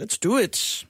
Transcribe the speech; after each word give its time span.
Let's 0.00 0.16
do 0.16 0.36
it. 0.36 0.86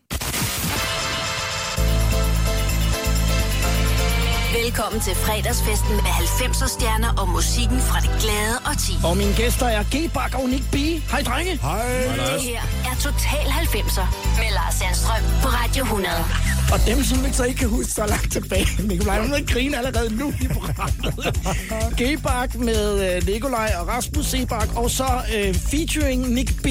Velkommen 4.65 5.01
til 5.01 5.15
fredagsfesten 5.15 5.95
med 6.07 6.13
90'er 6.21 6.69
stjerner 6.77 7.13
og 7.21 7.29
musikken 7.29 7.81
fra 7.89 7.99
det 8.01 8.11
glade 8.23 8.57
og 8.69 8.75
ti. 8.85 8.93
Og 9.09 9.17
mine 9.17 9.35
gæster 9.41 9.67
er 9.67 9.83
G-Bak 9.95 10.33
og 10.41 10.49
Nick 10.49 10.65
B. 10.73 10.77
Hej, 11.13 11.23
drenge. 11.29 11.57
Hej. 11.57 11.89
Det 12.33 12.43
her 12.51 12.63
er 12.89 12.95
Total 13.07 13.47
90'er 13.63 14.07
med 14.39 14.49
Lars 14.59 14.75
Sandstrøm 14.75 15.25
på 15.43 15.49
Radio 15.59 15.83
100. 15.85 16.13
Og 16.73 16.79
dem, 16.87 17.05
som 17.05 17.25
ikke 17.25 17.37
så 17.37 17.45
ikke 17.45 17.59
kan 17.59 17.69
huske 17.69 17.93
så 17.93 18.07
langt 18.07 18.33
tilbage, 18.33 18.69
Nikolaj, 18.89 19.21
hun 19.21 19.33
vil 19.33 19.47
grine 19.47 19.79
allerede 19.79 20.17
nu 20.17 20.33
i 20.45 20.49
programmet. 20.57 21.15
G-Bak 22.01 22.55
med 22.55 22.83
øh, 23.07 23.27
Nikolaj 23.27 23.71
og 23.81 23.89
Rasmus 23.89 24.27
Sebak, 24.27 24.69
og 24.77 24.91
så 24.91 25.09
øh, 25.37 25.55
featuring 25.55 26.21
Nick 26.35 26.63
B., 26.63 26.67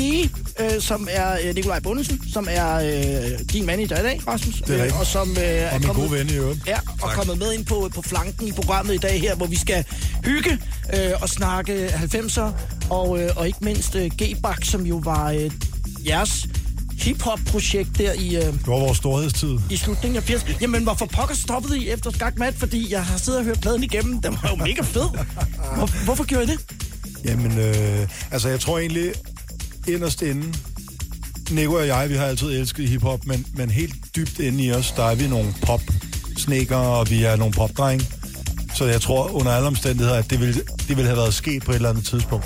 øh, 0.59 0.81
som 0.81 1.07
er 1.11 1.37
øh, 1.43 1.55
Nikolaj 1.55 1.79
Bundesen, 1.79 2.21
som 2.33 2.47
er 2.51 2.73
øh, 2.75 3.39
din 3.53 3.65
manager 3.65 3.99
i 3.99 4.03
dag, 4.03 4.21
Rasmus. 4.27 4.55
Det 4.55 4.69
er 4.69 4.83
rigtigt. 4.83 4.99
og 4.99 5.05
som 5.07 5.29
øh, 5.29 5.43
er 5.43 5.67
Og 5.73 5.79
min 5.79 5.87
kommet- 5.87 6.09
gode 6.09 6.19
ven 6.19 6.29
i 6.29 6.33
øvrigt. 6.33 6.59
Ja, 6.67 6.77
og 7.01 7.09
kommet 7.11 7.37
med 7.37 7.53
ind 7.53 7.65
på, 7.65 7.89
på 7.95 8.01
flanken 8.01 8.47
i 8.47 8.51
programmet 8.51 8.93
i 8.93 8.97
dag 8.97 9.21
her, 9.21 9.35
hvor 9.35 9.45
vi 9.45 9.55
skal 9.55 9.85
hygge 10.25 10.59
øh, 10.93 11.11
og 11.21 11.29
snakke 11.29 11.87
90'er, 11.87 12.41
og, 12.89 13.19
øh, 13.21 13.29
og 13.35 13.47
ikke 13.47 13.59
mindst 13.61 13.95
øh, 13.95 14.11
G-Bak, 14.21 14.63
som 14.65 14.85
jo 14.85 15.01
var 15.03 15.31
øh, 15.31 15.51
jeres 16.07 16.47
hip-hop-projekt 16.99 17.97
der 17.97 18.13
i, 18.13 18.35
øh, 18.35 18.41
Det 18.41 18.67
var 18.67 18.79
vores 18.79 18.97
storhedstid. 18.97 19.57
i 19.69 19.77
slutningen 19.77 20.17
af 20.17 20.29
80'erne. 20.29 20.57
Jamen, 20.61 20.83
hvorfor 20.83 21.05
pokker 21.05 21.35
stoppede 21.35 21.79
I 21.79 21.89
efter 21.89 22.11
Skak 22.11 22.37
Mat? 22.37 22.53
Fordi 22.57 22.91
jeg 22.91 23.05
har 23.05 23.17
siddet 23.17 23.39
og 23.39 23.45
hørt 23.45 23.61
pladen 23.61 23.83
igennem. 23.83 24.21
Den 24.21 24.37
var 24.43 24.49
jo 24.49 24.55
mega 24.55 24.81
fed. 24.81 25.09
Hvor, 25.75 26.03
hvorfor 26.05 26.23
gjorde 26.23 26.43
I 26.43 26.47
det? 26.47 26.59
Jamen, 27.25 27.57
øh, 27.59 28.07
altså 28.31 28.49
jeg 28.49 28.59
tror 28.59 28.79
egentlig, 28.79 29.11
inderst 29.87 30.21
inde, 30.21 30.53
Nico 31.51 31.73
og 31.73 31.87
jeg, 31.87 32.09
vi 32.09 32.15
har 32.15 32.25
altid 32.25 32.47
elsket 32.47 32.89
hiphop, 32.89 33.25
men, 33.25 33.45
men 33.53 33.71
helt 33.71 33.95
dybt 34.15 34.39
inde 34.39 34.63
i 34.63 34.71
os, 34.71 34.91
der 34.91 35.03
er 35.03 35.15
vi 35.15 35.27
nogle 35.27 35.53
pop 35.61 35.81
og 36.71 37.09
vi 37.09 37.23
er 37.23 37.35
nogle 37.35 37.53
popdrenge. 37.53 38.05
Så 38.75 38.85
jeg 38.85 39.01
tror 39.01 39.31
under 39.31 39.51
alle 39.51 39.67
omstændigheder, 39.67 40.17
at 40.17 40.29
det 40.29 40.39
ville, 40.39 40.53
det 40.87 40.97
ville 40.97 41.05
have 41.05 41.17
været 41.17 41.33
sket 41.33 41.63
på 41.63 41.71
et 41.71 41.75
eller 41.75 41.89
andet 41.89 42.05
tidspunkt. 42.05 42.45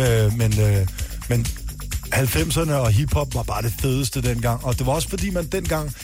Øh, 0.00 0.38
men, 0.38 0.60
øh, 0.60 0.86
men 1.28 1.46
90'erne 2.14 2.72
og 2.72 2.90
hiphop 2.90 3.34
var 3.34 3.42
bare 3.42 3.62
det 3.62 3.72
fedeste 3.80 4.22
dengang. 4.22 4.64
Og 4.64 4.78
det 4.78 4.86
var 4.86 4.92
også 4.92 5.08
fordi, 5.08 5.30
man 5.30 5.46
dengang 5.46 5.94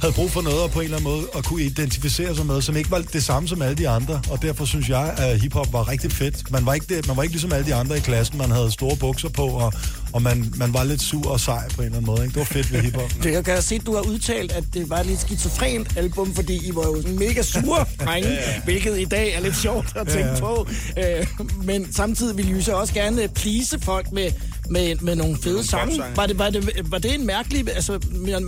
havde 0.00 0.14
brug 0.14 0.30
for 0.30 0.42
noget 0.42 0.62
og 0.62 0.70
på 0.70 0.80
en 0.80 0.84
eller 0.84 0.96
anden 0.96 1.10
måde 1.10 1.26
at 1.36 1.44
kunne 1.44 1.62
identificere 1.62 2.36
sig 2.36 2.46
med, 2.46 2.62
som 2.62 2.76
ikke 2.76 2.90
var 2.90 2.98
det 2.98 3.24
samme 3.24 3.48
som 3.48 3.62
alle 3.62 3.76
de 3.76 3.88
andre. 3.88 4.20
Og 4.30 4.42
derfor 4.42 4.64
synes 4.64 4.88
jeg, 4.88 5.14
at 5.16 5.40
hiphop 5.40 5.72
var 5.72 5.88
rigtig 5.88 6.12
fedt. 6.12 6.50
Man 6.50 6.66
var 6.66 6.74
ikke, 6.74 6.86
det, 6.96 7.06
man 7.06 7.16
var 7.16 7.22
ikke 7.22 7.34
ligesom 7.34 7.52
alle 7.52 7.66
de 7.66 7.74
andre 7.74 7.96
i 7.96 8.00
klassen. 8.00 8.38
Man 8.38 8.50
havde 8.50 8.70
store 8.70 8.96
bukser 8.96 9.28
på, 9.28 9.46
og, 9.46 9.72
og 10.16 10.22
man, 10.22 10.52
man 10.56 10.72
var 10.74 10.84
lidt 10.84 11.02
sur 11.02 11.30
og 11.30 11.40
sej 11.40 11.68
på 11.68 11.80
en 11.82 11.84
eller 11.86 11.96
anden 11.96 12.06
måde. 12.06 12.22
Ikke? 12.24 12.32
Det 12.32 12.38
var 12.38 12.44
fedt 12.44 12.72
ved 12.72 12.80
hiphop. 12.80 13.10
Det, 13.22 13.32
jeg 13.38 13.44
kan 13.44 13.62
se, 13.62 13.74
at 13.74 13.86
du 13.86 13.94
har 13.94 14.02
udtalt, 14.02 14.52
at 14.52 14.64
det 14.74 14.90
var 14.90 14.98
et 15.00 15.06
lidt 15.06 15.20
skizofrent 15.20 15.96
album, 15.96 16.34
fordi 16.34 16.66
I 16.68 16.74
var 16.74 16.82
jo 16.82 17.02
sådan 17.02 17.18
mega 17.18 17.42
sure 17.42 17.84
drenge, 18.04 18.38
hvilket 18.64 18.98
i 19.00 19.04
dag 19.04 19.34
er 19.34 19.40
lidt 19.40 19.56
sjovt 19.56 19.96
at 19.96 20.08
tænke 20.08 20.26
Ja. 20.28 20.38
på. 20.40 20.68
Øh, 20.98 21.26
men 21.64 21.92
samtidig 21.92 22.36
ville 22.36 22.50
I 22.50 22.54
jo 22.54 22.62
så 22.62 22.72
også 22.72 22.94
gerne 22.94 23.28
please 23.28 23.78
folk 23.80 24.12
med, 24.12 24.30
med, 24.70 24.96
med 25.00 25.16
nogle 25.16 25.38
fede 25.42 25.66
sange. 25.66 25.96
popsange. 25.96 26.16
Var 26.16 26.26
det, 26.26 26.38
var, 26.38 26.50
det, 26.50 26.90
var 26.90 26.98
det 26.98 27.14
en 27.14 27.26
mærkelig 27.26 27.68
altså, 27.74 27.98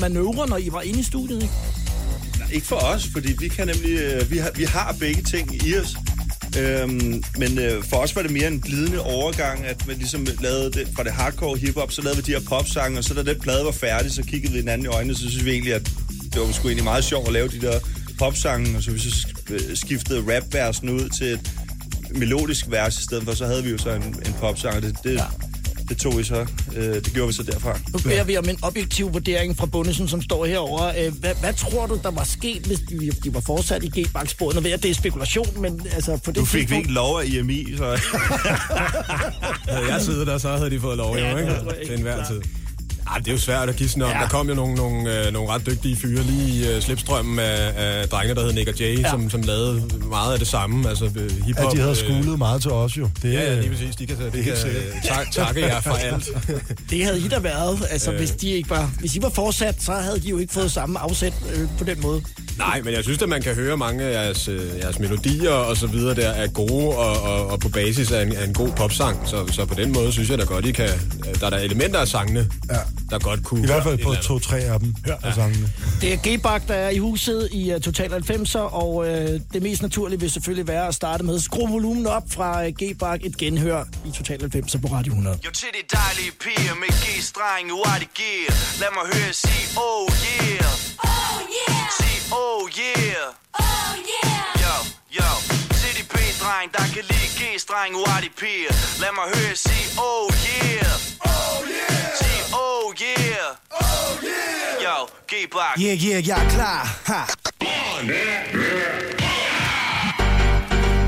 manøvre, 0.00 0.48
når 0.48 0.56
I 0.56 0.68
var 0.72 0.80
inde 0.80 1.00
i 1.00 1.02
studiet? 1.02 1.42
Ikke? 1.42 1.54
Ikke 2.52 2.66
for 2.66 2.76
os, 2.76 3.08
fordi 3.12 3.32
vi 3.38 3.48
kan 3.48 3.66
nemlig, 3.66 3.90
øh, 3.98 4.30
vi 4.30 4.38
har, 4.38 4.50
vi 4.56 4.64
har 4.64 4.96
begge 5.00 5.22
ting 5.22 5.66
i 5.66 5.76
os. 5.78 5.96
Øhm, 6.58 7.22
men 7.38 7.58
øh, 7.58 7.84
for 7.84 7.96
os 7.96 8.16
var 8.16 8.22
det 8.22 8.30
mere 8.30 8.48
en 8.48 8.60
glidende 8.60 9.00
overgang, 9.02 9.64
at 9.64 9.86
man 9.86 9.96
ligesom 9.96 10.26
lavede 10.40 10.72
det 10.72 10.88
fra 10.96 11.04
det 11.04 11.12
hardcore 11.12 11.58
hiphop, 11.58 11.92
så 11.92 12.02
lavede 12.02 12.16
vi 12.16 12.32
de 12.32 12.38
her 12.38 12.48
popsange, 12.48 12.98
og 12.98 13.04
så 13.04 13.14
da 13.14 13.22
den 13.22 13.40
plade 13.40 13.64
var 13.64 13.70
færdig, 13.70 14.12
så 14.12 14.22
kiggede 14.22 14.52
vi 14.52 14.58
hinanden 14.58 14.84
i 14.84 14.88
øjnene, 14.88 15.14
så 15.14 15.20
synes 15.20 15.44
vi 15.44 15.50
egentlig, 15.50 15.74
at 15.74 15.90
det 16.32 16.40
var 16.40 16.52
sgu 16.52 16.68
egentlig 16.68 16.84
meget 16.84 17.04
sjovt 17.04 17.26
at 17.26 17.32
lave 17.32 17.48
de 17.48 17.60
der 17.60 17.78
popsange, 18.18 18.76
og 18.76 18.82
så 18.82 18.90
vi 18.90 18.98
så 18.98 19.28
øh, 19.50 19.76
skiftede 19.76 20.36
rapversen 20.36 20.88
ud 20.88 21.08
til 21.08 21.26
et 21.26 21.50
melodisk 22.10 22.70
vers 22.70 22.98
i 22.98 23.02
stedet 23.02 23.24
for, 23.24 23.34
så 23.34 23.46
havde 23.46 23.64
vi 23.64 23.70
jo 23.70 23.78
så 23.78 23.90
en, 23.90 24.02
en 24.02 24.34
popsang, 24.40 24.76
og 24.76 24.82
det, 24.82 24.96
det, 25.04 25.14
ja 25.14 25.24
det 25.88 25.98
tog 25.98 26.18
vi 26.18 26.24
så, 26.24 26.46
øh, 26.76 26.94
det 26.94 27.10
gjorde 27.12 27.26
vi 27.26 27.32
så 27.32 27.42
derfra. 27.42 27.78
Nu 27.92 27.98
beder 27.98 28.24
vi 28.24 28.36
om 28.36 28.48
en 28.48 28.58
objektiv 28.62 29.12
vurdering 29.12 29.56
fra 29.56 29.66
Bundesen, 29.66 30.08
som 30.08 30.22
står 30.22 30.46
herovre. 30.46 31.04
Øh, 31.06 31.12
Hvad, 31.20 31.34
hvad 31.40 31.52
tror 31.54 31.86
du, 31.86 31.98
der 32.02 32.10
var 32.10 32.24
sket, 32.24 32.62
hvis 32.66 32.78
de, 32.78 33.10
de 33.24 33.34
var 33.34 33.40
fortsat 33.40 33.84
i 33.84 33.88
jeg, 34.68 34.74
at 34.74 34.82
det 34.82 34.90
er 34.90 34.94
spekulation, 34.94 35.60
men 35.60 35.86
altså 35.94 36.16
på 36.16 36.30
det 36.30 36.36
Nu 36.40 36.44
fik 36.44 36.54
vi 36.54 36.60
tidspunkt- 36.66 36.78
ikke 36.82 36.92
lov 36.92 37.18
af 37.20 37.24
IMI, 37.26 37.66
så... 37.76 37.84
Havde 39.68 39.92
jeg 39.92 40.02
siddet 40.02 40.26
der, 40.26 40.38
så 40.38 40.56
havde 40.56 40.70
de 40.70 40.80
fået 40.80 40.96
lov, 40.96 41.16
Ja, 41.16 41.30
jo, 41.30 41.36
det 41.36 41.42
ikke? 41.42 41.54
Til 41.70 41.78
helt 41.78 41.90
enhver 41.92 42.24
tid. 42.28 42.40
Ej, 43.10 43.18
det 43.18 43.28
er 43.28 43.32
jo 43.32 43.38
svært 43.38 43.68
at 43.68 43.76
gisne 43.76 44.04
om. 44.04 44.10
Ja. 44.10 44.16
Ja. 44.16 44.22
Der 44.22 44.28
kom 44.28 44.48
jo 44.48 44.54
nogle, 44.54 44.74
nogle, 44.74 45.26
øh, 45.26 45.32
nogle 45.32 45.48
ret 45.50 45.66
dygtige 45.66 45.96
fyre 45.96 46.22
lige 46.22 46.48
i 46.48 46.68
øh, 46.68 46.82
slipstrømmen 46.82 47.38
af, 47.38 47.72
af 47.76 48.08
drenge, 48.08 48.34
der 48.34 48.42
hed 48.44 48.52
Nick 48.52 48.68
og 48.68 48.74
Jay, 48.80 48.96
Ja. 48.96 49.00
ja. 49.00 49.10
som, 49.10 49.30
som 49.30 49.42
lavede 49.42 49.82
meget 50.08 50.32
af 50.32 50.38
det 50.38 50.48
samme. 50.48 50.88
Altså 50.88 51.04
øh, 51.16 51.44
hiphop. 51.46 51.72
de 51.72 51.76
havde 51.78 51.90
øh, 51.90 51.96
skulet 51.96 52.38
meget 52.38 52.62
til 52.62 52.70
os 52.70 52.96
jo. 52.96 53.10
Det, 53.22 53.32
Ja, 53.32 53.54
ja, 53.54 53.60
lige 53.60 53.70
præcis. 53.70 53.96
De 53.96 54.06
kan, 54.06 54.16
de 54.16 54.42
helt 54.42 54.56
kan 54.58 54.70
øh, 54.70 55.02
tak, 55.04 55.32
takke 55.32 55.66
jer 55.66 55.80
for 55.80 55.90
alt. 55.94 56.28
Det 56.90 57.04
havde 57.04 57.20
I 57.20 57.28
da 57.28 57.38
været. 57.38 57.78
Altså, 57.90 58.12
hvis, 58.12 58.30
de 58.30 58.50
ikke 58.50 58.70
var, 58.70 58.90
hvis 59.00 59.16
I 59.16 59.22
var 59.22 59.28
fortsat, 59.30 59.82
så 59.82 59.92
havde 59.92 60.20
de 60.20 60.28
jo 60.28 60.38
ikke 60.38 60.52
fået 60.52 60.72
samme 60.72 60.98
afsæt 60.98 61.34
øh, 61.54 61.68
på 61.78 61.84
den 61.84 62.00
måde. 62.02 62.22
Nej, 62.58 62.80
men 62.84 62.94
jeg 62.94 63.02
synes, 63.04 63.22
at 63.22 63.28
man 63.28 63.42
kan 63.42 63.54
høre 63.54 63.76
mange 63.76 64.04
af 64.04 64.24
jeres, 64.24 64.48
øh, 64.48 64.60
jeres 64.82 64.98
melodier 64.98 65.50
og 65.50 65.76
så 65.76 65.86
videre 65.86 66.14
der 66.14 66.28
er 66.28 66.46
gode 66.46 66.96
og, 66.96 67.22
og, 67.22 67.46
og 67.46 67.60
på 67.60 67.68
basis 67.68 68.10
af 68.12 68.22
en, 68.22 68.32
af 68.32 68.44
en 68.44 68.54
god 68.54 68.68
popsang. 68.76 69.28
Så, 69.28 69.46
så 69.52 69.64
på 69.64 69.74
den 69.74 69.92
måde 69.92 70.12
synes 70.12 70.30
jeg 70.30 70.38
da 70.38 70.44
godt, 70.44 70.66
I 70.66 70.72
kan... 70.72 70.88
Der 71.40 71.46
er 71.46 71.50
der 71.50 71.58
elementer 71.58 71.98
af 71.98 72.08
sangene, 72.08 72.48
Ja. 72.70 72.76
Der 73.10 73.18
godt 73.18 73.44
kunne... 73.44 73.62
I 73.62 73.66
hvert 73.66 73.82
fald 73.82 73.98
på 74.04 74.14
to-tre 74.22 74.58
af 74.58 74.80
dem 74.80 74.94
ja. 75.06 75.14
af 75.22 75.34
sangene. 75.34 75.72
Det 76.00 76.12
er 76.12 76.16
G-Bak, 76.16 76.68
der 76.68 76.74
er 76.74 76.90
i 76.90 76.98
huset 76.98 77.48
i 77.52 77.74
uh, 77.74 77.80
Total 77.80 78.10
90'er, 78.12 78.58
og 78.58 78.94
uh, 78.94 79.06
det 79.52 79.62
mest 79.62 79.82
naturlige 79.82 80.20
vil 80.20 80.30
selvfølgelig 80.30 80.68
være 80.68 80.86
at 80.88 80.94
starte 80.94 81.24
med 81.24 81.34
at 81.34 81.42
skrue 81.42 81.70
volumen 81.70 82.06
op 82.06 82.22
fra 82.30 82.66
uh, 82.66 82.72
G-Bak, 82.82 83.20
et 83.24 83.36
genhør 83.36 83.84
i 84.06 84.10
Total 84.10 84.40
90'er 84.56 84.80
på 84.80 84.86
Radio 84.86 85.12
100. 85.12 85.38
Jo 85.44 85.50
til 85.50 85.68
de 85.68 85.96
dejlige 85.96 86.32
piger 86.40 86.74
med 86.74 86.88
G-streng, 87.04 87.66
what 87.72 88.00
det 88.00 88.14
giver 88.14 88.52
Lad 88.80 88.90
mig 88.96 89.06
høre 89.14 89.32
sige 89.32 89.64
oh 89.76 90.06
yeah 90.26 90.88
Oh 90.98 91.38
yeah! 91.56 91.78
Sig 91.98 92.18
oh 92.42 92.62
yeah 92.80 93.60
Oh 93.66 93.92
yeah! 94.12 94.62
Yo, 94.62 94.74
yo 95.18 95.30
Til 95.80 95.92
de 95.98 96.04
p-dreng, 96.14 96.68
der 96.76 96.84
kan 96.94 97.04
lide 97.10 97.28
G-streng, 97.38 97.92
what 98.04 98.20
det 98.24 98.32
piger 98.40 98.72
Lad 99.02 99.12
mig 99.18 99.26
høre 99.34 99.56
sige 99.56 99.86
oh 100.08 100.28
yeah 100.46 101.30
Oh 101.30 101.58
yeah 101.68 101.97
oh 102.88 102.94
yeah 103.00 103.56
Oh 103.70 104.18
yeah 104.22 104.82
Yo, 104.82 105.06
G-bak 105.28 105.76
Yeah, 105.78 105.94
yeah, 106.04 106.28
jeg 106.28 106.44
er 106.44 106.48
klar. 106.50 106.98
Ha. 107.06 107.26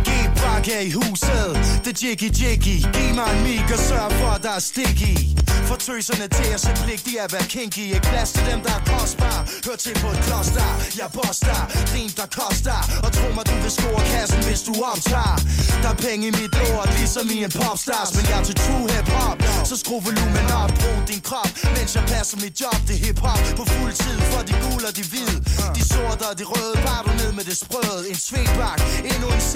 G-Bak 0.04 0.68
er 0.68 0.80
i 0.80 0.90
huset, 0.90 1.82
det 1.84 2.02
er 2.02 2.08
Jiggy 2.08 2.30
Jiggy. 2.40 2.76
Giv 2.92 3.14
mig 3.14 3.36
en 3.36 3.42
mic 3.42 3.72
og 3.72 3.78
sørg 3.78 4.12
for, 4.12 4.28
at 4.28 4.42
der 4.42 4.50
er 4.50 4.58
stik 4.58 5.00
i. 5.00 5.39
For 5.70 5.76
tøserne 5.76 6.26
til 6.38 6.48
at 6.56 6.60
se 6.66 6.72
pligtige 6.84 7.20
at 7.26 7.32
være 7.32 7.46
kinky. 7.54 7.84
Ikke 7.96 8.08
plads 8.12 8.30
til 8.36 8.44
dem, 8.50 8.60
der 8.66 8.74
er 8.78 8.84
kostbar. 8.92 9.38
Hør 9.66 9.76
til 9.84 9.94
på 10.02 10.08
et 10.14 10.20
kloster, 10.26 10.68
jeg 11.00 11.08
boster. 11.18 11.58
Rim, 11.94 12.10
der 12.20 12.28
koster. 12.40 12.78
Og 13.04 13.10
tro 13.16 13.28
mig, 13.36 13.44
du 13.50 13.56
vil 13.64 13.72
score 13.78 14.02
kassen, 14.12 14.40
hvis 14.48 14.62
du 14.68 14.72
omtager 14.90 15.36
Der 15.82 15.90
er 15.94 15.98
penge 16.06 16.24
i 16.30 16.32
mit 16.40 16.52
lort, 16.60 16.90
ligesom 16.98 17.26
i 17.36 17.38
en 17.46 17.52
popstars. 17.60 18.10
Men 18.16 18.24
jeg 18.30 18.38
er 18.40 18.46
til 18.50 18.56
true 18.64 18.86
hip-hop, 18.94 19.38
så 19.70 19.74
skru 19.82 19.96
volumen 20.08 20.46
op. 20.62 20.70
Brug 20.80 20.98
din 21.10 21.22
krop, 21.28 21.50
mens 21.76 21.90
jeg 21.96 22.04
passer 22.12 22.36
mit 22.44 22.54
job. 22.62 22.78
Det 22.88 22.94
er 22.98 23.02
hip-hop 23.06 23.40
på 23.58 23.62
fuld 23.74 23.94
tid 24.04 24.18
for 24.30 24.40
de 24.48 24.54
gule 24.64 24.84
og 24.90 24.94
de 24.98 25.04
hvide. 25.10 25.36
De 25.76 25.82
sorte 25.92 26.24
og 26.30 26.36
de 26.40 26.44
røde, 26.52 26.74
bare 26.86 27.02
du 27.06 27.12
ned 27.22 27.32
med 27.38 27.44
det 27.50 27.56
sprøde. 27.64 28.02
En 28.10 28.18
svedbak, 28.28 28.80
endnu 29.10 29.26
en 29.36 29.42
c 29.50 29.54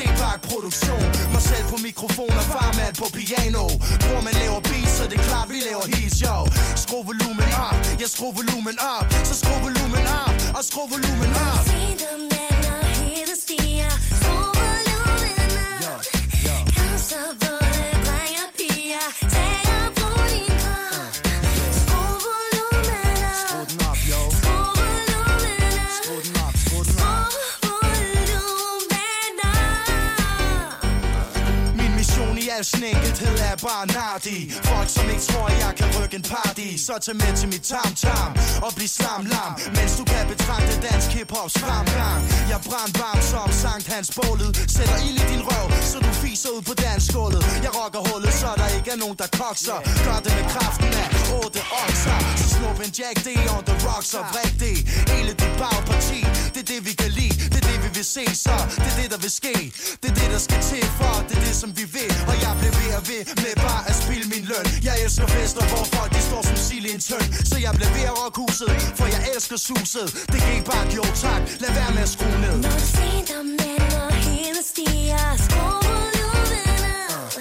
produktion. 0.49 1.05
Mig 1.35 1.43
selv 1.51 1.65
på 1.73 1.77
mikrofon 1.89 2.35
og 2.41 2.47
farmand 2.55 2.95
på 3.03 3.07
piano. 3.19 3.67
Hvor 4.07 4.21
man 4.27 4.35
laver 4.43 4.61
beats, 4.69 4.93
så 4.99 5.05
det 5.11 5.17
er 5.21 5.27
klart, 5.31 5.49
vi 5.55 5.59
laver 5.71 5.85
hits, 6.05 6.21
yo. 6.21 6.47
Skru 6.77 7.03
volumen 7.03 7.51
op, 7.69 7.77
jeg 8.01 8.09
skru 8.15 8.33
volumen 8.39 8.77
op. 8.97 9.07
Så 9.29 9.35
skru 9.41 9.55
volumen 9.67 10.05
op, 10.25 10.35
og 10.57 10.65
skru 10.65 10.83
volumen 10.95 11.31
op. 11.49 11.65
Se 11.67 11.81
dem 12.03 12.21
der, 12.33 12.64
al 32.57 32.65
snækkelthed 32.65 33.37
er 33.51 33.57
bare 33.67 33.85
nardi. 33.99 34.39
Folk 34.71 34.89
som 34.97 35.07
ikke 35.15 35.25
tror, 35.31 35.49
jeg 35.65 35.73
kan 35.79 35.89
rykke 35.97 36.17
en 36.21 36.27
party. 36.35 36.69
Så 36.87 36.95
tag 37.05 37.17
med 37.23 37.33
til 37.41 37.49
mit 37.55 37.65
tam-tam 37.71 38.31
og 38.67 38.71
bliv 38.77 38.91
slam-lam 38.99 39.53
Mens 39.77 39.93
du 39.99 40.05
kan 40.13 40.25
betragte 40.33 40.73
dansk 40.87 41.09
hip-hops 41.17 41.55
fremgang 41.63 42.21
Jeg 42.53 42.61
brand 42.69 42.93
varm 43.01 43.21
som 43.31 43.49
Sankt 43.63 43.87
Hans 43.93 44.09
bålet. 44.19 44.51
Sætter 44.75 44.99
ild 45.09 45.19
i 45.23 45.25
din 45.33 45.43
røv, 45.49 45.67
så 45.91 45.99
du 46.07 46.13
fiser 46.25 46.51
ud 46.57 46.63
på 46.69 46.75
dansgulvet. 46.85 47.45
Jeg 47.65 47.73
rocker 47.79 48.03
hullet, 48.09 48.33
så 48.43 48.49
der 48.61 48.69
ikke 48.79 48.91
er 48.95 48.99
nogen, 49.05 49.17
der 49.23 49.29
kokser. 49.41 49.79
Gør 50.07 50.19
det 50.25 50.33
med 50.39 50.47
kraften 50.55 50.91
af 51.03 51.09
otte 51.39 51.61
okser. 51.83 52.19
Så 52.41 52.47
snup 52.55 52.79
en 52.87 52.93
Jack 52.99 53.17
D 53.27 53.29
on 53.55 53.63
the 53.69 53.77
rocks 53.87 54.11
og 54.19 54.25
vræk 54.33 54.53
det. 54.65 54.77
Hele 55.13 55.33
dit 55.41 55.55
bagparti 55.61 56.21
Det 56.55 56.61
er 56.65 56.69
det 56.73 56.81
vi 56.89 56.93
kan 57.03 57.11
lide. 57.19 57.35
Vil 57.95 58.05
se 58.05 58.25
så 58.45 58.57
Det 58.83 58.89
er 58.93 58.97
det 59.01 59.09
der 59.11 59.21
vil 59.25 59.31
ske. 59.41 59.55
Det 60.03 60.09
er 60.11 60.15
det 60.21 60.29
der 60.35 60.39
skal 60.47 60.61
til 60.71 60.85
for 60.99 61.15
Det 61.29 61.37
er 61.39 61.45
det 61.49 61.57
som 61.63 61.71
vi 61.79 61.85
vil 61.97 62.11
Og 62.31 62.35
jeg 62.45 62.53
bliver 62.61 62.75
ved 62.81 62.91
og 62.99 63.03
ved 63.11 63.23
med 63.45 63.55
bare 63.67 63.83
at 63.91 63.97
spille 64.03 64.27
min 64.35 64.45
løn. 64.51 64.67
Jeg 64.89 64.95
elsker 65.05 65.27
fester 65.37 65.65
hvor 65.71 65.85
folk 65.95 66.11
de 66.17 66.21
står 66.29 66.43
som 66.49 66.57
sild 66.67 66.87
i 66.91 66.93
en 66.97 67.03
tøn. 67.09 67.27
Så 67.51 67.57
jeg 67.67 67.73
bliver 67.79 67.93
ved 67.97 68.05
at 68.11 68.15
rock 68.21 68.35
huset 68.43 68.71
For 68.99 69.07
jeg 69.15 69.21
elsker 69.35 69.59
suset. 69.69 70.07
Det 70.33 70.41
gik 70.49 70.63
bare 70.71 70.87
jo 70.99 71.05
tak. 71.25 71.43
Lad 71.63 71.73
være 71.81 71.93
med 71.97 72.03
at 72.09 72.13
skrue 72.15 72.39
ned. 72.45 72.57
Når 72.65 72.75
du 72.83 72.87
ser 72.97 73.21
dig 73.31 73.45
mænd 73.59 73.93
og 74.03 74.13
hele 74.29 74.61
stiger 74.71 75.27
Skru 75.45 75.67
volumen 75.89 76.83
op 77.19 77.33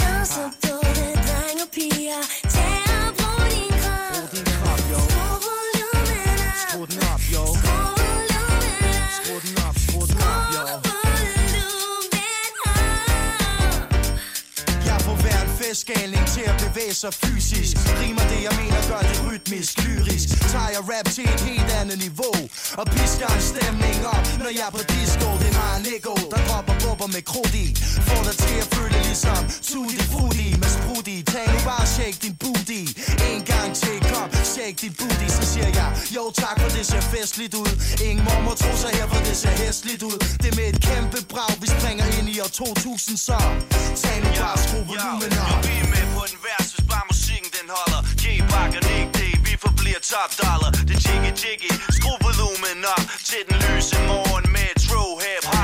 Kom 0.00 0.20
så 0.34 0.44
både 0.64 1.06
dreng 1.28 1.58
og 1.64 1.68
piger 1.76 2.22
hver 15.86 16.26
til 16.26 16.44
at 16.50 16.56
bevæge 16.64 16.94
sig 16.94 17.14
fysisk. 17.14 17.76
Rimer 18.00 18.26
det 18.32 18.40
jeg 18.46 18.54
mener 18.60 18.80
gør 18.90 19.02
det 19.08 19.18
rytmisk, 19.26 19.72
lyrisk. 19.84 20.28
Tager 20.52 20.70
jeg 20.76 20.82
rap 20.90 21.06
til 21.16 21.24
et 21.24 21.40
helt 21.40 21.70
andet 21.80 21.98
niveau 22.06 22.36
Og 22.80 22.86
pisker 22.86 23.28
en 23.36 23.42
stemning 23.52 23.98
op 24.16 24.26
Når 24.42 24.52
jeg 24.58 24.66
er 24.68 24.72
på 24.78 24.82
disco. 24.94 25.26
Det 25.40 25.48
er 25.52 25.56
mig 25.60 25.70
og 25.76 25.80
Nico 25.86 26.14
Der 26.32 26.40
dropper 26.48 26.77
bubber 26.88 27.08
med 27.16 27.24
krudt 27.30 27.54
i. 27.64 27.66
Får 28.08 28.22
dig 28.28 28.36
til 28.44 28.56
at 28.62 28.68
føle 28.74 28.98
ligesom 29.08 29.40
Tutti 29.68 29.98
frutti 30.12 30.48
med 30.62 30.70
sprut 30.76 31.06
i 31.14 31.16
Tag 31.32 31.46
nu 31.54 31.58
bare 31.70 31.86
shake 31.96 32.18
din 32.24 32.34
booty. 32.42 32.80
En 33.30 33.40
gang 33.52 33.68
til, 33.82 33.96
kom, 34.10 34.28
shake 34.54 34.76
din 34.82 34.94
booty. 34.98 35.28
Så 35.36 35.42
siger 35.52 35.70
jeg, 35.78 35.88
jo 36.16 36.22
tak 36.42 36.56
for 36.62 36.70
det 36.76 36.84
ser 36.90 37.02
festligt 37.14 37.54
ud. 37.62 37.72
Ingen 38.08 38.22
mor 38.26 38.40
må 38.46 38.52
tro 38.62 38.72
sig 38.82 38.90
her, 38.98 39.06
for 39.12 39.20
det 39.28 39.36
ser 39.42 39.54
hæsligt 39.62 40.02
ud. 40.10 40.18
Det 40.42 40.48
er 40.52 40.56
med 40.60 40.66
et 40.72 40.80
kæmpe 40.88 41.18
brag 41.32 41.52
Vi 41.62 41.66
springer 41.76 42.06
ind 42.16 42.26
i 42.34 42.36
år 42.44 42.50
2000 42.62 43.16
så 43.26 43.38
Tag 44.02 44.16
nu 44.24 44.30
bare 44.40 44.58
skru 44.64 44.78
volumen 44.90 45.32
op. 45.44 45.60
vi 45.68 45.74
er 45.84 45.88
med 45.94 46.06
på 46.14 46.22
den 46.30 46.38
vers, 46.48 46.68
hvis 46.74 46.86
bare 46.92 47.04
musikken 47.12 47.50
den 47.58 47.68
holder. 47.76 48.00
G-Bak 48.22 48.72
og 48.78 48.82
Nick 48.88 49.08
D, 49.16 49.20
vi 49.46 49.52
forbliver 49.64 50.00
top 50.12 50.30
dollar 50.42 50.70
Det 50.88 50.96
jiggy 51.04 51.30
jiggy, 51.42 51.70
skru 51.96 52.12
volumen 52.26 52.78
op. 52.94 53.04
Til 53.28 53.42
den 53.48 53.56
lyse 53.64 53.96
morgen 54.10 54.46
med 54.54 54.68
true 54.84 55.14
hip 55.24 55.44
hop 55.52 55.57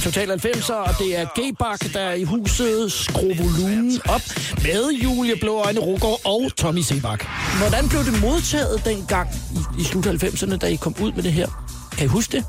Det 0.00 0.06
er 0.06 0.10
Total 0.10 0.40
90'er, 0.54 0.72
og 0.72 0.94
det 0.98 1.18
er 1.18 1.24
G-Bak, 1.24 1.92
der 1.92 2.00
er 2.00 2.14
i 2.14 2.24
huset. 2.24 2.92
Skru 2.92 3.34
volumen 3.34 4.00
op 4.08 4.20
med 4.62 4.90
Julie 4.92 5.36
Blå 5.40 5.58
Øjne 5.58 5.80
Rugård 5.80 6.20
og 6.24 6.50
Tommy 6.56 6.80
Sebak. 6.80 7.26
Hvordan 7.58 7.88
blev 7.88 8.04
det 8.04 8.20
modtaget 8.20 8.84
dengang 8.84 9.28
i, 9.54 9.80
i 9.80 9.84
slut 9.84 10.06
90'erne, 10.06 10.56
da 10.56 10.66
I 10.66 10.74
kom 10.76 10.94
ud 11.00 11.12
med 11.12 11.22
det 11.22 11.32
her? 11.32 11.66
Kan 11.92 12.04
I 12.04 12.08
huske 12.08 12.36
det? 12.36 12.44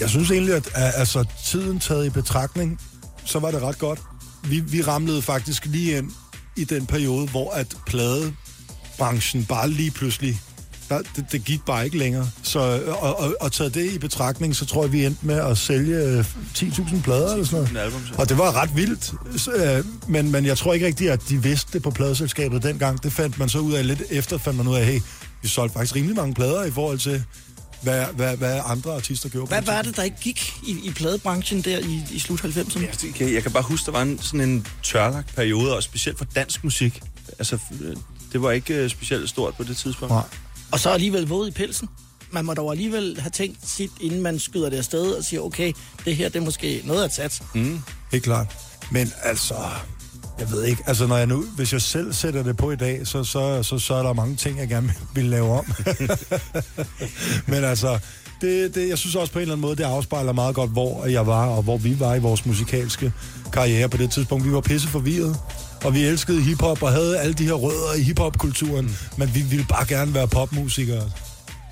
Jeg 0.00 0.08
synes 0.08 0.30
egentlig, 0.30 0.54
at 0.54 0.66
at, 0.74 0.92
altså, 0.96 1.24
tiden 1.44 1.78
taget 1.78 2.06
i 2.06 2.10
betragtning, 2.10 2.80
så 3.24 3.38
var 3.38 3.50
det 3.50 3.62
ret 3.62 3.78
godt. 3.78 4.00
Vi, 4.44 4.60
vi 4.60 4.82
ramlede 4.82 5.22
faktisk 5.22 5.66
lige 5.66 5.98
ind 5.98 6.10
i 6.56 6.64
den 6.64 6.86
periode, 6.86 7.28
hvor 7.28 7.50
at 7.50 7.76
pladebranchen 7.86 9.44
bare 9.44 9.70
lige 9.70 9.90
pludselig, 9.90 10.40
der, 10.88 11.02
det, 11.16 11.24
det 11.32 11.44
gik 11.44 11.64
bare 11.64 11.84
ikke 11.84 11.98
længere. 11.98 12.30
Så, 12.42 12.82
og, 13.00 13.18
og, 13.18 13.34
og 13.40 13.52
taget 13.52 13.74
det 13.74 13.92
i 13.92 13.98
betragtning, 13.98 14.56
så 14.56 14.66
tror 14.66 14.82
jeg, 14.82 14.92
vi 14.92 15.04
endte 15.04 15.26
med 15.26 15.34
at 15.34 15.58
sælge 15.58 15.96
øh, 15.96 16.24
10.000 16.56 17.02
plader 17.02 17.32
eller 17.32 17.46
sådan 17.46 17.68
noget. 17.72 17.84
album, 17.84 18.00
så. 18.06 18.14
Og 18.18 18.28
det 18.28 18.38
var 18.38 18.62
ret 18.62 18.76
vildt. 18.76 19.14
Så, 19.36 19.52
øh, 19.52 19.84
men, 20.08 20.32
men 20.32 20.46
jeg 20.46 20.58
tror 20.58 20.74
ikke 20.74 20.86
rigtigt, 20.86 21.10
at 21.10 21.20
de 21.28 21.42
vidste 21.42 21.72
det 21.72 21.82
på 21.82 21.90
pladeselskabet 21.90 22.62
dengang. 22.62 23.02
Det 23.02 23.12
fandt 23.12 23.38
man 23.38 23.48
så 23.48 23.58
ud 23.58 23.72
af 23.72 23.86
lidt 23.86 24.02
efter, 24.10 24.38
fandt 24.38 24.56
man 24.56 24.68
ud 24.68 24.76
af, 24.76 24.86
hey, 24.86 25.00
vi 25.42 25.48
solgte 25.48 25.72
faktisk 25.72 25.96
rimelig 25.96 26.16
mange 26.16 26.34
plader 26.34 26.64
i 26.64 26.70
forhold 26.70 26.98
til, 26.98 27.24
hvad, 27.82 28.06
hvad, 28.14 28.36
hvad 28.36 28.60
andre 28.64 28.94
artister 28.94 29.28
gjorde. 29.28 29.46
på 29.46 29.48
Hvad 29.48 29.62
var 29.62 29.82
det, 29.82 29.96
der 29.96 30.02
ikke 30.02 30.16
gik 30.20 30.54
i, 30.66 30.78
i 30.84 30.90
pladebranchen 30.90 31.62
der 31.62 31.78
i, 31.78 32.02
i 32.10 32.18
slut 32.18 32.44
90'erne? 32.44 32.80
Jeg, 32.80 33.14
kan, 33.14 33.34
jeg 33.34 33.42
kan 33.42 33.52
bare 33.52 33.62
huske, 33.62 33.86
der 33.86 33.92
var 33.92 34.02
en, 34.02 34.18
sådan 34.22 34.40
en 34.40 34.66
tørlagt 34.82 35.34
periode, 35.36 35.76
og 35.76 35.82
specielt 35.82 36.18
for 36.18 36.24
dansk 36.24 36.64
musik. 36.64 37.02
Altså, 37.38 37.58
øh, 37.80 37.96
det 38.32 38.42
var 38.42 38.50
ikke 38.50 38.74
øh, 38.74 38.90
specielt 38.90 39.28
stort 39.28 39.54
på 39.54 39.64
det 39.64 39.76
tidspunkt. 39.76 40.14
Nej. 40.14 40.24
Og 40.72 40.80
så 40.80 40.90
alligevel 40.90 41.28
våd 41.28 41.48
i 41.48 41.50
pelsen. 41.50 41.88
Man 42.30 42.44
må 42.44 42.54
dog 42.54 42.70
alligevel 42.70 43.20
have 43.20 43.30
tænkt 43.30 43.68
sit, 43.68 43.90
inden 44.00 44.22
man 44.22 44.38
skyder 44.38 44.70
det 44.70 44.76
afsted 44.76 45.12
og 45.12 45.24
siger, 45.24 45.40
okay, 45.40 45.72
det 46.04 46.16
her 46.16 46.28
det 46.28 46.36
er 46.36 46.44
måske 46.44 46.82
noget 46.84 47.04
at 47.04 47.14
sats. 47.14 47.42
Mm. 47.54 47.80
Helt 48.12 48.24
klart. 48.24 48.46
Men 48.90 49.12
altså, 49.22 49.54
jeg 50.38 50.50
ved 50.50 50.64
ikke, 50.64 50.82
altså 50.86 51.06
når 51.06 51.16
jeg 51.16 51.26
nu, 51.26 51.44
hvis 51.56 51.72
jeg 51.72 51.82
selv 51.82 52.12
sætter 52.12 52.42
det 52.42 52.56
på 52.56 52.70
i 52.70 52.76
dag, 52.76 53.06
så, 53.06 53.24
så, 53.24 53.62
så, 53.62 53.78
så 53.78 53.94
er 53.94 54.02
der 54.02 54.12
mange 54.12 54.36
ting, 54.36 54.58
jeg 54.58 54.68
gerne 54.68 54.94
vil 55.14 55.24
lave 55.24 55.58
om. 55.58 55.64
Men 57.52 57.64
altså, 57.64 57.98
det, 58.40 58.74
det, 58.74 58.88
jeg 58.88 58.98
synes 58.98 59.14
også 59.14 59.32
på 59.32 59.38
en 59.38 59.42
eller 59.42 59.54
anden 59.54 59.62
måde, 59.62 59.76
det 59.76 59.84
afspejler 59.84 60.32
meget 60.32 60.54
godt, 60.54 60.70
hvor 60.70 61.06
jeg 61.06 61.26
var, 61.26 61.46
og 61.46 61.62
hvor 61.62 61.76
vi 61.76 62.00
var 62.00 62.14
i 62.14 62.18
vores 62.18 62.46
musikalske 62.46 63.12
karriere 63.52 63.88
på 63.88 63.96
det 63.96 64.10
tidspunkt. 64.10 64.44
Vi 64.46 64.52
var 64.52 64.60
pisse 64.60 64.88
forvirret, 64.88 65.36
og 65.86 65.94
vi 65.94 66.02
elskede 66.04 66.42
hiphop, 66.42 66.82
og 66.82 66.92
havde 66.92 67.18
alle 67.18 67.34
de 67.34 67.44
her 67.44 67.52
rødder 67.52 67.94
i 67.94 68.02
hiphopkulturen, 68.02 68.96
men 69.18 69.34
vi 69.34 69.40
ville 69.40 69.66
bare 69.68 69.86
gerne 69.86 70.14
være 70.14 70.28
popmusikere. 70.28 71.10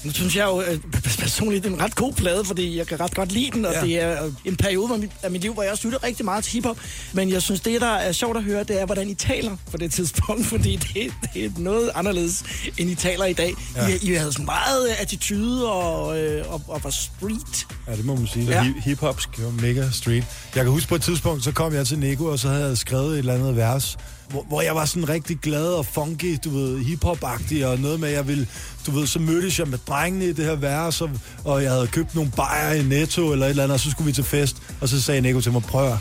Nu 0.05 0.12
synes 0.12 0.37
jeg 0.37 0.45
jo 0.45 0.62
øh, 0.62 0.79
personligt, 1.19 1.65
det 1.65 1.71
er 1.71 1.75
en 1.77 1.81
ret 1.83 1.95
god 1.95 2.12
plade, 2.12 2.45
fordi 2.45 2.79
jeg 2.79 2.87
kan 2.87 3.01
ret 3.01 3.15
godt 3.15 3.33
lide 3.33 3.51
den, 3.51 3.65
og 3.65 3.73
Ja. 3.73 3.81
det 3.81 4.01
er 4.03 4.25
øh, 4.25 4.33
en 4.45 4.56
periode 4.56 5.09
af 5.23 5.31
mit, 5.31 5.41
liv, 5.43 5.53
hvor 5.55 5.62
jeg 5.62 5.73
også 5.73 5.87
lytter 5.89 6.05
rigtig 6.05 6.25
meget 6.25 6.45
til 6.45 6.53
hiphop. 6.53 6.77
Men 7.12 7.31
jeg 7.31 7.43
synes, 7.43 7.61
det, 7.61 7.81
der 7.81 7.87
er 7.95 8.12
sjovt 8.12 8.37
at 8.37 8.43
høre, 8.43 8.65
det 8.65 8.81
er, 8.81 8.87
hvordan 8.87 9.09
I 9.09 9.15
taler 9.15 9.56
på 9.71 9.77
det 9.77 9.93
tidspunkt, 9.93 10.47
fordi 10.53 10.77
det, 10.77 11.12
det 11.35 11.45
er 11.45 11.51
noget 11.59 11.91
anderledes, 11.95 12.45
end 12.79 12.91
I 12.91 12.95
taler 12.95 13.25
i 13.25 13.33
dag. 13.33 13.55
Ja. 13.77 13.89
I, 13.89 13.99
I 14.03 14.15
havde 14.15 14.33
sådan 14.33 14.45
meget 14.45 14.89
øh, 14.91 15.01
attitude 15.03 15.73
og, 15.73 16.19
øh, 16.19 16.53
og, 16.53 16.62
og 16.69 16.85
var 16.85 16.91
street. 16.91 17.67
Ja, 17.89 17.97
det 17.97 18.05
må 18.05 18.15
man 18.15 18.27
sige. 18.27 18.47
Ja. 18.47 18.73
Hiphop 18.85 19.21
var 19.39 19.51
mega 19.62 19.85
street. 19.93 20.25
Jeg 20.55 20.62
kan 20.65 20.73
huske 20.73 20.89
på 20.89 20.95
et 20.95 21.03
tidspunkt, 21.03 21.45
så 21.45 21.53
kom 21.53 21.75
jeg 21.75 21.87
til 21.87 21.99
Nico, 21.99 22.25
og 22.25 22.39
så 22.39 22.49
havde 22.49 22.69
jeg 22.69 22.79
skrevet 22.79 23.12
et 23.12 23.19
eller 23.19 23.35
andet 23.35 23.56
vers, 23.56 23.97
hvor, 24.29 24.43
hvor 24.49 24.62
jeg 24.62 24.75
var 24.75 24.85
sådan 24.85 25.09
rigtig 25.09 25.38
glad 25.38 25.67
og 25.67 25.87
funky, 25.87 26.39
du 26.44 26.51
ved, 26.51 26.79
hiphop-agtig, 26.79 27.67
og 27.67 27.79
noget 27.79 28.01
med, 28.01 28.08
at 28.08 28.15
jeg 28.15 28.29
ville, 28.29 28.48
du 28.87 28.91
ved, 28.91 29.06
så 29.06 29.19
mødtes 29.19 29.58
jeg 29.58 29.69
med 29.69 29.79
drengene 29.79 30.25
i 30.25 30.32
det 30.32 30.44
her 30.44 30.55
værelse, 30.55 31.05
og, 31.05 31.10
og 31.44 31.63
jeg 31.63 31.70
havde 31.70 31.87
købt 31.87 32.15
nogle 32.15 32.31
bajer 32.37 32.72
i 32.72 32.82
Netto 32.82 33.32
eller 33.32 33.46
et 33.46 33.51
eller 33.51 33.63
andet, 33.63 33.75
og 33.75 33.81
så 33.81 33.91
skulle 33.91 34.06
vi 34.06 34.13
til 34.13 34.25
fest, 34.25 34.56
og 34.81 34.89
så 34.89 35.03
sagde 35.03 35.20
Nico 35.20 35.41
til 35.41 35.53
mig, 35.53 35.63
prøv 35.63 35.96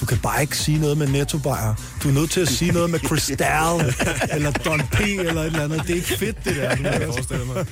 du 0.00 0.06
kan 0.06 0.18
bare 0.18 0.42
ikke 0.42 0.56
sige 0.58 0.78
noget 0.78 0.98
med 0.98 1.06
netto 1.08 1.38
bajer. 1.38 1.74
Du 2.02 2.08
er 2.08 2.12
nødt 2.12 2.30
til 2.30 2.40
at 2.40 2.48
sige 2.48 2.72
noget 2.72 2.90
med 2.90 2.98
Cristal, 3.00 3.94
eller 4.34 4.50
Don 4.50 4.80
P, 4.92 5.00
eller 5.00 5.40
et 5.42 5.46
eller 5.46 5.64
andet. 5.64 5.82
Det 5.82 5.90
er 5.90 5.94
ikke 5.94 6.08
fedt, 6.18 6.44
det 6.44 6.56
der. 6.56 7.06
Forestille 7.06 7.44
mig. 7.44 7.66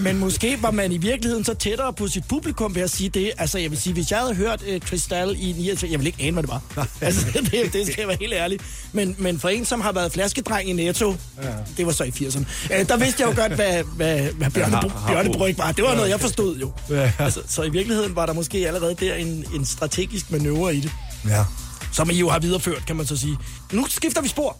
Men 0.00 0.18
måske 0.18 0.58
var 0.62 0.70
man 0.70 0.92
i 0.92 0.96
virkeligheden 0.96 1.44
så 1.44 1.54
tættere 1.54 1.92
på 1.92 2.08
sit 2.08 2.24
publikum 2.28 2.74
ved 2.74 2.82
at 2.82 2.90
sige 2.90 3.08
det. 3.08 3.30
Altså, 3.38 3.58
jeg 3.58 3.70
vil 3.70 3.78
sige, 3.80 3.92
hvis 3.92 4.10
jeg 4.10 4.18
havde 4.18 4.34
hørt 4.34 4.62
øh, 4.66 4.80
Crystal 4.80 5.36
i 5.38 5.52
29, 5.52 5.90
jeg 5.90 5.98
vil 5.98 6.06
ikke 6.06 6.22
ane, 6.22 6.32
hvad 6.32 6.42
det 6.42 6.50
var. 6.50 6.62
altså, 7.00 7.26
det, 7.34 7.72
det 7.72 7.86
skal 7.86 7.94
jeg 7.98 8.08
være 8.08 8.16
helt 8.20 8.32
ærlig. 8.32 8.58
Men, 8.92 9.16
men 9.18 9.40
for 9.40 9.48
en, 9.48 9.64
som 9.64 9.80
har 9.80 9.92
været 9.92 10.12
flaskedreng 10.12 10.68
i 10.70 10.72
Netto, 10.72 11.16
ja. 11.42 11.48
det 11.76 11.86
var 11.86 11.92
så 11.92 12.04
i 12.04 12.08
80'erne, 12.08 12.44
øh, 12.74 12.88
der 12.88 12.96
vidste 12.96 13.22
jeg 13.22 13.36
jo 13.36 13.42
godt, 13.42 13.52
hvad, 13.52 13.82
hvad, 13.96 14.18
hvad 14.18 14.50
Bjørne, 14.50 14.74
har- 14.76 14.88
har- 14.88 15.08
Bjørnebryg 15.12 15.58
var. 15.58 15.72
Det 15.72 15.84
var 15.84 15.94
noget, 15.94 16.10
jeg 16.10 16.20
forstod 16.20 16.56
jo. 16.58 16.72
Ja. 16.90 17.12
Altså, 17.18 17.40
så 17.48 17.62
i 17.62 17.70
virkeligheden 17.70 18.16
var 18.16 18.26
der 18.26 18.32
måske 18.32 18.66
allerede 18.66 18.94
der 19.00 19.14
en, 19.14 19.44
en 19.54 19.64
strategisk 19.64 20.30
manøvre 20.30 20.74
i 20.76 20.80
det, 20.80 20.90
Ja. 21.28 21.44
som 21.92 22.10
I 22.10 22.18
jo 22.18 22.28
har 22.28 22.38
videreført, 22.38 22.86
kan 22.86 22.96
man 22.96 23.06
så 23.06 23.16
sige. 23.16 23.38
Nu 23.72 23.86
skifter 23.88 24.22
vi 24.22 24.28
spor. 24.28 24.56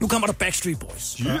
Nu 0.00 0.08
kommer 0.08 0.26
der 0.26 0.34
Backstreet 0.34 0.78
Boys. 0.78 1.16
Ja. 1.24 1.38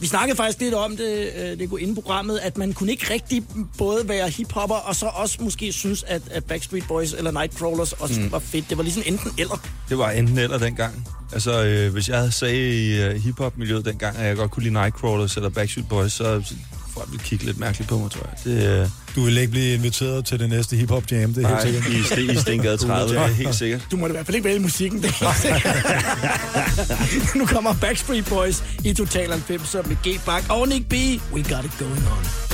Vi 0.00 0.06
snakkede 0.06 0.36
faktisk 0.36 0.60
lidt 0.60 0.74
om 0.74 0.96
det, 0.96 1.30
øh, 1.36 1.58
det 1.58 1.70
går 1.70 1.78
i 1.78 1.94
programmet, 1.94 2.38
at 2.38 2.58
man 2.58 2.72
kunne 2.72 2.92
ikke 2.92 3.12
rigtig 3.12 3.44
både 3.78 4.08
være 4.08 4.28
hiphopper, 4.28 4.76
og 4.76 4.96
så 4.96 5.06
også 5.06 5.38
måske 5.40 5.72
synes, 5.72 6.02
at, 6.02 6.22
at 6.30 6.44
Backstreet 6.44 6.84
Boys 6.88 7.12
eller 7.12 7.30
Nightcrawlers 7.30 7.92
også 7.92 8.20
mm. 8.20 8.32
var 8.32 8.38
fedt. 8.38 8.70
Det 8.70 8.76
var 8.76 8.82
ligesom 8.82 9.02
enten 9.06 9.30
eller. 9.38 9.60
Det 9.88 9.98
var 9.98 10.10
enten 10.10 10.38
eller 10.38 10.58
dengang. 10.58 11.06
Altså, 11.32 11.64
øh, 11.64 11.92
hvis 11.92 12.08
jeg 12.08 12.18
havde 12.18 12.32
sagt 12.32 12.52
i 12.52 13.02
øh, 13.02 13.14
hiphop-miljøet 13.14 13.84
dengang, 13.84 14.16
at 14.16 14.26
jeg 14.26 14.36
godt 14.36 14.50
kunne 14.50 14.62
lide 14.62 14.74
Nightcrawlers 14.74 15.36
eller 15.36 15.48
Backstreet 15.48 15.88
Boys, 15.88 16.12
så 16.12 16.54
folk 16.98 17.10
ville 17.10 17.24
kigge 17.24 17.44
lidt 17.44 17.58
mærkeligt 17.58 17.88
på 17.90 17.98
mig, 17.98 18.10
tror 18.10 18.26
jeg. 18.44 18.54
Det, 18.60 18.80
øh, 18.82 18.88
Du 19.14 19.24
vil 19.24 19.38
ikke 19.38 19.50
blive 19.50 19.74
inviteret 19.74 20.24
til 20.26 20.38
det 20.38 20.48
næste 20.48 20.76
hiphop 20.76 21.02
jam, 21.10 21.34
det 21.34 21.44
er 21.44 21.48
helt 21.48 21.74
nej, 21.74 21.82
sikkert. 21.82 21.86
i, 21.92 22.02
Sten, 22.02 22.30
i 22.30 22.36
Stengade 22.36 22.76
30, 22.86 23.14
det 23.14 23.20
er 23.22 23.26
helt 23.26 23.54
sikkert. 23.54 23.86
Du 23.90 23.96
må 23.96 24.06
da 24.06 24.12
i 24.12 24.12
hvert 24.12 24.26
fald 24.26 24.34
ikke 24.34 24.48
vælge 24.48 24.60
musikken. 24.60 25.02
Det 25.02 25.08
er 25.20 25.24
helt 25.26 25.40
sikkert. 25.42 27.36
nu 27.38 27.46
kommer 27.46 27.74
Backstreet 27.80 28.24
Boys 28.26 28.62
i 28.84 28.94
Total 28.94 29.30
90 29.30 29.74
med 29.86 29.96
G-Bak 30.06 30.44
og 30.50 30.68
Nick 30.68 30.88
B. 30.88 30.92
We 31.32 31.42
got 31.54 31.64
it 31.64 31.72
going 31.78 32.08
on. 32.08 32.47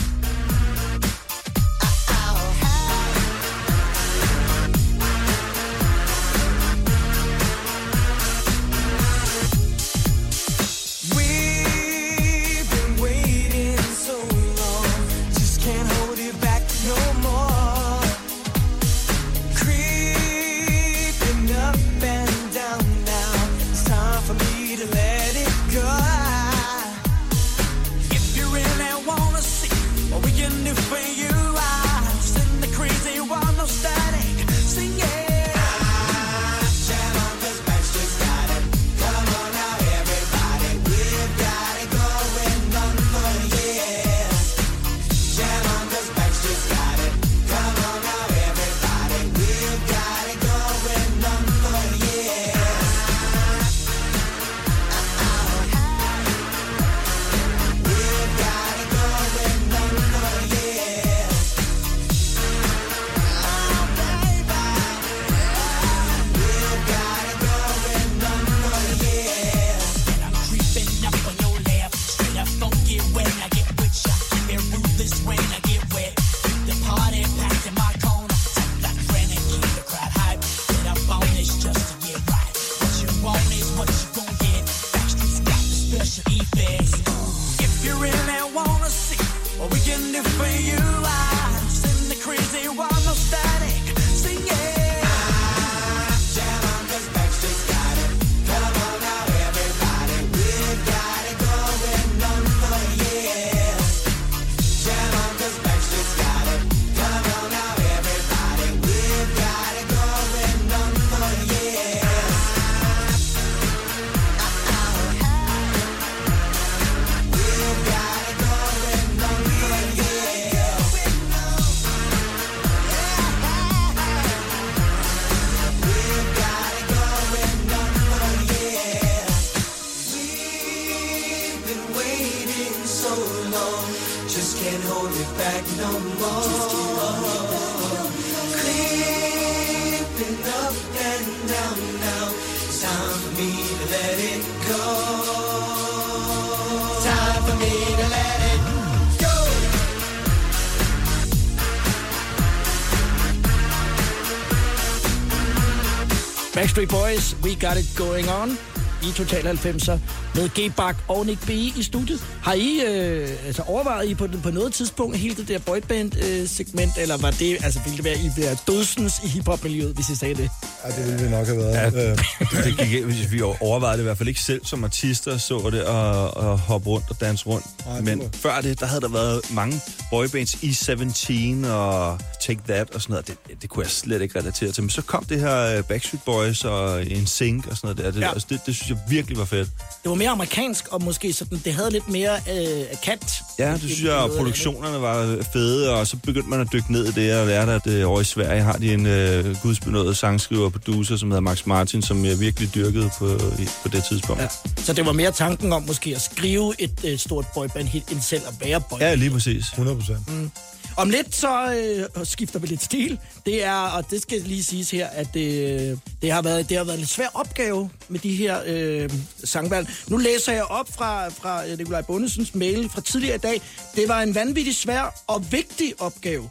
Got 157.65 157.77
It 157.77 157.97
Going 157.97 158.29
On 158.29 158.59
i 159.03 159.13
Total 159.17 159.47
90'er 159.47 159.99
med 160.35 160.49
G-Bak 160.49 160.97
og 161.09 161.27
Nick 161.27 161.47
B. 161.47 161.51
i 161.51 161.83
studiet. 161.83 162.21
Har 162.43 162.53
I 162.53 162.81
øh, 162.87 163.29
altså 163.47 163.63
overvejet 163.63 164.09
I 164.09 164.15
på, 164.15 164.29
på 164.43 164.51
noget 164.51 164.73
tidspunkt 164.73 165.17
hele 165.17 165.35
det 165.35 165.49
der 165.49 165.59
boyband-segment, 165.59 166.93
øh, 166.97 167.03
eller 167.03 167.17
var 167.17 167.31
det, 167.31 167.65
altså 167.65 167.81
ville 167.85 167.97
det 167.97 168.05
være, 168.05 168.19
I 168.19 168.31
være 168.37 168.57
dødsens 168.67 169.21
i 169.25 169.29
hiphop-miljøet, 169.29 169.95
hvis 169.95 170.09
I 170.09 170.17
sagde 170.17 170.35
det? 170.35 170.51
Ja, 170.87 170.89
det 170.97 171.07
ville 171.07 171.23
det 171.23 171.31
nok 171.31 171.47
have 171.47 171.59
været. 171.59 171.75
Ja, 171.95 172.11
Øh, 172.11 172.19
det 172.65 172.79
gik, 172.89 173.05
hvis 173.05 173.33
vi 173.33 173.43
overvejede 173.43 173.97
det 173.97 174.03
i 174.03 174.05
hvert 174.07 174.19
fald 174.19 174.29
ikke 174.29 174.41
selv 174.41 174.67
som 174.67 174.85
artister, 174.85 175.39
så 175.39 175.71
det 175.73 175.85
og, 175.85 176.37
og 176.37 176.59
hoppe 176.59 176.89
rundt 176.89 177.07
og 177.11 177.21
danse 177.21 177.47
rundt. 177.47 177.67
Nej, 177.87 177.95
det 177.97 178.05
Men 178.05 178.19
var- 178.19 178.29
før 178.35 178.61
det, 178.61 178.81
der 178.81 178.87
havde 178.87 179.01
der 179.01 179.09
været 179.09 179.41
mange 179.53 179.81
boybands, 180.11 180.55
E17 180.55 181.67
og 181.71 182.19
Take 182.47 182.61
That 182.69 182.91
og 182.95 183.03
sådan 183.03 183.13
noget. 183.13 183.27
Det, 183.29 183.63
det 183.63 183.71
kunne 183.71 183.83
jeg 183.83 183.91
slet 183.91 184.23
ikke 184.23 184.39
relatere 184.39 184.73
til. 184.73 184.83
Men 184.83 184.91
så 184.91 185.03
kom 185.03 185.25
det 185.25 185.41
her 185.41 185.77
øh, 185.79 185.83
Backstreet 185.85 186.23
Boys 186.23 186.65
og 186.65 187.01
NSYNC 187.05 187.67
og 187.67 187.77
sådan 187.77 187.89
noget 187.97 187.99
der. 187.99 188.11
Det, 188.11 188.21
ja. 188.21 188.33
altså, 188.33 188.47
det, 188.51 188.61
det 188.67 188.75
synes 188.77 188.89
jeg 188.91 188.99
virkelig 189.09 189.39
var 189.39 189.45
fedt. 189.45 189.69
Det 190.03 190.09
var 190.11 190.15
mere 190.15 190.31
amerikansk, 190.31 190.89
og 190.89 191.03
måske 191.03 191.33
sådan, 191.33 191.61
det 191.65 191.75
havde 191.75 191.91
lidt 191.91 192.09
mere 192.09 192.35
øh, 192.37 192.85
kant. 193.05 193.33
Ja, 193.59 193.73
det 193.73 193.81
synes 193.81 194.03
jeg, 194.03 194.13
og 194.13 194.31
produktionerne 194.31 195.03
var 195.03 195.39
fede, 195.53 195.95
og 195.95 196.07
så 196.07 196.17
begyndte 196.17 196.49
man 196.51 196.61
at 196.61 196.69
dykke 196.73 196.93
ned 196.93 197.05
i 197.05 197.11
det, 197.11 197.41
og 197.41 197.47
lærte, 197.47 197.73
at 197.73 197.87
øh, 197.87 198.11
over 198.11 198.21
i 198.21 198.25
Sverige 198.25 198.63
har 198.63 198.73
de 198.73 198.95
en 198.95 199.07
øh, 199.07 199.57
gudsbenået 199.63 200.17
sangskriver 200.17 200.65
og 200.65 200.73
producer, 200.73 201.17
som 201.17 201.31
hedder 201.31 201.41
Max 201.41 201.67
Martin, 201.67 202.03
som 202.03 202.25
jeg 202.25 202.41
virkelig 202.41 202.75
dyrkede 202.75 203.11
på, 203.19 203.27
i, 203.35 203.69
på 203.83 203.89
det 203.89 204.05
tidspunkt. 204.05 204.43
Ja. 204.43 204.49
Så 204.77 204.93
det 204.93 205.07
var 205.07 205.13
mere 205.13 205.33
tanken 205.33 205.73
om 205.73 205.83
måske 205.87 206.15
at 206.15 206.21
skrive 206.21 206.75
et 206.79 207.05
øh, 207.05 207.19
stort 207.19 207.47
boyband-hit, 207.55 208.13
end 208.13 208.21
selv 208.21 208.43
at 208.49 208.67
være 208.67 208.81
boyband. 208.81 209.11
Ja, 209.11 209.15
lige 209.15 209.31
præcis. 209.31 209.65
100 209.69 209.97
procent. 209.97 210.29
Mm. 210.29 210.51
Om 210.97 211.11
lidt 211.11 211.35
så 211.35 211.75
øh, 212.19 212.27
skifter 212.27 212.59
vi 212.59 212.67
lidt 212.67 212.83
stil. 212.83 213.19
Det 213.47 213.65
er, 213.65 213.75
og 213.81 214.11
det 214.11 214.23
skal 214.23 214.41
lige 214.41 214.65
siges 214.65 214.91
her, 214.91 215.07
at 215.07 215.27
det, 215.35 215.99
det, 216.23 216.33
har, 216.33 216.43
været, 216.43 216.69
det 216.69 216.77
har 216.77 216.85
været 216.85 216.95
en 216.95 217.01
lidt 217.01 217.11
svær 217.11 217.29
opgave 217.35 217.91
med 218.09 218.21
de 218.21 218.35
her 218.37 218.61
øh, 218.67 219.11
sangvalg. 219.45 219.89
Nu 220.09 220.17
læser 220.17 220.53
jeg 220.53 220.65
op 220.65 220.89
fra, 220.95 221.29
fra 221.29 221.67
øh, 221.67 221.79
Nikolaj 221.79 222.03
Bundesens 222.03 222.55
mail 222.55 222.89
fra 222.95 223.01
tidligere 223.01 223.35
i 223.35 223.39
dag. 223.39 223.61
Det 223.97 224.09
var 224.09 224.21
en 224.23 224.35
vanvittig 224.35 224.77
svær 224.77 225.23
og 225.27 225.53
vigtig 225.53 225.93
opgave. 225.99 226.51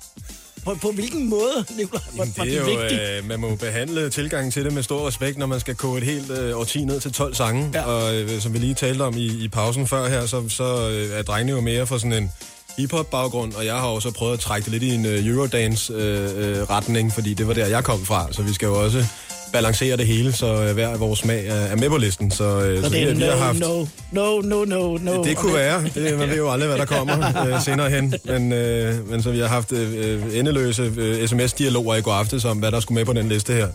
På, 0.66 0.76
på 0.82 0.92
hvilken 0.92 1.30
måde, 1.30 1.66
Nikolaj, 1.78 2.02
var, 2.18 2.26
Det 2.26 2.54
er 2.54 2.60
jo, 2.60 2.66
vigtigt? 2.66 3.02
øh, 3.02 3.28
man 3.28 3.40
må 3.40 3.56
behandle 3.56 4.10
tilgangen 4.10 4.52
til 4.52 4.66
det 4.66 4.74
med 4.74 4.84
stor 4.84 5.08
respekt, 5.08 5.38
når 5.38 5.46
man 5.46 5.60
skal 5.60 5.76
koge 5.76 5.98
et 5.98 6.04
helt 6.04 6.32
øh, 6.32 6.60
årti 6.60 6.84
ned 6.86 7.00
til 7.00 7.12
12 7.14 7.36
sange. 7.36 7.70
Ja. 7.74 7.84
Og 7.84 8.16
øh, 8.16 8.42
som 8.42 8.54
vi 8.54 8.58
lige 8.58 8.74
talte 8.74 9.02
om 9.02 9.18
i, 9.18 9.26
i 9.44 9.48
pausen 9.48 9.88
før 9.88 10.10
her, 10.10 10.26
så, 10.26 10.50
så 10.50 10.90
øh, 10.90 11.20
er 11.20 11.22
drengene 11.24 11.52
jo 11.52 11.62
mere 11.62 11.88
for 11.88 11.98
sådan 11.98 12.14
en 12.14 12.32
hip-hop-baggrund, 12.78 13.54
og 13.54 13.66
jeg 13.66 13.74
har 13.74 13.88
også 13.88 14.12
prøvet 14.12 14.34
at 14.34 14.40
trække 14.40 14.66
det 14.66 14.72
lidt 14.72 14.84
i 14.84 14.96
en 14.96 15.06
øh, 15.06 15.26
Eurodance-retning, 15.28 17.08
øh, 17.08 17.14
fordi 17.14 17.34
det 17.34 17.48
var 17.48 17.54
der, 17.54 17.66
jeg 17.68 17.84
kom 17.84 18.06
fra. 18.06 18.28
Så 18.32 18.42
vi 18.42 18.54
skal 18.54 18.66
jo 18.66 18.84
også 18.84 19.06
balancere 19.54 19.98
det 19.98 20.08
hele, 20.08 20.34
så 20.34 20.64
øh, 20.64 20.74
hver 20.74 20.90
af 20.90 21.00
vores 21.00 21.20
smag 21.20 21.48
er, 21.48 21.54
er 21.54 21.76
med 21.76 21.90
på 21.90 21.98
listen. 21.98 22.32
Så, 22.32 22.44
øh, 22.44 22.78
Så 22.78 22.84
så 22.84 22.90
det 22.90 23.04
er 23.04 23.08
vi, 23.08 23.18
vi 23.18 23.24
har 23.24 23.36
no, 23.36 23.42
haft... 23.42 23.60
no, 23.60 23.86
no, 24.12 24.42
no, 24.42 24.66
no, 24.66 24.98
no. 24.98 25.24
Det 25.24 25.38
kunne 25.38 25.54
være. 25.54 25.84
Det, 25.96 26.18
man 26.20 26.30
ved 26.30 26.38
jo 26.38 26.52
aldrig, 26.52 26.70
hvad 26.70 26.78
der 26.78 26.86
kommer 26.86 27.16
øh, 27.48 27.64
senere 27.64 27.90
hen. 27.90 28.14
Men, 28.26 28.54
øh, 28.54 29.10
men 29.10 29.24
så 29.24 29.32
vi 29.32 29.40
har 29.40 29.48
haft 29.48 29.72
øh, 29.72 30.22
endeløse 30.40 30.94
øh, 30.98 31.28
sms-dialoger 31.28 31.96
i 31.96 32.02
går 32.02 32.14
aftes 32.14 32.46
om, 32.46 32.58
hvad 32.58 32.72
der 32.72 32.80
skulle 32.80 32.96
med 32.96 33.06
på 33.06 33.14
den 33.14 33.30
liste 33.30 33.54
her. 33.54 33.68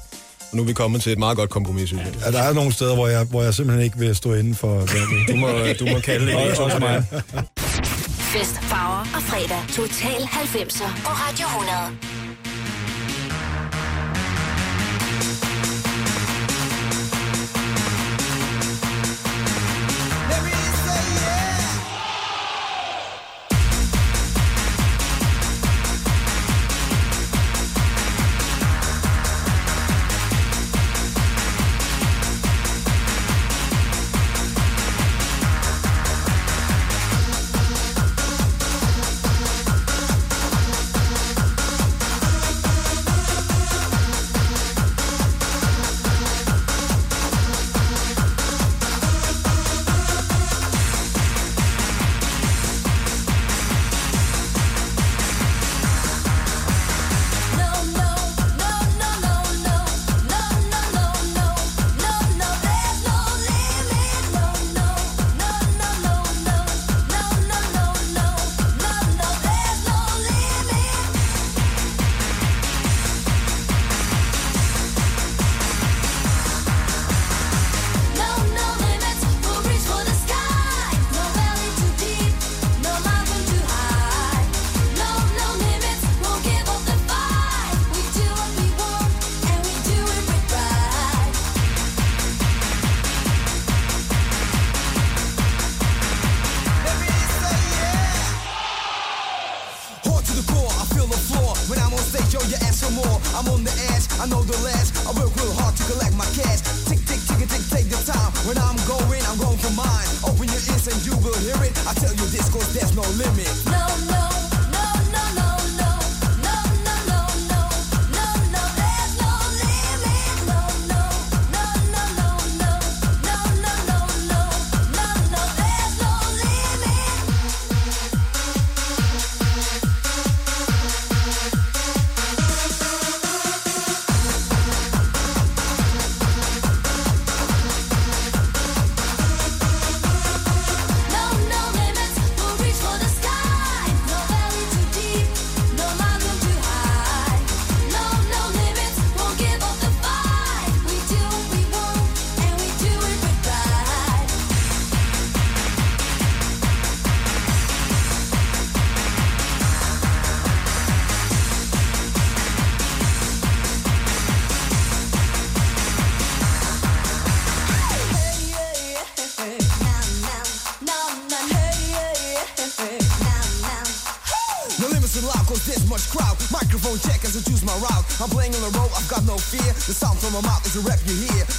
Og 0.50 0.56
nu 0.56 0.62
er 0.62 0.66
vi 0.66 0.72
kommet 0.72 1.02
til 1.02 1.12
et 1.12 1.18
meget 1.18 1.36
godt 1.36 1.50
kompromis, 1.50 1.88
synes 1.88 2.02
jeg. 2.04 2.12
Ja, 2.26 2.30
der 2.30 2.42
er 2.42 2.52
nogle 2.52 2.72
steder, 2.72 2.94
hvor 2.94 3.08
jeg, 3.08 3.24
hvor 3.24 3.42
jeg 3.42 3.54
simpelthen 3.54 3.84
ikke 3.84 3.98
vil 3.98 4.16
stå 4.16 4.34
inden 4.34 4.54
for. 4.54 4.86
Du 5.28 5.36
må, 5.36 5.48
du 5.80 5.86
må 5.86 6.00
kalde 6.00 6.26
det 6.26 6.32
en 6.32 6.58
også 6.58 6.78
mig. 6.78 7.04
Fest, 8.32 8.56
farver 8.70 9.00
og 9.16 9.22
fredag. 9.22 9.62
Total 9.68 10.20
90'er 10.22 10.90
på 11.06 11.10
Radio 11.22 11.46
100. 11.46 12.17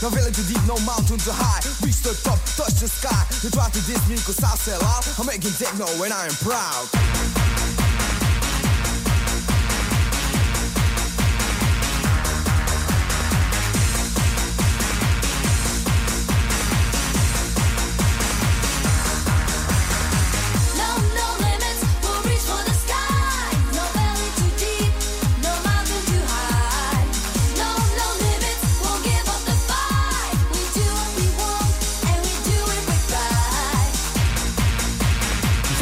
No 0.01 0.07
valley 0.07 0.31
too 0.31 0.43
deep, 0.43 0.63
no 0.65 0.79
mountain 0.87 1.17
too 1.19 1.31
high. 1.35 1.59
Reach 1.83 1.99
the 1.99 2.15
top, 2.23 2.39
touch 2.55 2.79
the 2.79 2.87
sky. 2.87 3.27
You 3.43 3.49
try 3.51 3.67
to 3.67 3.81
diss 3.83 3.99
me 4.07 4.15
cause 4.23 4.39
I 4.39 4.55
sell 4.55 4.81
out. 4.83 5.03
I'm 5.19 5.25
making 5.25 5.51
techno 5.51 5.87
and 6.03 6.13
I 6.13 6.23
am 6.25 6.35
proud. 6.39 7.28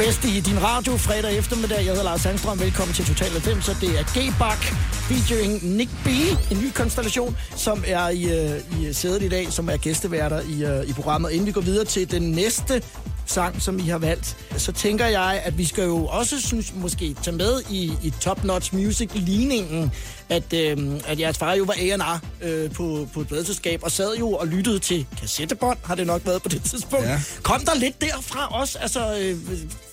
Fest 0.08 0.26
i 0.26 0.40
din 0.40 0.64
radio 0.64 0.98
fredag 0.98 1.38
eftermiddag. 1.38 1.78
Jeg 1.78 1.86
hedder 1.86 2.04
Lars 2.04 2.22
Sandstrøm. 2.22 2.60
Velkommen 2.60 2.94
til 2.94 3.06
Total 3.06 3.30
90. 3.30 3.66
Så 3.66 3.76
det 3.82 4.00
er 4.00 4.04
G-Bak 4.04 4.62
featuring 5.10 5.76
Nick 5.78 5.92
B. 6.04 6.08
En 6.52 6.58
ny 6.58 6.72
konstellation, 6.72 7.38
som 7.56 7.84
er 7.88 8.10
i, 8.10 8.24
øh, 8.24 8.82
i 8.82 8.94
sædet 8.94 9.24
i 9.24 9.30
dag, 9.30 9.52
som 9.52 9.70
er 9.70 9.78
gæsteværter 9.78 10.42
i, 10.42 10.64
øh, 10.64 10.90
i 10.90 10.94
programmet. 10.94 11.32
Inden 11.32 11.48
vi 11.48 11.52
går 11.52 11.62
videre 11.62 11.86
til 11.86 12.12
den 12.12 12.32
næste 12.32 12.84
sang, 13.26 13.62
som 13.62 13.80
I 13.80 13.82
har 13.82 13.98
valgt, 13.98 14.37
så 14.58 14.72
tænker 14.72 15.06
jeg, 15.06 15.42
at 15.46 15.58
vi 15.58 15.66
skal 15.66 15.84
jo 15.84 16.06
også 16.06 16.42
synes, 16.42 16.74
måske 16.76 17.16
tage 17.24 17.38
med 17.38 17.62
i, 17.70 17.92
i 18.04 18.14
Top 18.22 18.44
Notch 18.44 18.76
Music-ligningen, 18.76 19.92
at, 20.30 20.54
øh, 20.54 20.78
at 21.08 21.20
jeres 21.20 21.38
far 21.38 21.54
jo 21.54 21.64
var 21.64 21.74
A&R 21.74 22.20
øh, 22.42 22.72
på, 22.72 23.08
på 23.14 23.22
et 23.22 23.28
pladselskab, 23.28 23.80
og 23.84 23.92
sad 23.92 24.16
jo 24.18 24.32
og 24.32 24.48
lyttede 24.48 24.80
til 24.80 25.06
kassettebånd, 25.20 25.78
har 25.84 25.96
det 25.96 26.08
nok 26.08 26.22
været 26.26 26.42
på 26.42 26.50
det 26.50 26.64
tidspunkt. 26.64 27.06
Ja. 27.06 27.22
Kom 27.44 27.62
der 27.66 27.76
lidt 27.76 28.02
derfra 28.02 28.60
også? 28.62 28.78
Altså, 28.80 29.18
øh, 29.20 29.38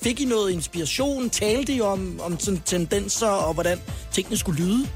fik 0.03 0.20
I 0.20 0.24
noget 0.24 0.50
inspiration? 0.50 1.31
Talte 1.31 1.72
I 1.72 1.81
om, 1.81 2.20
om 2.22 2.40
sådan 2.40 2.62
tendenser 2.64 3.29
og 3.29 3.55
hvordan 3.55 3.81
tingene 4.12 4.37
skulle 4.37 4.64
lyde? 4.64 4.87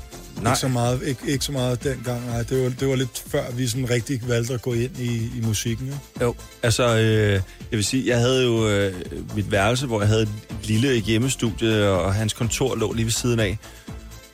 Nej. 0.42 0.52
Ikke 0.52 0.60
så 0.60 0.68
meget, 0.68 1.02
ikke, 1.02 1.20
ikke 1.26 1.44
så 1.44 1.52
meget 1.52 1.84
dengang. 1.84 2.26
Nej, 2.26 2.42
det 2.42 2.62
var, 2.62 2.68
det 2.68 2.88
var 2.88 2.94
lidt 2.96 3.24
før, 3.26 3.50
vi 3.52 3.66
sådan 3.66 3.90
rigtig 3.90 4.28
valgte 4.28 4.54
at 4.54 4.62
gå 4.62 4.72
ind 4.72 4.98
i, 4.98 5.16
i 5.16 5.40
musikken. 5.42 5.94
Ja. 6.20 6.24
Jo, 6.24 6.34
altså, 6.62 6.96
øh, 6.96 7.32
jeg 7.32 7.42
vil 7.70 7.84
sige, 7.84 8.06
jeg 8.06 8.18
havde 8.18 8.44
jo 8.44 8.68
øh, 8.68 8.94
mit 9.36 9.50
værelse, 9.52 9.86
hvor 9.86 10.00
jeg 10.00 10.08
havde 10.08 10.22
et 10.22 10.28
lille 10.64 11.00
hjemmestudie, 11.00 11.88
og 11.88 12.14
hans 12.14 12.32
kontor 12.32 12.76
lå 12.76 12.92
lige 12.92 13.04
ved 13.04 13.12
siden 13.12 13.40
af. 13.40 13.58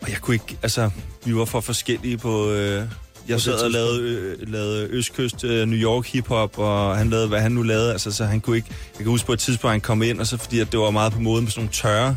Og 0.00 0.10
jeg 0.10 0.18
kunne 0.18 0.34
ikke, 0.34 0.58
altså, 0.62 0.90
vi 1.24 1.36
var 1.36 1.44
for 1.44 1.60
forskellige 1.60 2.18
på... 2.18 2.50
Øh, 2.50 2.82
jeg 3.28 3.40
sad 3.40 3.54
og 3.54 3.70
lavede, 3.70 4.00
øh, 4.02 4.52
lavede 4.52 4.86
Østkyst, 4.90 5.44
øh, 5.44 5.68
New 5.68 5.78
York 5.78 6.06
hiphop, 6.06 6.58
og 6.58 6.96
han 6.96 7.10
lavede, 7.10 7.28
hvad 7.28 7.40
han 7.40 7.52
nu 7.52 7.62
lavede. 7.62 7.92
Altså, 7.92 8.10
så 8.12 8.24
han 8.24 8.40
kunne 8.40 8.56
ikke... 8.56 8.68
Jeg 8.70 8.98
kan 8.98 9.06
huske 9.06 9.26
på 9.26 9.32
et 9.32 9.38
tidspunkt, 9.38 9.72
han 9.72 9.80
kom 9.80 10.02
ind, 10.02 10.20
og 10.20 10.26
så 10.26 10.36
fordi 10.36 10.60
at 10.60 10.72
det 10.72 10.80
var 10.80 10.90
meget 10.90 11.12
på 11.12 11.20
mode 11.20 11.42
med 11.42 11.50
sådan 11.50 11.60
nogle 11.60 11.72
tørre 11.72 12.16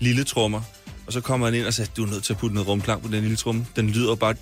lille 0.00 0.24
trommer. 0.24 0.60
Og 1.08 1.14
så 1.14 1.20
kommer 1.20 1.46
han 1.46 1.54
ind 1.54 1.66
og 1.66 1.74
sagde, 1.74 1.90
du 1.96 2.04
er 2.04 2.10
nødt 2.10 2.24
til 2.24 2.32
at 2.32 2.38
putte 2.38 2.54
noget 2.54 2.68
rumklang 2.68 3.02
på 3.02 3.08
den 3.08 3.20
lille 3.20 3.36
tromme. 3.36 3.66
Den 3.76 3.90
lyder 3.90 4.14
bare... 4.14 4.34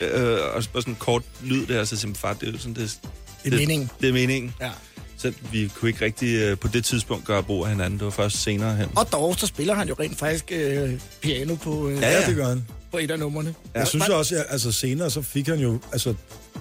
Øh, 0.00 0.32
og 0.54 0.62
bare 0.72 0.82
sådan 0.82 0.92
en 0.92 0.96
kort 0.98 1.22
lyd 1.44 1.66
der, 1.66 1.84
så 1.84 1.96
simpelthen 1.96 2.20
far, 2.20 2.32
det 2.32 2.48
er 2.48 2.52
jo 2.52 2.58
sådan, 2.58 2.74
det, 2.74 2.98
Det 3.44 3.52
er 3.54 3.58
meningen. 3.58 3.90
Det 4.00 4.08
er 4.08 4.12
meningen. 4.12 4.54
Ja. 4.60 4.70
Så 5.16 5.32
vi 5.52 5.70
kunne 5.74 5.88
ikke 5.88 6.04
rigtig 6.04 6.34
øh, 6.34 6.58
på 6.58 6.68
det 6.68 6.84
tidspunkt 6.84 7.24
gøre 7.24 7.42
brug 7.42 7.64
af 7.64 7.70
hinanden. 7.70 7.98
Det 7.98 8.04
var 8.04 8.10
først 8.10 8.42
senere 8.42 8.76
hen. 8.76 8.86
Og 8.96 9.12
dog, 9.12 9.34
så 9.38 9.46
spiller 9.46 9.74
han 9.74 9.88
jo 9.88 9.94
rent 10.00 10.18
faktisk 10.18 10.44
øh, 10.52 11.00
piano 11.20 11.54
på, 11.54 11.88
øh, 11.88 11.94
Ja, 12.02 12.08
Ja, 12.10 12.20
ja. 12.20 12.26
det 12.26 12.36
gør 12.36 12.48
han. 12.48 12.66
på 12.92 12.98
et 12.98 13.10
af 13.10 13.18
numrene. 13.18 13.54
Jeg 13.74 13.88
synes 13.88 14.08
også, 14.08 14.36
at 14.36 14.44
altså, 14.48 14.72
senere 14.72 15.10
så 15.10 15.22
fik 15.22 15.46
han 15.46 15.58
jo 15.58 15.78
altså, 15.92 16.14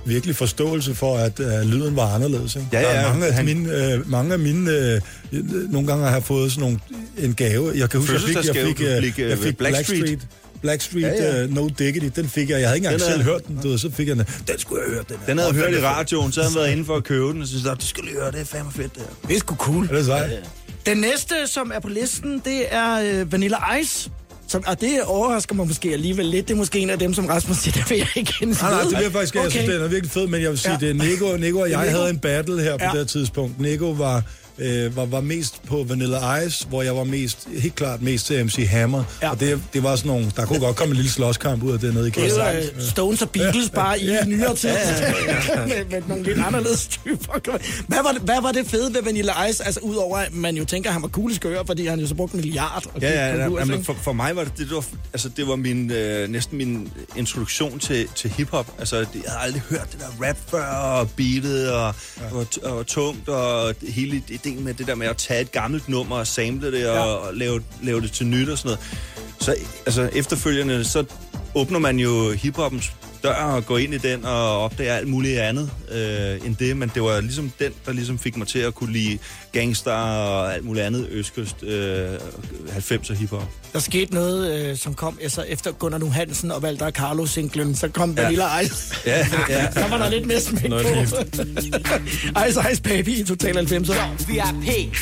virkelig 0.05 0.35
forståelse 0.35 0.95
for, 0.95 1.17
at 1.17 1.39
uh, 1.39 1.61
lyden 1.61 1.95
var 1.95 2.15
anderledes. 2.15 2.55
Ikke? 2.55 2.67
Ja, 2.73 2.81
Der 2.81 2.87
er 2.87 3.01
ja, 3.01 3.07
mange, 3.09 3.25
af 3.27 3.33
han- 3.33 3.45
mine, 3.45 3.95
uh, 3.99 4.09
mange 4.11 4.33
af 4.33 4.39
mine... 4.39 5.01
Uh, 5.31 5.71
nogle 5.71 5.87
gange 5.87 6.05
har 6.05 6.13
jeg 6.13 6.23
fået 6.23 6.51
sådan 6.51 6.61
nogle, 6.61 6.79
en 7.17 7.33
gave. 7.33 7.71
Jeg 7.75 7.89
kan 7.89 7.99
huske, 7.99 8.13
jeg 8.13 8.21
fik, 8.21 8.35
jeg 8.55 8.65
fik, 8.65 8.79
uh, 8.79 9.03
fik, 9.03 9.19
øh, 9.19 9.29
jeg 9.29 9.37
fik 9.37 9.57
Blackstreet. 9.57 9.99
Blackstreet. 9.99 10.27
Blackstreet, 10.61 11.01
Ja, 11.03 11.09
ja, 11.09 11.31
ja. 11.31 11.37
ja. 11.39 11.45
Uh, 11.45 11.53
No 11.53 11.67
Diggity, 11.79 12.19
den 12.19 12.29
fik 12.29 12.49
jeg. 12.49 12.59
Jeg 12.59 12.67
havde 12.67 12.77
ikke 12.77 12.85
engang 12.87 13.01
Den 13.01 13.09
er- 13.09 13.13
selv 13.13 13.23
hørt 13.23 13.47
den, 13.47 13.59
du 13.63 13.67
ved, 13.69 13.77
så 13.77 13.91
fik 13.91 14.07
jeg 14.07 14.15
den. 14.15 14.25
Den 14.47 14.59
skulle 14.59 14.81
jeg 14.85 14.91
høre, 14.93 15.03
den 15.09 15.17
her. 15.19 15.25
Den 15.25 15.37
havde 15.37 15.53
jeg 15.53 15.61
hørt 15.61 15.73
i 15.73 15.85
radioen, 15.85 16.31
så 16.31 16.41
havde 16.41 16.53
han 16.53 16.59
været 16.61 16.71
inde 16.71 16.85
for 16.85 16.95
at 16.95 17.03
købe 17.03 17.27
den, 17.27 17.41
og 17.41 17.47
så 17.47 17.51
synes 17.53 17.65
jeg, 17.65 17.81
du 17.81 17.85
skal 17.85 18.03
lige 18.03 18.15
høre, 18.15 18.31
det 18.31 18.41
er 18.41 18.45
fandme 18.45 18.71
fedt 18.71 18.93
det 18.95 19.01
her. 19.01 19.27
Det 19.27 19.35
er 19.35 19.39
sgu 19.39 19.55
cool. 19.55 19.87
Er 19.91 19.95
det 19.95 20.05
sejt? 20.05 20.31
Den 20.85 20.97
næste, 20.97 21.33
som 21.47 21.71
er 21.75 21.79
på 21.79 21.89
listen, 21.89 22.41
det 22.45 22.63
er 22.73 23.19
øh, 23.21 23.31
Vanilla 23.31 23.57
Ice. 23.81 24.09
Som, 24.51 24.63
og 24.67 24.81
det 24.81 25.01
overrasker 25.03 25.55
mig 25.55 25.67
måske 25.67 25.93
alligevel 25.93 26.25
lidt. 26.25 26.47
Det 26.47 26.53
er 26.53 26.57
måske 26.57 26.79
en 26.79 26.89
af 26.89 26.99
dem, 26.99 27.13
som 27.13 27.25
Rasmus 27.25 27.57
siger, 27.57 27.73
der 27.81 27.89
vil 27.89 27.97
jeg 27.97 28.07
ikke 28.15 28.33
kendes 28.39 28.61
Nej, 28.61 28.71
nej, 28.71 28.81
det 28.83 28.91
jeg 29.03 29.11
faktisk 29.11 29.35
ikke. 29.35 29.43
Jeg 29.43 29.51
synes, 29.51 29.65
Okay. 29.65 29.73
den 29.75 29.83
er 29.83 29.87
virkelig 29.87 30.11
fed, 30.11 30.27
men 30.27 30.41
jeg 30.41 30.49
vil 30.49 30.59
sige, 30.59 30.71
Ja. 30.71 30.77
det 30.77 30.89
er 30.89 30.93
Nico, 30.93 31.37
Nico 31.37 31.59
og 31.59 31.69
jeg 31.69 31.79
Nico. 31.85 31.97
havde 31.97 32.09
en 32.09 32.19
battle 32.19 32.61
her 32.61 32.77
på 32.77 32.83
Ja. 32.93 32.99
det 32.99 33.07
tidspunkt. 33.07 33.59
Nico 33.59 33.85
var, 33.89 34.23
øh, 34.61 34.95
var, 34.95 35.05
var 35.05 35.21
mest 35.21 35.63
på 35.67 35.85
Vanilla 35.89 36.35
Ice, 36.37 36.67
hvor 36.67 36.81
jeg 36.81 36.95
var 36.95 37.03
mest, 37.03 37.47
helt 37.57 37.75
klart 37.75 38.01
mest 38.01 38.25
til 38.25 38.45
MC 38.45 38.67
Hammer. 38.69 39.03
Ja. 39.21 39.25
Ja. 39.27 39.31
Og 39.31 39.39
det, 39.39 39.61
det 39.73 39.83
var 39.83 39.95
sådan 39.95 40.09
nogle, 40.11 40.31
der 40.35 40.45
kunne 40.45 40.59
godt 40.59 40.75
komme 40.75 40.91
en 40.91 40.95
lille 40.95 41.11
slåskamp 41.11 41.63
ud 41.63 41.73
af 41.73 41.79
det 41.79 41.93
nede 41.93 42.07
i 42.07 42.11
Det 42.11 42.17
er 42.17 42.27
kælderen. 42.27 42.55
jo 42.55 42.61
øh, 42.75 42.81
Stones 42.81 43.21
og 43.21 43.29
Beatles 43.29 43.69
bare 43.69 43.99
i 44.01 44.09
nyere 44.27 44.55
tid. 44.55 44.69
med, 45.67 45.85
med 45.91 46.01
nogle 46.07 46.23
lidt 46.23 46.39
anderledes 46.39 46.87
typer. 46.87 47.59
Hvad 47.87 47.97
var, 48.03 48.11
det, 48.11 48.21
hvad 48.21 48.41
var 48.41 48.51
det 48.51 48.67
fede 48.67 48.93
ved 48.93 49.03
Vanilla 49.03 49.45
Ice? 49.49 49.65
Altså, 49.65 49.79
udover 49.79 50.17
at 50.17 50.33
man 50.33 50.55
jo 50.55 50.65
tænker, 50.65 50.89
at 50.89 50.93
han 50.93 51.01
var 51.01 51.07
cool 51.07 51.31
i 51.31 51.35
skøre, 51.35 51.63
fordi 51.65 51.85
han 51.87 51.99
jo 51.99 52.07
så 52.07 52.15
brugte 52.15 52.35
en 52.35 52.41
milliard. 52.41 52.83
Og 52.93 53.01
Ja, 53.01 53.09
ja, 53.09 53.27
ja, 53.35 53.35
ja, 53.49 53.59
ja 53.59 53.65
men 53.65 53.83
for, 53.83 53.93
for 54.03 54.13
mig 54.13 54.35
var 54.35 54.43
det, 54.43 54.53
det 54.57 54.71
var, 54.71 54.85
altså, 55.13 55.29
det 55.29 55.47
var 55.47 55.55
min, 55.55 55.91
øh, 55.91 56.29
næsten 56.29 56.57
min 56.57 56.91
introduktion 57.15 57.79
til, 57.79 58.07
til 58.15 58.29
hiphop. 58.29 58.67
Altså, 58.79 58.99
det, 58.99 59.07
jeg 59.13 59.21
havde 59.31 59.41
aldrig 59.43 59.61
hørt 59.69 59.87
det 59.91 59.99
der 59.99 60.27
rap 60.27 60.37
før, 60.47 60.65
og 60.65 61.09
beatet, 61.11 61.71
og, 61.71 61.95
ja. 62.19 62.35
og, 62.35 62.47
og 62.77 62.87
tungt, 62.87 63.29
og 63.29 63.73
det- 63.81 63.93
hele 63.93 64.21
ideen 64.51 64.63
med 64.63 64.73
det 64.73 64.87
der 64.87 64.95
med 64.95 65.07
at 65.07 65.17
tage 65.17 65.41
et 65.41 65.51
gammelt 65.51 65.89
nummer 65.89 66.15
og 66.15 66.27
sample 66.27 66.71
det, 66.71 66.89
og, 66.89 66.95
Ja. 66.95 67.01
og 67.03 67.33
lave, 67.35 67.61
lave 67.83 68.01
det 68.01 68.11
til 68.11 68.27
nyt 68.27 68.49
og 68.49 68.57
sådan 68.57 68.67
noget. 68.69 68.79
Så 69.39 69.55
altså, 69.85 70.09
efterfølgende, 70.15 70.83
så 70.83 71.03
åbner 71.55 71.79
man 71.79 71.99
jo 71.99 72.31
hiphoppens 72.31 72.91
dør 73.23 73.33
og 73.33 73.65
går 73.65 73.77
ind 73.77 73.93
i 73.93 73.97
den 73.97 74.25
og 74.25 74.63
opdager 74.63 74.93
alt 74.93 75.07
muligt 75.07 75.39
andet 75.39 75.71
øh, 75.91 76.45
end 76.45 76.55
det, 76.55 76.77
men 76.77 76.91
det 76.93 77.03
var 77.03 77.21
ligesom 77.21 77.51
den, 77.59 77.71
der 77.85 77.93
ligesom 77.93 78.19
fik 78.19 78.37
mig 78.37 78.47
til 78.47 78.59
at 78.59 78.75
kunne 78.75 78.93
lide 78.93 79.17
gangster 79.51 79.91
og 79.91 80.53
alt 80.53 80.65
muligt 80.65 80.85
andet 80.85 81.07
østkyst 81.09 81.63
øh, 81.63 82.13
90'er 82.67 83.13
hiphop. 83.13 83.43
Der 83.73 83.79
skete 83.79 84.13
noget, 84.13 84.69
øh, 84.69 84.77
som 84.77 84.93
kom 84.93 85.17
altså, 85.21 85.41
efter 85.41 85.71
Gunnar 85.71 85.97
Nu 85.97 86.09
Hansen 86.09 86.51
og 86.51 86.61
Valder 86.61 86.91
Carlo 86.91 87.25
singlen, 87.25 87.75
så 87.75 87.87
kom 87.87 88.17
Vanilla 88.17 88.59
Ice. 88.59 88.95
Ja, 89.05 89.27
ja. 89.49 89.67
Der 89.81 89.87
var 89.89 89.97
der 89.97 90.09
lidt 90.09 90.25
mere 90.25 90.41
smæk 90.41 90.69
Noget 90.69 90.85
på. 90.85 91.39
Ice 92.49 92.71
Ice 92.71 92.81
Baby 92.81 93.09
i 93.09 93.23
Total 93.23 93.57
90'er. 93.57 94.25
VIP. 94.27 94.97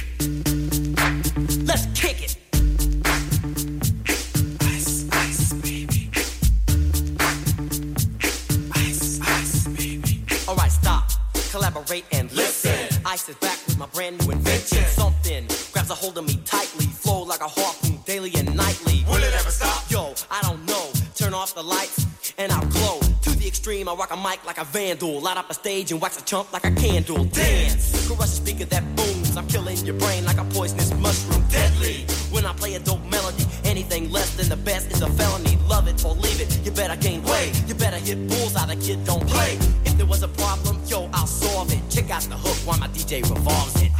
Collaborate 11.51 12.05
and 12.11 12.31
listen. 12.31 13.01
Ice 13.05 13.27
is 13.27 13.35
back 13.37 13.57
with 13.65 13.79
my 13.79 13.87
brand 13.87 14.23
new 14.23 14.31
invention. 14.31 14.83
Something 14.85 15.47
grabs 15.73 15.89
a 15.89 15.95
hold 15.95 16.17
of 16.19 16.25
me 16.27 16.39
tightly. 16.45 16.85
Flow 16.85 17.23
like 17.23 17.41
a 17.41 17.47
harpoon 17.47 17.99
daily 18.05 18.31
and 18.35 18.55
nightly. 18.55 19.03
Will 19.07 19.23
it 19.23 19.33
ever 19.33 19.49
stop? 19.49 19.89
Yo, 19.89 20.13
I 20.29 20.41
don't 20.43 20.63
know. 20.65 20.91
Turn 21.15 21.33
off 21.33 21.55
the 21.55 21.63
lights 21.63 22.05
and 22.37 22.51
I'll 22.51 22.67
glow. 22.67 22.99
To 23.23 23.31
the 23.31 23.47
extreme, 23.47 23.89
I 23.89 23.95
rock 23.95 24.11
a 24.13 24.17
mic 24.17 24.45
like 24.45 24.59
a 24.59 24.63
vandal. 24.65 25.21
Light 25.21 25.37
up 25.37 25.49
a 25.49 25.55
stage 25.55 25.91
and 25.91 25.99
wax 25.99 26.21
a 26.21 26.23
chump 26.23 26.53
like 26.53 26.65
a 26.65 26.71
candle. 26.71 27.25
Dance. 27.25 28.07
Crush 28.07 28.25
a 28.25 28.27
speaker 28.27 28.65
that 28.65 28.83
booms. 28.95 29.35
I'm 29.35 29.47
killing 29.47 29.77
your 29.77 29.95
brain 29.95 30.25
like 30.25 30.37
a 30.37 30.45
poisonous 30.45 30.93
mushroom. 30.93 31.43
Deadly. 31.49 32.05
When 32.29 32.45
I 32.45 32.53
play 32.53 32.75
a 32.75 32.79
dope 32.79 33.03
melody, 33.09 33.45
anything 33.79 34.11
less 34.11 34.35
than 34.35 34.49
the 34.49 34.57
best 34.57 34.91
is 34.91 35.01
a 35.01 35.07
felony. 35.07 35.57
Love 35.69 35.87
it 35.87 36.03
or 36.03 36.13
leave 36.15 36.41
it. 36.41 36.59
You 36.65 36.71
better 36.71 36.97
gain 36.97 37.23
weight. 37.23 37.51
You 37.65 37.75
better 37.75 37.95
hit 37.95 38.27
bullseye. 38.27 38.65
The 38.65 38.75
kid 38.75 39.05
don't 39.05 39.25
play. 39.25 39.57
If 39.85 39.95
there 39.97 40.05
was 40.05 40.21
a 40.21 40.27
problem, 40.27 40.81
yo, 40.85 41.09
I'll 41.13 41.25
solve 41.25 41.71
it. 41.71 41.81
Check 41.89 42.09
out 42.09 42.23
the 42.23 42.35
hook 42.35 42.57
while 42.67 42.77
my 42.77 42.87
DJ 42.87 43.21
revolves 43.21 43.81
it. 43.81 43.91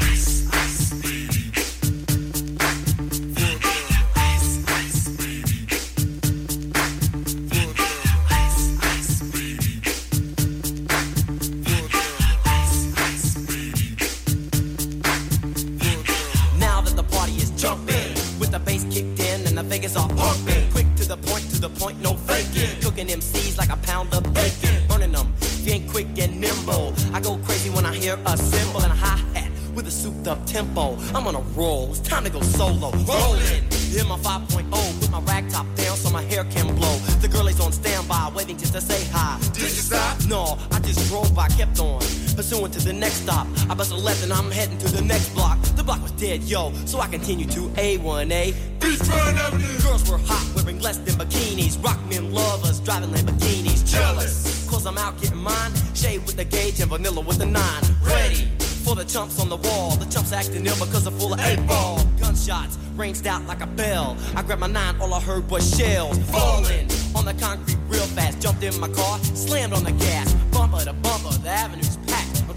In 19.96 20.02
and 20.02 20.12
the 20.12 20.20
Vegas 20.20 20.20
are 20.20 20.34
pumping. 20.34 20.72
Quick 20.72 20.96
to 20.96 21.08
the 21.08 21.18
point, 21.18 21.50
to 21.52 21.62
the 21.62 21.70
point, 21.70 22.02
no 22.02 22.14
faking. 22.14 22.82
Cooking 22.82 23.08
MCs 23.08 23.58
like 23.58 23.70
a 23.70 23.78
pound 23.78 24.14
of 24.14 24.24
bacon. 24.34 24.88
Burning 24.88 25.12
them, 25.12 25.34
ain't 25.68 25.90
quick 25.90 26.08
and 26.18 26.40
nimble. 26.40 26.94
I 27.14 27.20
go 27.20 27.38
crazy 27.38 27.70
when 27.70 27.86
I 27.86 27.96
hear 27.96 28.18
a 28.26 28.38
cymbal 28.38 28.82
and 28.82 28.92
a 28.92 28.96
hi 28.96 29.18
hat. 29.34 29.52
with 29.76 29.88
a 29.88 29.92
souped 29.92 30.28
up 30.28 30.46
tempo. 30.46 30.98
I'm 31.14 31.28
on 31.28 31.36
a 31.36 31.42
roll, 31.56 31.90
it's 31.92 32.00
time 32.00 32.24
to 32.24 32.30
go 32.30 32.42
solo. 32.42 32.92
Rolling, 32.92 33.64
hit 33.94 34.06
my 34.08 34.18
5.0, 34.18 35.00
put 35.00 35.12
my 35.12 35.22
rag 35.22 35.50
top 35.50 35.66
down 35.76 35.96
so 35.96 36.10
my 36.10 36.24
hair 36.24 36.44
can 36.46 36.76
blow. 36.76 36.98
The 37.22 37.28
girl 37.28 37.48
is 37.48 37.60
on 37.60 37.72
standby, 37.72 38.32
waiting 38.36 38.58
just 38.58 38.74
to 38.74 38.82
say 38.82 39.08
hi. 39.12 39.40
Did 39.54 39.64
you 39.64 39.70
stop? 39.70 40.18
No, 40.28 40.58
I 40.72 40.80
just 40.80 41.08
drove 41.10 41.34
by, 41.36 41.48
kept 41.50 41.80
on. 41.80 42.02
Pursuing 42.40 42.72
to 42.72 42.80
the 42.80 42.94
next 42.94 43.24
stop. 43.24 43.48
I 43.70 43.74
bust 43.74 43.92
a 43.92 43.96
left 43.96 44.24
and 44.24 44.32
I'm 44.32 44.50
heading 44.50 44.78
to 44.78 44.88
the 44.88 45.02
next 45.02 45.36
block. 45.36 45.62
The 45.76 45.84
block 45.84 46.02
was 46.02 46.14
dead, 46.14 46.42
yo, 46.44 46.72
so 46.86 47.02
I 47.02 47.08
continue 47.08 47.46
to 47.48 47.68
A1A. 47.76 48.54
Beachfront 48.80 49.36
Avenue. 49.36 49.82
Girls 49.82 50.10
were 50.10 50.20
hot, 50.20 50.50
wearing 50.56 50.80
less 50.80 51.00
than 51.00 51.16
bikinis. 51.16 51.84
Rock 51.84 52.00
men 52.08 52.32
lovers, 52.32 52.80
driving 52.80 53.10
Lamborghinis. 53.10 53.86
Jealous, 53.92 54.66
cause 54.70 54.86
I'm 54.86 54.98
out 54.98 55.20
getting 55.20 55.38
mine. 55.38 55.74
Shade 55.94 56.26
with 56.26 56.38
the 56.38 56.46
gauge 56.46 56.80
and 56.80 56.90
vanilla 56.90 57.20
with 57.20 57.40
the 57.40 57.46
nine. 57.46 57.84
Ready 58.02 58.48
for 58.86 58.96
the 58.96 59.04
chumps 59.04 59.38
on 59.42 59.50
the 59.50 59.58
wall. 59.58 59.98
The 59.98 60.06
chumps 60.06 60.32
acting 60.32 60.66
ill 60.66 60.76
because 60.76 61.08
I'm 61.08 61.20
full 61.20 61.34
of 61.34 61.42
eight 61.42 61.60
ball. 61.68 62.00
Gunshots 62.22 62.78
ranged 62.96 63.28
out 63.28 63.44
like 63.48 63.60
a 63.60 63.68
bell. 63.68 64.16
I 64.38 64.44
grabbed 64.44 64.62
my 64.62 64.68
nine, 64.68 64.96
all 65.02 65.14
I 65.14 65.20
heard 65.20 65.52
was 65.52 65.76
shells 65.78 66.18
falling 66.32 66.88
on 67.18 67.26
the 67.26 67.36
concrete 67.38 67.80
real 67.90 68.08
fast. 68.16 68.42
Jumped 68.42 68.64
in 68.64 68.80
my 68.80 68.88
car, 68.88 69.20
slammed 69.36 69.74
on 69.74 69.84
the 69.84 69.92
gas. 69.92 70.34
Bumper 70.54 70.86
to 70.86 70.94
bumper, 70.94 71.38
the 71.40 71.50
avenue's 71.50 71.98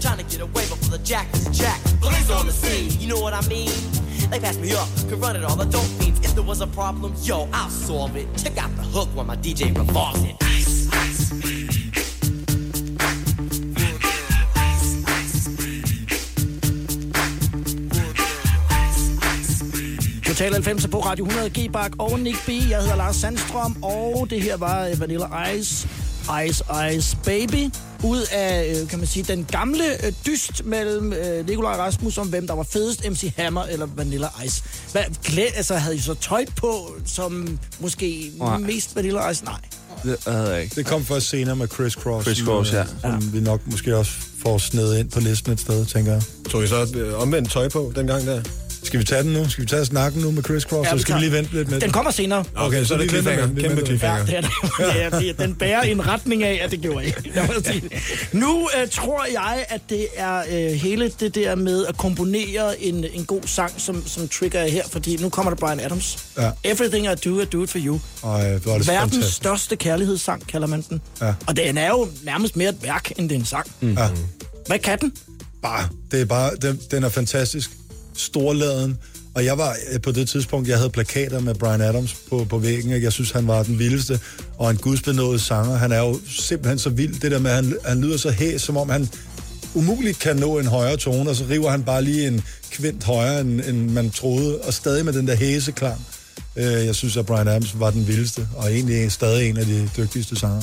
trying 0.03 0.17
to 0.17 0.23
get 0.25 0.41
away 0.41 0.67
before 0.67 0.97
the 0.97 1.03
jack 1.05 1.33
is 1.33 1.47
jacked. 1.57 2.01
Police 2.01 2.29
on 2.29 2.45
the 2.45 2.51
scene, 2.51 2.91
you 2.99 3.07
know 3.07 3.21
what 3.21 3.33
I 3.33 3.41
mean? 3.47 3.71
They 4.29 4.37
passed 4.37 4.59
me 4.59 4.73
up, 4.73 4.89
could 5.07 5.21
run 5.21 5.37
it 5.37 5.45
all. 5.45 5.59
I 5.61 5.65
don't 5.65 5.99
mean 5.99 6.13
If 6.21 6.35
there 6.35 6.43
was 6.43 6.59
a 6.59 6.67
problem, 6.67 7.13
yo, 7.21 7.47
I'll 7.53 7.69
solve 7.69 8.17
it. 8.17 8.27
Check 8.35 8.57
out 8.57 8.75
the 8.75 8.81
hook 8.81 9.07
while 9.15 9.25
my 9.25 9.37
DJ 9.37 9.73
revolves 9.77 10.21
it. 10.23 10.35
Ice, 10.41 10.89
ice. 10.91 11.29
Total 20.25 20.61
90 20.63 20.87
på 20.87 20.99
Radio 20.99 21.25
100 21.25 21.49
G-Bak 21.49 21.91
og 21.99 22.19
Nick 22.19 22.45
B. 22.45 22.49
Jeg 22.49 22.81
hedder 22.81 22.95
Lars 22.95 23.15
Sandstrøm, 23.15 23.83
og 23.83 24.27
det 24.29 24.41
her 24.41 24.57
var 24.57 24.89
Vanilla 24.99 25.51
Ice, 25.53 25.87
Ice 26.47 26.63
Ice 26.91 27.17
Baby. 27.25 27.92
Ud 28.03 28.21
af, 28.31 28.75
øh, 28.81 28.87
kan 28.87 28.99
man 28.99 29.07
sige, 29.07 29.23
den 29.23 29.45
gamle 29.51 30.05
øh, 30.05 30.13
dyst 30.25 30.65
mellem 30.65 31.13
øh, 31.13 31.47
Nikolaj 31.47 31.77
Rasmus 31.77 32.17
om, 32.17 32.27
hvem 32.27 32.47
der 32.47 32.53
var 32.53 32.63
fedest, 32.63 33.09
MC 33.09 33.33
Hammer 33.37 33.63
eller 33.63 33.87
Vanilla 33.95 34.27
Ice. 34.45 34.63
Hvad, 34.91 35.03
glæd, 35.23 35.47
altså, 35.55 35.75
havde 35.75 35.95
I 35.95 35.99
så 35.99 36.13
tøj 36.13 36.45
på, 36.55 36.95
som 37.05 37.59
måske 37.79 38.31
Nej. 38.37 38.57
mest 38.57 38.95
Vanilla 38.95 39.29
Ice? 39.29 39.45
Nej. 39.45 39.59
Det 40.03 40.17
havde 40.27 40.49
jeg 40.49 40.63
ikke. 40.63 40.75
Det 40.75 40.85
kom 40.85 41.05
først 41.05 41.29
senere 41.29 41.55
med 41.55 41.67
Chris 41.67 41.93
Cross. 41.93 42.25
Chris 42.25 42.37
som, 42.37 42.47
Cross, 42.47 42.73
ja. 42.73 42.83
Som 43.01 43.33
vi 43.33 43.39
nok 43.39 43.61
måske 43.65 43.97
også 43.97 44.11
får 44.43 44.57
sned 44.57 44.97
ind 44.97 45.11
på 45.11 45.19
listen 45.19 45.53
et 45.53 45.59
sted, 45.59 45.85
tænker 45.85 46.11
jeg. 46.11 46.21
Tog 46.49 46.63
I 46.63 46.67
så 46.67 46.87
øh, 46.95 47.21
omvendt 47.21 47.51
tøj 47.51 47.69
på 47.69 47.93
dengang 47.95 48.25
der? 48.25 48.41
Skal 48.93 48.99
vi 48.99 49.05
tage 49.05 49.23
den 49.23 49.33
nu? 49.33 49.49
Skal 49.49 49.61
vi 49.61 49.67
tage 49.67 49.85
snakken 49.85 50.21
nu 50.21 50.31
med 50.31 50.43
Chris 50.43 50.63
Cross, 50.63 50.87
Ja, 50.89 50.97
så 50.97 51.01
skal 51.01 51.15
vi 51.15 51.19
lige 51.19 51.31
vente 51.31 51.53
lidt 51.53 51.71
med 51.71 51.79
Den 51.79 51.91
kommer 51.91 52.11
senere. 52.11 52.43
Okay, 52.55 52.83
så 52.83 52.93
er 52.93 52.97
det 52.97 53.09
cliffhanger. 53.09 53.47
med 53.47 53.47
den. 53.47 53.55
Vi 53.55 53.61
Kæmpe 53.61 53.75
den. 53.75 53.85
cliffhanger. 53.85 54.31
Ja, 54.31 54.41
det 54.79 55.03
er, 55.03 55.09
det, 55.09 55.27
ja, 55.39 55.43
den 55.43 55.55
bærer 55.55 55.81
en 55.81 56.07
retning 56.07 56.43
af, 56.43 56.59
at 56.63 56.71
det 56.71 56.81
gjorde 56.81 57.05
jeg. 57.05 57.35
jeg 57.35 57.49
må 57.55 57.63
sige. 57.63 57.89
Nu 58.31 58.61
uh, 58.61 58.89
tror 58.91 59.25
jeg, 59.31 59.65
at 59.69 59.81
det 59.89 60.07
er 60.15 60.41
uh, 60.43 60.73
hele 60.73 61.11
det 61.19 61.35
der 61.35 61.55
med 61.55 61.85
at 61.85 61.97
komponere 61.97 62.81
en, 62.83 63.05
en 63.13 63.25
god 63.25 63.41
sang, 63.45 63.71
som, 63.77 64.07
som 64.07 64.27
trigger 64.27 64.61
jeg 64.61 64.71
her, 64.71 64.83
fordi 64.91 65.17
nu 65.21 65.29
kommer 65.29 65.49
der 65.49 65.57
Brian 65.57 65.79
Adams. 65.79 66.17
Ja. 66.37 66.51
Everything 66.63 67.05
I 67.05 67.15
Do, 67.29 67.39
I 67.39 67.45
Do 67.45 67.63
It 67.63 67.69
For 67.69 67.79
You. 67.85 67.99
Ej, 68.23 68.29
er 68.47 68.53
det 68.53 68.65
Verdens 68.65 68.87
fantastisk. 68.87 69.35
største 69.35 69.75
kærlighedssang, 69.75 70.47
kalder 70.47 70.67
man 70.67 70.83
den. 70.89 71.01
Ja. 71.21 71.33
Og 71.47 71.57
den 71.57 71.77
er 71.77 71.89
jo 71.89 72.07
nærmest 72.23 72.55
mere 72.55 72.69
et 72.69 72.83
værk, 72.83 73.11
end 73.17 73.29
det 73.29 73.35
er 73.35 73.39
en 73.39 73.45
sang. 73.45 73.71
Mm. 73.81 73.93
Ja. 73.93 74.09
Hvad 74.67 74.79
kan 74.79 74.99
den? 74.99 75.13
Bare, 75.61 75.89
det 76.11 76.21
er 76.21 76.25
bare, 76.25 76.51
den, 76.61 76.79
den 76.91 77.03
er 77.03 77.09
fantastisk. 77.09 77.71
Storladen. 78.15 78.97
Og 79.35 79.45
jeg 79.45 79.57
var 79.57 79.75
øh, 79.91 80.01
på 80.01 80.11
det 80.11 80.29
tidspunkt, 80.29 80.67
jeg 80.67 80.77
havde 80.77 80.89
plakater 80.89 81.39
med 81.39 81.55
Brian 81.55 81.81
Adams 81.81 82.15
på, 82.29 82.45
på 82.49 82.57
væggen, 82.57 82.93
og 82.93 83.01
jeg 83.01 83.11
synes, 83.13 83.31
han 83.31 83.47
var 83.47 83.63
den 83.63 83.79
vildeste 83.79 84.19
og 84.57 84.71
en 84.71 84.77
gudsbenået 84.77 85.41
sanger. 85.41 85.75
Han 85.77 85.91
er 85.91 85.99
jo 85.99 86.19
simpelthen 86.27 86.79
så 86.79 86.89
vild. 86.89 87.19
Det 87.19 87.31
der 87.31 87.39
med, 87.39 87.51
at 87.51 87.55
han, 87.55 87.77
han 87.85 88.01
lyder 88.01 88.17
så 88.17 88.31
hæs, 88.31 88.61
som 88.61 88.77
om 88.77 88.89
han 88.89 89.09
umuligt 89.75 90.19
kan 90.19 90.35
nå 90.35 90.59
en 90.59 90.67
højere 90.67 90.97
tone, 90.97 91.29
og 91.29 91.35
så 91.35 91.43
river 91.49 91.69
han 91.69 91.83
bare 91.83 92.01
lige 92.03 92.27
en 92.27 92.43
kvint 92.71 93.03
højere, 93.03 93.41
end, 93.41 93.61
end 93.61 93.89
man 93.89 94.09
troede, 94.09 94.57
og 94.57 94.73
stadig 94.73 95.05
med 95.05 95.13
den 95.13 95.27
der 95.27 95.35
hæseklang. 95.35 96.05
Øh, 96.55 96.63
Jeg 96.65 96.95
synes, 96.95 97.17
at 97.17 97.25
Brian 97.25 97.47
Adams 97.47 97.79
var 97.79 97.89
den 97.91 98.07
vildeste, 98.07 98.47
og 98.55 98.71
egentlig 98.73 99.11
stadig 99.11 99.49
en 99.49 99.57
af 99.57 99.65
de 99.65 99.89
dygtigste 99.97 100.35
sanger. 100.35 100.61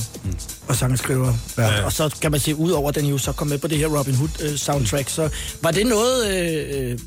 Og 0.67 0.75
sangskriver. 0.75 1.33
Ja. 1.57 1.63
Ja. 1.63 1.83
Og 1.85 1.91
så 1.93 2.15
kan 2.21 2.31
man 2.31 2.39
se, 2.39 2.55
ud 2.55 2.71
over 2.71 2.91
den 2.91 3.05
jo 3.05 3.17
så 3.17 3.31
kom 3.31 3.47
med 3.47 3.57
på 3.57 3.67
det 3.67 3.77
her 3.77 3.87
Robin 3.99 4.15
Hood 4.15 4.29
øh, 4.41 4.57
soundtrack, 4.57 5.09
så 5.09 5.29
var 5.61 5.71
det 5.71 5.87
noget... 5.87 6.27
Øh, 6.33 6.91
øh, 6.91 6.99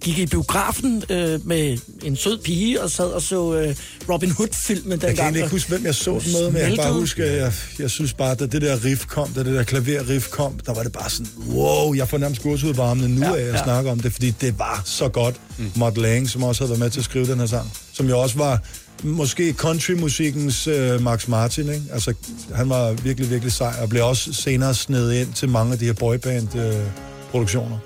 gik 0.00 0.18
I 0.18 0.26
biografen 0.26 1.02
øh, 1.10 1.46
med 1.46 1.78
en 2.02 2.16
sød 2.16 2.38
pige 2.38 2.82
og 2.82 2.90
sad 2.90 3.06
og 3.06 3.22
så 3.22 3.54
øh, 3.54 3.74
Robin 4.08 4.30
Hood-filmen 4.30 4.90
dengang. 4.90 5.16
Jeg 5.18 5.26
kan 5.26 5.36
ikke 5.36 5.48
huske, 5.48 5.68
hvem 5.68 5.84
jeg 5.84 5.94
så 5.94 6.10
den 6.24 6.32
med, 6.32 6.50
men 6.50 6.56
jeg 6.60 6.68
kan 6.68 6.76
bare 6.76 6.92
huske, 6.92 7.24
at 7.24 7.38
jeg, 7.42 7.52
jeg 7.78 7.90
synes 7.90 8.12
bare, 8.12 8.34
da 8.34 8.46
det 8.46 8.62
der 8.62 8.84
riff 8.84 9.06
kom, 9.06 9.28
da 9.28 9.42
det 9.42 9.54
der 9.54 9.62
klaver-riff 9.62 10.30
kom, 10.30 10.58
der 10.66 10.74
var 10.74 10.82
det 10.82 10.92
bare 10.92 11.10
sådan, 11.10 11.26
wow, 11.48 11.94
jeg 11.94 12.08
får 12.08 12.18
nærmest 12.18 12.42
gåsehud 12.42 12.74
på 12.74 12.82
armene 12.82 13.08
nu 13.08 13.20
Ja, 13.26 13.32
ja, 13.32 13.36
af 13.36 13.42
at 13.42 13.54
ja. 13.54 13.64
snakke 13.64 13.90
om 13.90 14.00
det, 14.00 14.12
fordi 14.12 14.30
det 14.30 14.58
var 14.58 14.82
så 14.84 15.08
godt. 15.08 15.36
Mm. 15.58 15.70
Matt 15.76 15.98
Lang, 15.98 16.30
som 16.30 16.42
også 16.42 16.62
havde 16.62 16.70
været 16.70 16.80
med 16.80 16.90
til 16.90 17.00
at 17.00 17.04
skrive 17.04 17.26
den 17.26 17.38
her 17.38 17.46
sang, 17.46 17.72
som 17.92 18.08
jo 18.08 18.18
også 18.20 18.38
var 18.38 18.62
måske 19.02 19.52
countrymusikkens 19.52 20.66
øh, 20.66 21.02
Max 21.02 21.28
Martin, 21.28 21.68
ikke? 21.68 21.82
Altså, 21.92 22.14
han 22.54 22.68
var 22.68 22.92
virkelig, 22.92 23.30
virkelig 23.30 23.52
sej, 23.52 23.74
og 23.82 23.88
blev 23.88 24.06
også 24.06 24.32
senere 24.32 24.74
snedet 24.74 25.14
ind 25.14 25.32
til 25.32 25.48
mange 25.48 25.72
af 25.72 25.78
de 25.78 25.84
her 25.84 25.92
boyband-produktioner. 25.92 27.78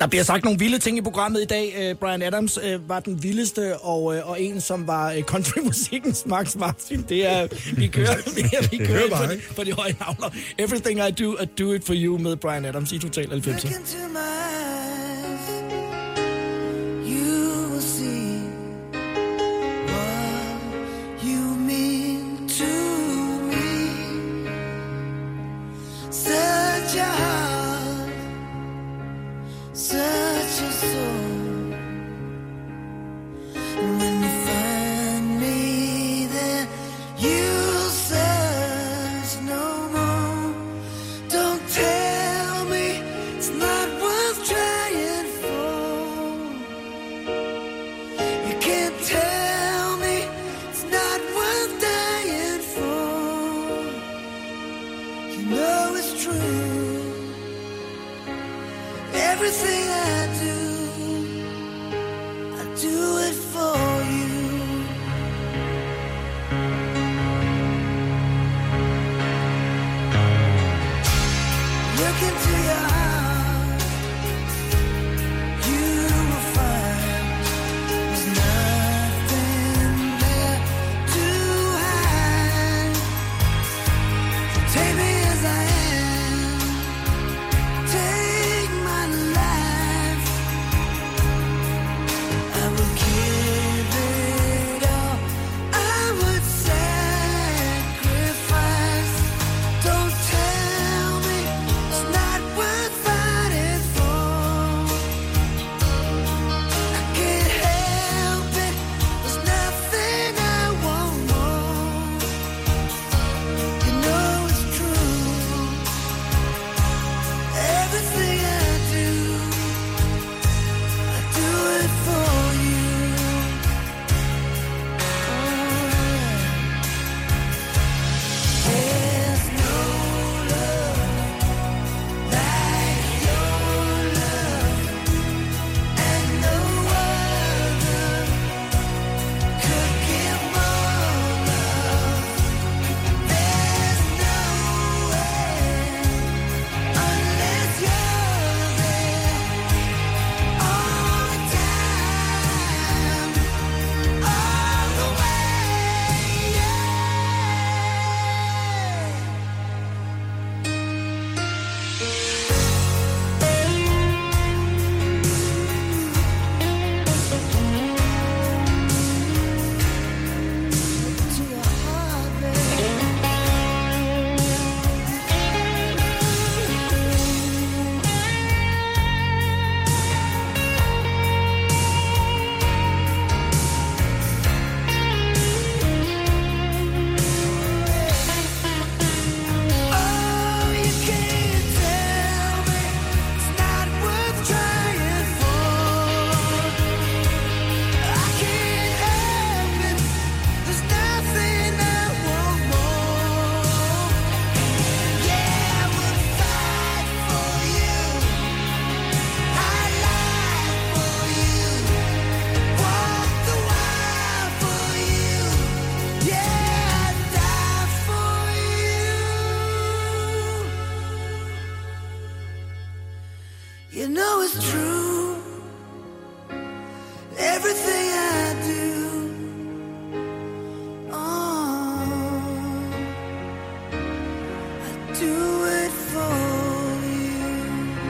Der 0.00 0.06
bliver 0.06 0.24
sagt 0.24 0.44
nogle 0.44 0.58
vilde 0.58 0.78
ting 0.78 0.98
i 0.98 1.00
programmet 1.00 1.42
i 1.42 1.44
dag. 1.44 1.74
Øh, 1.78 1.94
Brian 1.94 2.22
Adams 2.22 2.58
øh, 2.62 2.88
var 2.88 3.00
den 3.00 3.22
vildeste, 3.22 3.78
og, 3.78 4.16
øh, 4.16 4.30
og 4.30 4.42
en, 4.42 4.60
som 4.60 4.86
var 4.86 5.14
countrymusikkens 5.20 6.26
Max 6.26 6.56
Martin. 6.56 7.04
Det 7.08 7.26
er, 7.26 7.48
vi 7.76 7.86
kører, 7.86 8.16
vi, 8.36 8.42
vi 8.70 8.78
Det 8.78 8.86
kører 8.86 8.98
hører 8.98 9.02
ind 9.02 9.10
på, 9.10 9.16
bare, 9.16 9.34
de, 9.34 9.40
på 9.56 9.64
de 9.64 9.72
høje 9.72 9.96
navler. 10.00 10.30
Everything 10.58 11.00
I 11.08 11.10
Do, 11.10 11.36
I 11.42 11.46
Do 11.58 11.72
It 11.72 11.84
For 11.84 11.94
You 11.96 12.18
med 12.18 12.36
Brian 12.36 12.64
Adams 12.64 12.92
i 12.92 12.98
Total 12.98 13.28
90. 13.28 13.64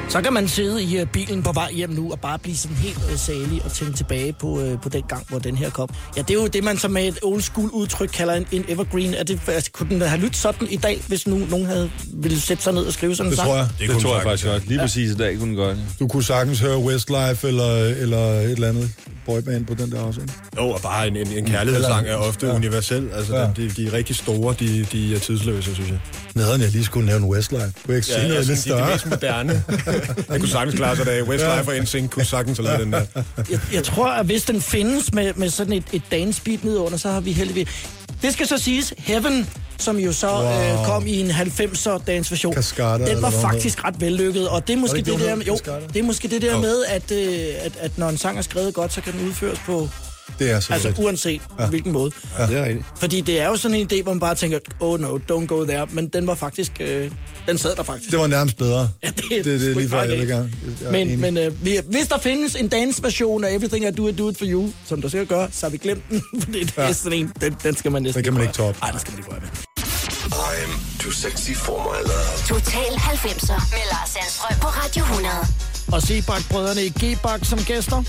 Så 0.09 0.23
kan 0.23 0.33
man 0.33 0.49
sidde 0.49 0.83
i 0.83 0.99
øh, 0.99 1.07
bilen 1.07 1.43
på 1.43 1.53
vej 1.53 1.73
hjem 1.73 1.91
nu 1.91 2.13
og 2.13 2.21
bare 2.21 2.39
blive 2.39 2.57
sådan 2.57 2.77
helt 2.77 2.99
øh, 3.13 3.19
salig 3.19 3.63
og 3.65 3.73
tænke 3.73 3.97
tilbage 3.97 4.33
på, 4.33 4.61
øh, 4.61 4.81
på 4.81 4.89
den 4.89 5.03
gang, 5.09 5.27
hvor 5.29 5.39
den 5.39 5.57
her 5.57 5.71
kom. 5.71 5.89
Ja, 6.17 6.23
det 6.23 6.31
er 6.31 6.35
jo 6.35 6.47
det, 6.47 6.65
man 6.65 6.79
som 6.79 6.91
med 6.91 7.09
et 7.09 7.19
old 7.23 7.41
school 7.43 7.71
udtryk 7.71 8.09
kalder 8.09 8.35
en, 8.35 8.47
en 8.53 8.65
evergreen. 8.69 9.15
Er 9.15 9.23
det, 9.23 9.41
altså, 9.49 9.71
kunne 9.73 9.89
den 9.91 10.01
have 10.01 10.21
lyttet 10.21 10.37
sådan 10.37 10.69
i 10.71 10.77
dag, 10.77 11.03
hvis 11.09 11.27
nu 11.27 11.37
nogen 11.51 11.67
havde 11.67 11.91
ville 12.15 12.41
sætte 12.41 12.63
sig 12.63 12.73
ned 12.73 12.83
og 12.83 12.93
skrive 12.93 13.15
sådan 13.17 13.27
en 13.27 13.31
Det 13.31 13.39
sang? 13.39 13.49
tror 13.49 13.57
jeg. 13.57 13.69
Det, 13.81 13.89
det 13.89 14.03
tror 14.03 14.15
jeg 14.15 14.23
faktisk 14.23 14.47
godt. 14.47 14.69
Lige 14.69 14.81
præcis 14.81 15.11
i 15.11 15.17
dag 15.17 15.39
kunne 15.39 15.49
den 15.49 15.57
godt. 15.57 15.79
Du 16.01 16.09
kunne 16.09 16.25
sagtens 16.25 16.61
høre 16.61 16.79
Westlife 16.79 17.49
eller, 17.49 17.75
eller 17.85 18.19
et 18.19 18.51
eller 18.51 18.69
andet 18.69 18.91
boyband 19.29 19.67
på 19.67 19.75
den 19.75 19.91
der 19.93 20.01
også. 20.01 20.21
ikke? 20.21 20.33
Jo, 20.57 20.69
og 20.71 20.81
bare 20.83 21.07
en, 21.09 21.17
en, 21.17 21.27
en 21.33 21.45
kærlighedssang 21.47 22.07
er 22.07 22.15
ofte 22.15 22.47
Ja. 22.47 22.53
ja. 22.53 22.57
universel. 22.59 23.09
Altså, 23.15 23.35
Ja. 23.37 23.41
ja. 23.43 23.51
de, 23.57 23.71
de 23.71 23.87
er 23.87 23.93
rigtig 23.93 24.17
store, 24.17 24.55
de, 24.61 24.85
de 24.93 25.15
er 25.15 25.19
tidsløse, 25.19 25.75
synes 25.75 25.91
jeg. 25.91 25.99
Nederen, 26.35 26.61
jeg 26.61 26.71
lige 26.71 26.85
skulle 26.85 27.07
nævne 27.07 27.27
Westlife. 27.27 27.73
Jeg 27.89 27.97
ikke 27.97 28.07
sige 28.07 28.17
Ja, 28.19 28.23
jeg 28.27 28.33
lidt 28.35 28.45
synes, 28.45 28.63
de 28.65 28.71
er 28.71 28.75
de 28.75 28.81
større? 28.81 28.93
mest 28.93 29.07
moderne. 29.07 29.63
Jeg 30.33 30.41
kunne 30.41 30.49
sagtens 30.49 30.75
klare 30.77 30.97
sig 30.97 31.07
da. 31.07 31.23
Westlife 31.23 31.71
og 31.71 31.83
NSYNC 31.83 32.11
kunne 32.11 32.25
sagtens 32.25 32.59
have 32.59 32.83
den 32.83 32.93
der. 32.93 33.03
Jeg, 33.51 33.61
jeg 33.73 33.85
tror, 33.85 34.09
at 34.09 34.27
hvis 34.27 34.43
den 34.43 34.61
findes 34.61 35.13
med, 35.13 35.33
med 35.37 35.51
sådan 35.51 35.73
et, 35.73 35.85
et 35.93 36.03
dance 36.11 36.43
beat 36.43 36.65
nedunder, 36.65 36.99
så 36.99 37.11
har 37.11 37.21
vi 37.21 37.33
heldigvis... 37.33 37.69
Det 38.23 38.33
skal 38.33 38.47
så 38.47 38.59
siges, 38.59 38.95
Heaven, 38.99 39.49
som 39.79 39.97
jo 39.99 40.13
så 40.13 40.29
Wow. 40.33 40.43
wow. 40.43 40.81
øh, 40.81 40.87
kom 40.87 41.07
i 41.07 41.21
en 41.21 41.31
90'er 41.31 42.05
dance 42.07 42.31
version, 42.31 42.55
Cascada, 42.55 43.07
den 43.15 43.23
var 43.23 43.31
faktisk 43.31 43.85
ret 43.85 44.01
vellykket. 44.01 44.49
Og 44.49 44.67
det 44.67 44.73
er 44.73 44.77
måske 44.77 44.97
det 44.97 45.07
det, 45.07 45.21
der, 45.21 45.37
jo? 45.47 45.57
Cascada? 45.57 45.87
det 45.87 45.97
er 45.97 46.03
måske 46.03 46.29
det 46.29 46.43
der 46.43 46.61
med, 46.61 46.85
at, 46.89 47.11
øh, 47.13 47.45
at, 47.61 47.73
at 47.81 47.99
når 47.99 48.09
en 48.09 48.19
sang 48.19 48.39
er 48.39 48.43
skrevet 48.43 48.75
godt, 48.75 48.93
så 48.93 49.01
kan 49.01 49.13
den 49.13 49.29
udføres 49.29 49.59
på, 49.67 49.89
Det 50.39 50.51
er 50.51 50.61
så 50.61 50.73
altså 50.73 50.89
fedt. 50.89 50.99
uanset 50.99 51.41
ja. 51.61 51.67
hvilken 51.67 51.93
måde. 51.93 52.11
Ja, 52.39 52.47
det 52.47 52.57
er 52.57 52.65
rigtigt. 52.65 52.87
Fordi 52.97 53.21
det 53.21 53.41
er 53.41 53.47
jo 53.47 53.57
sådan 53.57 53.75
en 53.77 53.89
idé, 53.93 54.03
hvor 54.03 54.13
man 54.13 54.21
bare 54.21 54.35
tænker, 54.35 54.59
oh 54.81 55.01
no, 55.01 55.19
don't 55.33 55.47
go 55.47 55.65
there. 55.65 55.87
Men 55.91 56.09
den 56.09 56.27
var 56.27 56.35
faktisk, 56.35 56.73
øh, 56.81 57.11
den 57.47 57.59
sad 57.59 57.77
der 57.77 57.83
faktisk. 57.83 58.11
Det 58.11 58.19
var 58.19 58.27
nærmest 58.27 58.57
bedre. 58.57 58.89
Ja, 59.03 59.09
det, 59.09 59.25
Det, 59.31 59.45
det 59.45 59.71
er 59.71 59.75
lige 59.75 59.89
før, 59.89 60.03
jeg 60.03 60.19
vil 60.19 60.29
gerne. 60.29 60.53
Men, 60.91 60.95
enig. 61.07 61.19
men 61.19 61.37
øh, 61.37 61.65
vi- 61.65 61.81
hvis 61.91 62.07
der 62.09 62.19
findes 62.19 62.55
en 62.55 62.69
dance-version 62.69 63.45
af 63.45 63.53
Everything 63.55 63.85
I 63.89 63.91
Do, 63.91 64.09
I 64.09 64.13
Do 64.13 64.31
It 64.31 64.39
For 64.39 64.45
You, 64.49 64.71
som 64.87 65.03
der 65.03 65.09
sikkert 65.09 65.29
gør, 65.29 65.47
så 65.53 65.67
har 65.67 65.71
vi 65.71 65.77
glemt 65.77 66.03
den. 66.11 66.23
Fordi 66.45 66.61
det 66.65 66.73
er 66.77 66.93
sådan 66.93 67.19
en, 67.19 67.33
den, 67.41 67.57
den 67.63 67.77
skal 67.77 67.93
man 67.93 68.03
næsten 68.03 68.19
Den 68.19 68.25
kan 68.25 68.33
man 68.33 68.43
ikke 68.43 68.55
toppe. 68.55 68.81
Nej, 68.81 68.91
den 68.91 69.01
skal 69.01 69.11
man 69.13 69.19
ikke 69.19 69.31
røre 69.31 69.41
med. 69.41 69.68
I'm 70.49 70.73
too 70.99 71.13
sexy 71.13 71.55
for 71.55 71.79
my 71.89 72.01
love. 72.11 72.39
Total 72.49 72.93
90'er 73.11 73.61
med 73.75 73.85
Lars 73.93 74.11
Sandstrøm 74.15 74.59
på 74.61 74.69
Radio 74.81 75.03
100. 75.05 75.31
Og 75.93 76.03
Sebak-brødrene 76.03 76.83
i 76.85 76.93
G-Bak 77.01 77.45
som 77.45 77.59
gæster. 77.59 78.03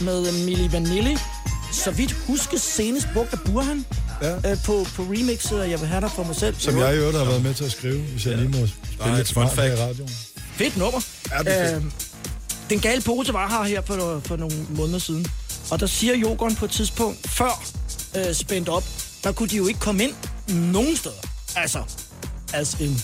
Med 0.00 0.32
Milli 0.44 0.72
Vanilli. 0.72 1.16
Så 1.72 1.90
vidt 1.90 2.12
huskes 2.12 2.62
senest 2.62 3.06
brugt 3.14 3.32
af 3.32 3.38
Burhan 3.40 3.84
Ja. 4.22 4.50
øh, 4.50 4.56
på, 4.64 4.86
på 4.96 5.02
remixet, 5.02 5.60
og 5.60 5.70
jeg 5.70 5.80
vil 5.80 5.88
have 5.88 6.00
dig 6.00 6.10
for 6.10 6.24
mig 6.24 6.36
selv. 6.36 6.54
Som 6.58 6.78
jeg 6.78 6.94
i 6.94 6.98
øvrigt 6.98 7.18
har 7.18 7.24
været 7.24 7.42
med 7.42 7.54
til 7.54 7.64
at 7.64 7.72
skrive, 7.72 8.00
hvis 8.02 8.26
jeg 8.26 8.36
lige 8.36 8.48
må 8.48 8.66
spille 8.66 8.76
Nej, 8.98 9.16
lidt 9.16 9.28
smart 9.28 9.54
her 9.54 9.62
i 9.64 9.68
fact. 9.68 9.80
radioen. 9.80 10.10
Fedt 10.56 10.76
nummer. 10.76 11.00
Ja, 11.32 11.38
det 11.38 11.60
er. 11.72 11.76
Øhm, 11.76 11.92
den 12.70 12.80
gale 12.80 13.00
pose 13.02 13.32
var 13.32 13.48
her, 13.48 13.62
her 13.62 13.82
for, 13.82 14.20
for 14.24 14.36
nogle 14.36 14.56
måneder 14.70 14.98
siden. 14.98 15.26
Og 15.70 15.80
der 15.80 15.86
siger 15.86 16.16
Jokeren 16.16 16.54
på 16.56 16.64
et 16.64 16.70
tidspunkt, 16.70 17.30
før 17.30 17.62
øh, 18.16 18.34
spændt 18.34 18.68
op, 18.68 18.84
der 19.24 19.32
kunne 19.32 19.48
de 19.48 19.56
jo 19.56 19.66
ikke 19.66 19.80
komme 19.80 20.04
ind 20.04 20.12
nogen 20.48 20.96
steder. 20.96 21.14
Altså, 21.56 21.82
as 22.52 22.76
in 22.80 23.00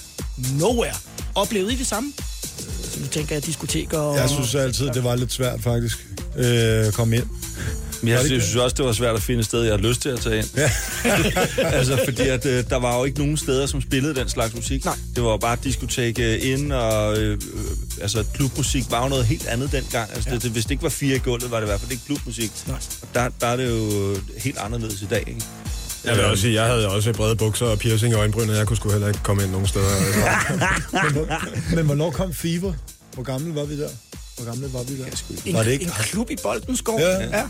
nowhere. 0.59 0.95
Oplevede 1.35 1.73
I 1.73 1.77
det 1.77 1.87
samme? 1.87 2.13
Så 2.93 3.01
nu 3.01 3.07
tænker 3.07 3.35
jeg 3.35 3.47
diskoteker 3.47 3.99
og... 3.99 4.17
Jeg 4.17 4.31
synes 4.31 4.55
altid, 4.55 4.87
det 4.91 5.05
var 5.05 5.17
lidt 5.17 5.33
svært 5.33 5.61
faktisk 5.63 6.07
øh, 6.37 6.93
komme 6.93 7.17
ind. 7.17 7.25
Men 8.03 8.13
jeg, 8.13 8.21
synes 8.25 8.57
også, 8.57 8.75
det 8.77 8.85
var 8.85 8.93
svært 8.93 9.15
at 9.17 9.23
finde 9.23 9.41
et 9.41 9.47
sted, 9.47 9.63
jeg 9.63 9.73
har 9.73 9.79
lyst 9.79 10.03
til 10.03 10.09
at 10.09 10.21
tage 10.21 10.37
ind. 10.39 10.47
Ja. 10.57 10.71
altså, 11.79 11.99
fordi 12.05 12.23
at, 12.23 12.47
øh, 12.47 12.65
der 12.71 12.77
var 12.77 12.99
jo 12.99 13.05
ikke 13.05 13.19
nogen 13.19 13.37
steder, 13.37 13.67
som 13.67 13.83
spillede 13.83 14.15
den 14.15 14.29
slags 14.29 14.55
musik. 14.55 14.85
Nej. 14.85 14.95
Det 15.17 15.25
var 15.25 15.37
bare 15.37 15.57
diskotek 15.65 16.19
øh, 16.19 16.39
ind, 16.43 16.73
og 16.73 17.19
øh, 17.19 17.33
øh, 17.55 17.71
altså, 18.03 18.25
klubmusik 18.35 18.85
var 18.91 19.03
jo 19.03 19.09
noget 19.09 19.25
helt 19.27 19.47
andet 19.47 19.73
dengang. 19.73 20.11
Altså, 20.15 20.31
ja. 20.31 20.35
det, 20.35 20.43
det, 20.43 20.51
hvis 20.51 20.65
det 20.65 20.71
ikke 20.71 20.83
var 20.83 20.89
fire 20.89 21.17
i 21.17 21.19
gulvet, 21.19 21.51
var 21.51 21.57
det 21.57 21.67
i 21.67 21.69
hvert 21.71 21.81
fald 21.81 21.91
ikke 21.93 22.05
klubmusik. 22.07 22.51
Nej. 22.67 22.77
Og 23.03 23.09
der, 23.15 23.29
der 23.41 23.47
er 23.47 23.57
det 23.57 23.69
jo 23.71 24.17
helt 24.39 24.59
anderledes 24.59 25.03
i 25.03 25.07
dag, 25.11 25.25
ikke? 25.29 25.43
Jeg 26.05 26.17
vil 26.17 26.25
også 26.25 26.43
sige, 26.43 26.55
jeg 26.55 26.65
havde 26.67 26.89
også 26.89 27.13
brede 27.13 27.37
bukser 27.37 27.67
og 27.67 27.79
piercing 27.79 28.13
i 28.13 28.17
øjenbrynet. 28.17 28.57
Jeg 28.57 28.67
kunne 28.67 28.77
sgu 28.77 28.91
heller 28.91 29.09
ikke 29.09 29.21
komme 29.23 29.43
ind 29.43 29.51
nogen 29.53 29.67
steder. 29.67 29.87
Men, 31.05 31.13
hvor- 31.13 31.75
men 31.77 31.85
hvornår 31.87 32.11
kom 32.11 32.35
Fever? 32.35 32.73
Hvor 33.15 33.23
gammel 33.23 33.55
var 33.55 33.65
vi 33.65 33.81
der? 33.81 33.89
Hvor 34.43 34.51
gamle 34.51 34.73
var 34.73 34.83
vi 34.83 34.99
der? 34.99 35.05
En, 35.47 35.55
Var 35.55 35.63
det 35.63 35.73
ikke? 35.73 35.85
en 35.85 35.91
klub 35.91 36.31
i 36.31 36.37
Boldenskov? 36.43 37.01
Ja. 37.01 37.21
ja. 37.39 37.43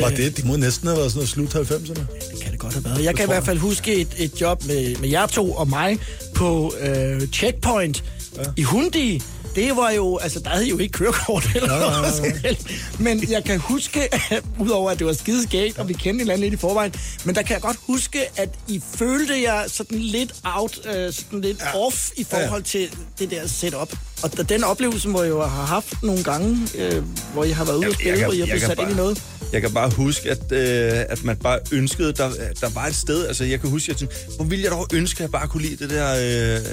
Var 0.00 0.10
Øh, 0.10 0.16
det? 0.16 0.36
Det 0.36 0.44
må 0.44 0.56
næsten 0.56 0.88
have 0.88 0.98
været 0.98 1.12
sådan 1.12 1.36
noget 1.36 1.52
slut 1.52 1.54
90'erne. 1.54 2.00
Det 2.32 2.40
kan 2.42 2.52
det 2.52 2.60
godt 2.60 2.72
have 2.74 2.84
været. 2.84 3.04
Jeg 3.04 3.14
kan 3.16 3.24
i 3.24 3.26
hvert 3.26 3.44
fald 3.44 3.58
huske 3.58 3.94
et, 3.94 4.08
et 4.16 4.40
job 4.40 4.64
med, 4.64 4.96
med 4.96 5.08
jer 5.08 5.26
to 5.26 5.52
og 5.52 5.68
mig 5.68 5.98
på 6.34 6.74
øh, 6.80 7.28
Checkpoint 7.28 8.04
ja. 8.36 8.42
i 8.56 8.62
Hundi, 8.62 9.22
det 9.54 9.76
var 9.76 9.90
jo, 9.90 10.16
altså 10.16 10.40
der 10.40 10.48
havde 10.50 10.66
I 10.66 10.70
jo 10.70 10.78
ikke 10.78 10.92
kørekort 10.92 11.50
eller 11.54 11.68
noget 12.00 12.14
som 12.14 12.24
helst. 12.44 12.66
Men 12.98 13.30
jeg 13.30 13.44
kan 13.44 13.58
huske, 13.58 14.14
at, 14.14 14.42
udover 14.64 14.90
at 14.90 14.98
det 14.98 15.06
var 15.06 15.12
skideskægt, 15.12 15.78
og 15.78 15.88
vi 15.88 15.92
kendte 15.92 16.22
hinanden 16.22 16.40
lidt 16.40 16.54
i 16.54 16.56
forvejen, 16.56 16.94
men 17.24 17.34
der 17.34 17.42
kan 17.42 17.52
jeg 17.54 17.60
godt 17.62 17.76
huske, 17.86 18.20
at 18.40 18.48
I 18.68 18.82
følte 18.94 19.42
jer 19.42 19.68
sådan 19.68 19.98
lidt 19.98 20.34
out, 20.44 20.78
øh, 20.86 21.12
sådan 21.12 21.40
lidt 21.40 21.60
ja. 21.60 21.78
off 21.86 22.10
i 22.16 22.24
forhold 22.24 22.62
til 22.62 22.88
det 23.18 23.30
der 23.30 23.46
setup. 23.46 23.96
Og 24.24 24.36
da- 24.36 24.42
den 24.42 24.64
oplevelse 24.64 25.08
må 25.08 25.22
jeg 25.22 25.30
jo 25.30 25.42
have 25.46 25.66
haft 25.66 26.02
nogle 26.02 26.22
gange, 26.22 26.58
øh, 26.78 27.02
hvor 27.32 27.44
jeg 27.44 27.56
har 27.56 27.64
været 27.64 27.76
ude 27.76 27.86
og 27.88 27.94
spille, 27.94 28.24
hvor 28.24 28.32
jeg 28.32 28.46
blev 28.46 28.60
sat 28.60 28.78
ind 28.78 28.90
i 28.90 28.94
noget. 28.94 29.22
Jeg 29.52 29.60
kan 29.62 29.70
bare 29.70 29.90
huske, 29.90 30.30
at, 30.30 30.52
øh, 30.52 31.04
at 31.08 31.24
man 31.24 31.36
bare 31.36 31.58
ønskede, 31.72 32.12
der, 32.12 32.28
der 32.60 32.68
var 32.74 32.86
et 32.86 32.94
sted, 32.94 33.26
altså 33.26 33.44
jeg 33.44 33.60
kan 33.60 33.70
huske, 33.70 33.84
at 33.84 33.88
jeg 33.88 33.96
tænkte, 33.96 34.16
hvor 34.36 34.44
ville 34.44 34.62
jeg 34.64 34.70
dog 34.72 34.86
ønske, 34.92 35.16
at 35.16 35.20
jeg 35.20 35.30
bare 35.30 35.48
kunne 35.48 35.62
lide 35.62 35.76
det 35.76 35.90
der 35.90 36.14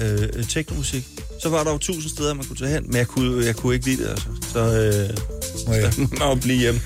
øh, 0.02 0.28
øh, 0.38 0.44
teknomusik. 0.48 1.04
Så 1.42 1.48
var 1.48 1.64
der 1.64 1.70
jo 1.72 1.78
tusind 1.78 2.10
steder, 2.10 2.34
man 2.34 2.44
kunne 2.44 2.56
tage 2.56 2.70
hen, 2.70 2.84
men 2.86 2.96
jeg 2.96 3.06
kunne, 3.06 3.46
jeg 3.46 3.56
kunne 3.56 3.74
ikke 3.74 3.86
lide 3.86 4.02
det, 4.02 4.08
altså. 4.10 4.26
Så 4.52 4.58
øh, 4.58 5.16
må 5.66 5.74
jeg 5.74 6.40
blive 6.40 6.58
hjemme. 6.58 6.80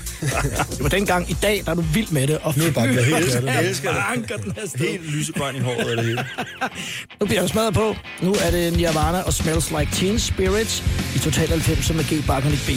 Det 0.69 0.79
var 0.83 0.89
dengang 0.89 1.31
i 1.31 1.37
dag, 1.41 1.61
der 1.65 1.71
er 1.71 1.75
du 1.75 1.83
vild 1.93 2.07
med 2.11 2.27
det. 2.27 2.37
Og 2.37 2.53
Nu 2.57 2.61
er 2.63 2.65
det 2.65 2.75
bare 2.75 2.87
blevet 2.87 3.05
helt 3.05 3.35
af 3.35 3.43
Jeg 3.55 3.65
elsker 3.69 3.91
det. 3.91 4.01
Helt 4.75 5.11
lysegrøn 5.15 5.55
i 5.55 5.59
håret 5.59 5.85
og 5.91 5.97
det 5.97 6.05
hele. 6.05 6.25
Nu 7.19 7.25
bliver 7.25 7.41
jeg 7.41 7.49
smadret 7.49 7.73
på. 7.73 7.95
Nu 8.21 8.35
er 8.45 8.51
det 8.51 8.73
Nirvana 8.77 9.21
og 9.21 9.33
Smells 9.33 9.71
Like 9.79 9.89
Teen 9.93 10.19
Spirit 10.19 10.56
i 11.15 11.19
Total 11.19 11.47
90 11.49 11.93
med 11.93 12.05
G. 12.09 12.23
Bark 12.27 12.43
B. 12.43 12.71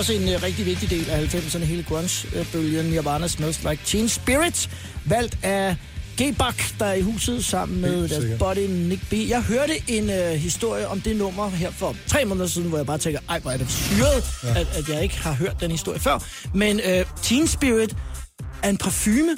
også 0.00 0.12
en 0.12 0.34
uh, 0.34 0.42
rigtig 0.42 0.66
vigtig 0.66 0.90
del 0.90 1.10
af 1.10 1.34
90'erne, 1.34 1.64
hele 1.64 1.82
grunge-bølgen. 1.82 2.84
Nirvana 2.84 3.28
Smells 3.28 3.64
Like 3.70 3.82
Teen 3.84 4.08
Spirit, 4.08 4.70
valgt 5.04 5.38
af 5.42 5.76
G-Buck, 6.20 6.78
der 6.78 6.86
er 6.86 6.92
i 6.92 7.00
huset 7.00 7.44
sammen 7.44 7.80
med 7.80 7.96
Helt 7.96 8.10
deres 8.10 8.22
sikkert. 8.22 8.38
buddy 8.38 8.66
Nick 8.88 9.08
B. 9.10 9.12
Jeg 9.12 9.42
hørte 9.42 9.72
en 9.88 10.04
uh, 10.04 10.40
historie 10.40 10.88
om 10.88 11.00
det 11.00 11.16
nummer 11.16 11.48
her 11.48 11.70
for 11.70 11.96
tre 12.06 12.24
måneder 12.24 12.46
siden, 12.46 12.68
hvor 12.68 12.78
jeg 12.78 12.86
bare 12.86 12.98
tænker, 12.98 13.20
ej, 13.28 13.38
hvor 13.38 13.50
er 13.50 13.56
det 13.56 13.70
syret, 13.70 14.24
ja. 14.44 14.60
at, 14.60 14.66
at 14.76 14.88
jeg 14.88 15.02
ikke 15.02 15.18
har 15.18 15.32
hørt 15.32 15.56
den 15.60 15.70
historie 15.70 16.00
før. 16.00 16.24
Men 16.54 16.76
uh, 16.76 17.22
Teen 17.22 17.46
Spirit 17.46 17.96
er 18.62 18.68
en 18.68 18.76
parfume, 18.76 19.36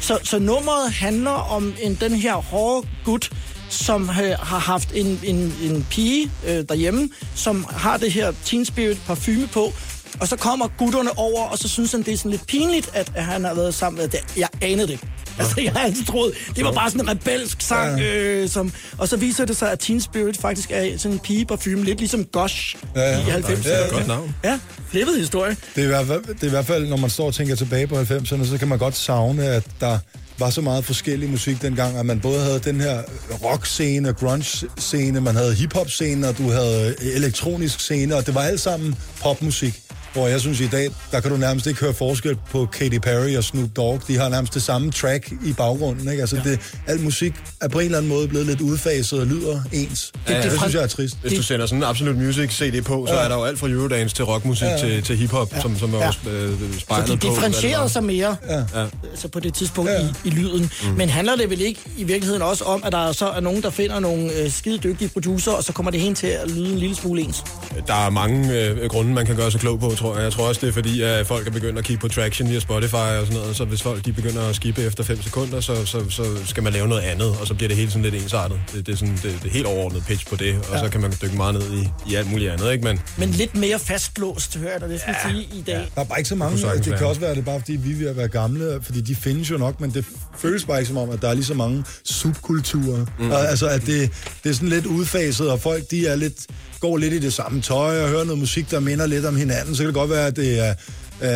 så, 0.00 0.18
så 0.22 0.38
nummeret 0.38 0.92
handler 0.92 1.30
om 1.30 1.74
en, 1.82 1.94
den 1.94 2.12
her 2.12 2.34
hårde 2.34 2.88
gut, 3.04 3.30
som 3.68 4.02
øh, 4.02 4.30
har 4.40 4.58
haft 4.58 4.92
en, 4.94 5.20
en, 5.24 5.54
en 5.62 5.86
pige 5.90 6.30
øh, 6.46 6.64
derhjemme, 6.68 7.08
som 7.34 7.66
har 7.70 7.96
det 7.96 8.12
her 8.12 8.32
Teen 8.44 8.64
Spirit 8.64 9.00
parfume 9.06 9.46
på, 9.46 9.72
og 10.20 10.28
så 10.28 10.36
kommer 10.36 10.68
gutterne 10.78 11.18
over, 11.18 11.42
og 11.44 11.58
så 11.58 11.68
synes 11.68 11.92
han, 11.92 12.02
det 12.02 12.12
er 12.12 12.16
sådan 12.16 12.30
lidt 12.30 12.46
pinligt, 12.46 12.90
at, 12.94 13.12
han 13.16 13.44
har 13.44 13.54
været 13.54 13.74
sammen 13.74 14.00
med 14.00 14.08
det. 14.08 14.20
Jeg 14.36 14.48
anede 14.62 14.88
det. 14.88 15.00
Altså, 15.38 15.60
jeg 15.60 15.72
har 15.72 15.80
altid 15.80 16.04
troet, 16.04 16.32
det 16.56 16.64
var 16.64 16.72
bare 16.72 16.90
sådan 16.90 17.00
en 17.00 17.10
rebelsk 17.10 17.60
sang, 17.62 18.00
øh, 18.00 18.48
som, 18.48 18.72
og 18.98 19.08
så 19.08 19.16
viser 19.16 19.44
det 19.44 19.56
sig, 19.56 19.72
at 19.72 19.78
Teen 19.78 20.00
Spirit 20.00 20.36
faktisk 20.36 20.70
er 20.70 20.98
sådan 20.98 21.12
en 21.12 21.18
pigeparfume, 21.18 21.84
lidt 21.84 21.98
ligesom 21.98 22.24
Gosh 22.24 22.76
Ja, 22.96 23.10
ja. 23.10 23.18
i 23.18 23.22
90'erne. 23.22 23.68
Ja, 23.68 23.84
ja. 23.84 23.88
Godt 23.90 24.06
navn. 24.06 24.34
Ja, 24.44 24.58
flippet 24.88 25.18
historie. 25.18 25.56
Det 25.74 25.80
er, 25.80 25.84
i 25.84 25.86
hvert 25.86 26.06
fald, 26.06 26.24
det 26.26 26.42
er 26.42 26.46
i 26.46 26.50
hvert 26.50 26.66
fald, 26.66 26.86
når 26.88 26.96
man 26.96 27.10
står 27.10 27.26
og 27.26 27.34
tænker 27.34 27.56
tilbage 27.56 27.86
på 27.86 28.00
90'erne, 28.00 28.46
så 28.46 28.56
kan 28.58 28.68
man 28.68 28.78
godt 28.78 28.96
savne, 28.96 29.44
at 29.44 29.64
der 29.80 29.98
var 30.38 30.50
så 30.50 30.60
meget 30.60 30.84
forskellig 30.84 31.30
musik 31.30 31.62
dengang, 31.62 31.96
at 31.98 32.06
man 32.06 32.20
både 32.20 32.40
havde 32.40 32.58
den 32.58 32.80
her 32.80 33.02
rock-scene 33.44 34.08
og 34.08 34.16
grunge-scene, 34.16 35.20
man 35.20 35.36
havde 35.36 35.54
hip-hop-scene, 35.54 36.28
og 36.28 36.38
du 36.38 36.50
havde 36.50 36.94
elektronisk 37.00 37.80
scene, 37.80 38.16
og 38.16 38.26
det 38.26 38.34
var 38.34 38.40
alt 38.40 38.60
sammen 38.60 38.94
popmusik. 39.22 39.80
Hvor 40.14 40.28
jeg 40.28 40.40
synes 40.40 40.60
i 40.60 40.66
dag, 40.66 40.88
der 41.12 41.20
kan 41.20 41.30
du 41.30 41.36
nærmest 41.36 41.66
ikke 41.66 41.80
høre 41.80 41.94
forskel 41.94 42.36
på 42.50 42.66
Katy 42.72 42.98
Perry 42.98 43.36
og 43.36 43.44
Snoop 43.44 43.68
Dogg. 43.76 44.00
De 44.08 44.16
har 44.18 44.28
nærmest 44.28 44.54
det 44.54 44.62
samme 44.62 44.90
track 44.92 45.32
i 45.44 45.52
baggrunden. 45.52 46.08
Ikke? 46.10 46.20
Altså, 46.20 46.36
ja. 46.44 46.50
det, 46.50 46.58
al 46.86 47.00
musik 47.00 47.32
er 47.60 47.68
på 47.68 47.78
en 47.78 47.84
eller 47.84 47.98
anden 47.98 48.08
måde 48.12 48.28
blevet 48.28 48.46
lidt 48.46 48.60
udfaset 48.60 49.20
og 49.20 49.26
lyder 49.26 49.60
ens. 49.72 50.12
Det, 50.14 50.30
Ja, 50.32 50.38
det, 50.38 50.44
ja. 50.44 50.50
det 50.50 50.58
synes 50.60 50.74
jeg 50.74 50.82
er 50.82 50.86
trist. 50.86 51.16
Hvis 51.22 51.32
du 51.32 51.42
sender 51.42 51.66
sådan 51.66 51.78
en 51.78 51.84
Absolute 51.84 52.18
Music 52.18 52.50
CD 52.50 52.82
på, 52.84 53.06
så 53.08 53.14
Ja. 53.14 53.20
er 53.24 53.28
der 53.28 53.36
jo 53.36 53.44
alt 53.44 53.58
fra 53.58 53.68
Eurodance 53.68 54.14
til 54.16 54.24
rockmusik 54.24 54.66
Ja. 54.66 54.78
til, 54.78 55.02
til 55.02 55.16
hiphop, 55.16 55.52
ja. 55.56 55.60
som, 55.60 55.78
som 55.78 55.94
er 55.94 55.98
Ja. 55.98 56.06
også 56.08 56.18
øh, 56.30 56.50
Så 56.74 56.80
spejlet 56.80 57.08
de 57.08 57.12
på. 57.12 57.14
det 57.14 57.22
differentierede 57.22 57.82
var. 57.82 57.88
sig 57.88 58.04
mere 58.04 58.36
Ja. 58.48 58.58
Ja. 58.58 58.86
altså 59.10 59.28
på 59.28 59.40
det 59.40 59.54
tidspunkt 59.54 59.90
ja. 59.90 60.00
i, 60.00 60.06
i 60.24 60.30
lyden. 60.30 60.70
Mm. 60.82 60.88
Men 60.96 61.08
handler 61.08 61.36
det 61.36 61.50
vel 61.50 61.60
ikke 61.60 61.80
i 61.98 62.04
virkeligheden 62.04 62.42
også 62.42 62.64
om, 62.64 62.82
at 62.86 62.92
der 62.92 63.12
så 63.12 63.26
er 63.28 63.40
nogen, 63.40 63.62
der 63.62 63.70
finder 63.70 64.00
nogle 64.00 64.32
øh, 64.32 64.50
skide 64.50 64.78
dygtige 64.78 65.08
producer, 65.08 65.52
og 65.52 65.64
så 65.64 65.72
kommer 65.72 65.90
det 65.90 66.00
hen 66.00 66.14
til 66.14 66.26
at 66.26 66.50
lyde 66.50 66.72
en 66.72 66.78
lille 66.78 66.96
smule 66.96 67.22
ens? 67.22 67.44
Der 67.86 67.94
er 68.06 68.10
mange 68.10 68.60
øh, 68.60 68.88
grunde, 68.88 69.12
man 69.14 69.26
kan 69.26 69.36
gøre 69.36 69.50
sig 69.50 69.60
klog 69.60 69.80
på, 69.80 69.94
tror 70.04 70.14
jeg. 70.16 70.24
Jeg 70.24 70.32
tror 70.32 70.48
også, 70.48 70.60
det 70.60 70.68
er 70.68 70.72
fordi, 70.72 71.02
at 71.02 71.26
folk 71.26 71.46
er 71.46 71.50
begyndt 71.50 71.78
at 71.78 71.84
kigge 71.84 72.00
på 72.00 72.08
traction 72.08 72.50
via 72.50 72.60
Spotify 72.60 72.94
og 72.94 73.26
sådan 73.26 73.40
noget. 73.40 73.56
Så 73.56 73.64
hvis 73.64 73.82
folk 73.82 74.04
de 74.04 74.12
begynder 74.12 74.42
at 74.48 74.56
skippe 74.56 74.82
efter 74.82 75.04
5 75.04 75.22
sekunder, 75.22 75.60
så, 75.60 75.86
så, 75.86 76.10
så 76.10 76.24
skal 76.46 76.62
man 76.62 76.72
lave 76.72 76.88
noget 76.88 77.02
andet, 77.02 77.28
og 77.40 77.46
så 77.46 77.54
bliver 77.54 77.68
det 77.68 77.76
helt 77.76 77.92
sådan 77.92 78.02
lidt 78.10 78.22
ensartet. 78.22 78.60
Det, 78.72 78.86
det 78.86 78.92
er 78.92 78.96
sådan 78.96 79.18
det, 79.22 79.38
det 79.42 79.50
helt 79.50 79.66
overordnet 79.66 80.04
pitch 80.06 80.26
på 80.26 80.36
det, 80.36 80.56
og 80.70 80.74
Ja. 80.74 80.80
så 80.84 80.88
kan 80.88 81.00
man 81.00 81.12
dykke 81.22 81.36
meget 81.36 81.54
ned 81.54 81.72
i, 81.82 81.88
i 82.10 82.14
alt 82.14 82.30
muligt 82.30 82.50
andet, 82.50 82.72
ikke? 82.72 82.84
Men 82.84 83.00
Men 83.18 83.28
lidt 83.30 83.56
mere 83.56 83.78
fastlåst, 83.78 84.56
hører 84.56 84.72
jeg 84.72 84.80
dig 84.80 84.88
næsten 84.88 85.14
ja. 85.24 85.30
sige 85.30 85.42
i 85.58 85.62
dag. 85.66 85.74
Der 85.94 86.00
er 86.00 86.04
bare 86.04 86.18
ikke 86.18 86.28
så 86.28 86.34
Det 86.34 86.38
mange. 86.38 86.56
Det, 86.56 86.74
det 86.74 86.84
kan 86.84 86.92
være. 86.92 87.08
også 87.08 87.20
være, 87.20 87.30
at 87.30 87.36
det 87.36 87.42
er 87.42 87.46
bare 87.46 87.60
fordi, 87.60 87.72
vi 87.76 87.92
er 87.92 87.96
ved 87.96 88.06
at 88.06 88.16
være 88.16 88.28
gamle, 88.28 88.80
fordi 88.82 89.00
de 89.00 89.14
findes 89.14 89.50
jo 89.50 89.56
nok, 89.58 89.80
men 89.80 89.90
det 89.94 90.04
føles 90.38 90.64
bare 90.64 90.78
ikke 90.78 90.88
som 90.88 90.96
om, 90.96 91.10
at 91.10 91.22
der 91.22 91.28
er 91.28 91.34
lige 91.34 91.44
så 91.44 91.54
mange 91.54 91.84
subkulturer. 92.04 93.06
Mm. 93.18 93.30
Og, 93.30 93.48
altså, 93.48 93.66
at 93.68 93.86
det, 93.86 94.10
det 94.44 94.50
er 94.50 94.54
sådan 94.54 94.68
lidt 94.68 94.86
udfaset, 94.86 95.50
og 95.50 95.60
folk 95.60 95.90
de 95.90 96.06
er 96.06 96.16
lidt, 96.16 96.46
går 96.84 96.96
lidt 96.96 97.14
i 97.14 97.18
det 97.18 97.32
samme 97.32 97.60
tøj 97.60 98.02
og 98.02 98.08
hører 98.08 98.24
noget 98.24 98.38
musik, 98.38 98.70
der 98.70 98.80
minder 98.80 99.06
lidt 99.06 99.26
om 99.26 99.36
hinanden. 99.36 99.74
Så 99.74 99.82
kan 99.82 99.86
det 99.86 99.94
godt 99.94 100.10
være, 100.10 100.26
at 100.26 100.36
det 100.36 100.50
er 100.66 100.74
øh, 101.22 101.28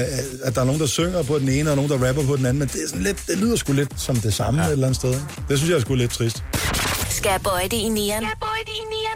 at 0.44 0.54
der 0.54 0.60
er 0.60 0.64
nogen, 0.64 0.80
der 0.80 0.86
synger 0.86 1.22
på 1.22 1.38
den 1.38 1.48
ene, 1.48 1.70
og 1.70 1.76
nogen, 1.76 1.90
der 1.90 2.08
rapper 2.08 2.26
på 2.26 2.36
den 2.36 2.46
anden, 2.46 2.58
men 2.58 2.68
det, 2.68 2.82
er 2.84 2.88
sådan 2.88 3.02
lidt, 3.02 3.22
det 3.26 3.38
lyder 3.38 3.56
sgu 3.56 3.72
lidt 3.72 4.00
som 4.00 4.16
det 4.16 4.34
samme 4.34 4.60
ja. 4.60 4.66
et 4.66 4.72
eller 4.72 4.86
andet 4.86 4.96
sted. 4.96 5.14
Det 5.48 5.58
synes 5.58 5.70
jeg 5.70 5.76
er 5.76 5.80
sgu 5.80 5.94
lidt 5.94 6.10
trist. 6.10 6.44
Skal 7.10 7.30
jeg 7.30 7.40
bøje 7.44 7.64
det 7.64 7.72
i 7.72 7.88
nieren? 7.88 8.24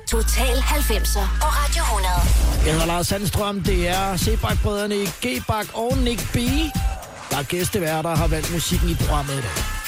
Total 0.09 0.57
90'er 0.57 1.27
på 1.41 1.49
Radio 1.61 1.83
100. 1.83 2.13
Jeg 2.65 2.73
hedder 2.73 2.87
Lars 2.87 3.07
Sandstrøm, 3.07 3.61
det 3.61 3.89
er 3.89 4.17
Sebak-brødrene 4.17 4.95
G-Bak 5.25 5.67
og 5.75 5.99
Nick 5.99 6.33
B. 6.33 6.37
Der 7.31 7.37
er 7.39 7.43
gæsteværter, 7.43 8.03
der 8.03 8.17
har 8.17 8.27
valgt 8.27 8.53
musikken 8.53 8.89
i 8.91 8.95
programmet 8.95 9.33
i 9.33 9.37
dag. 9.37 9.82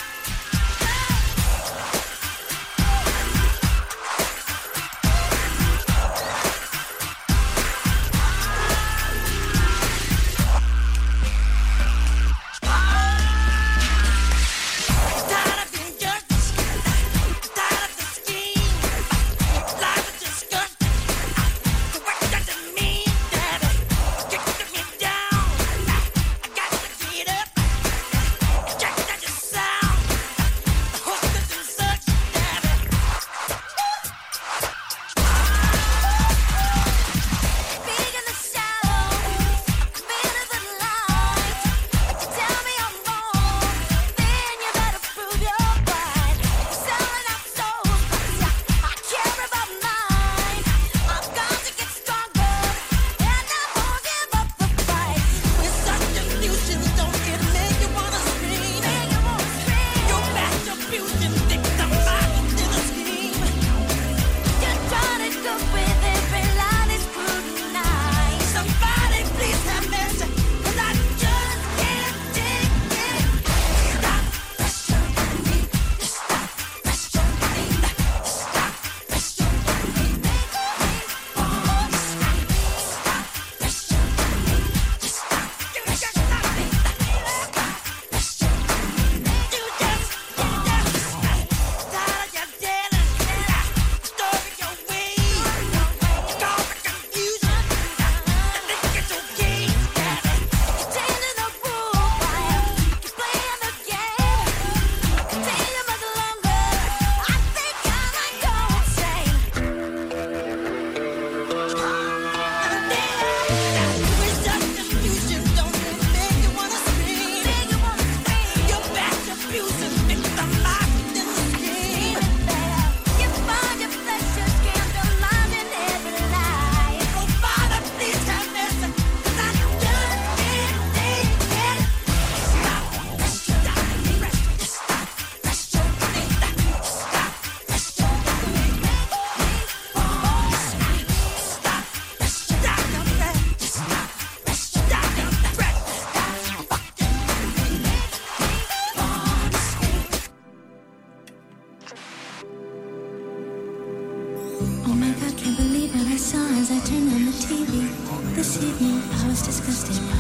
Was 159.89 160.14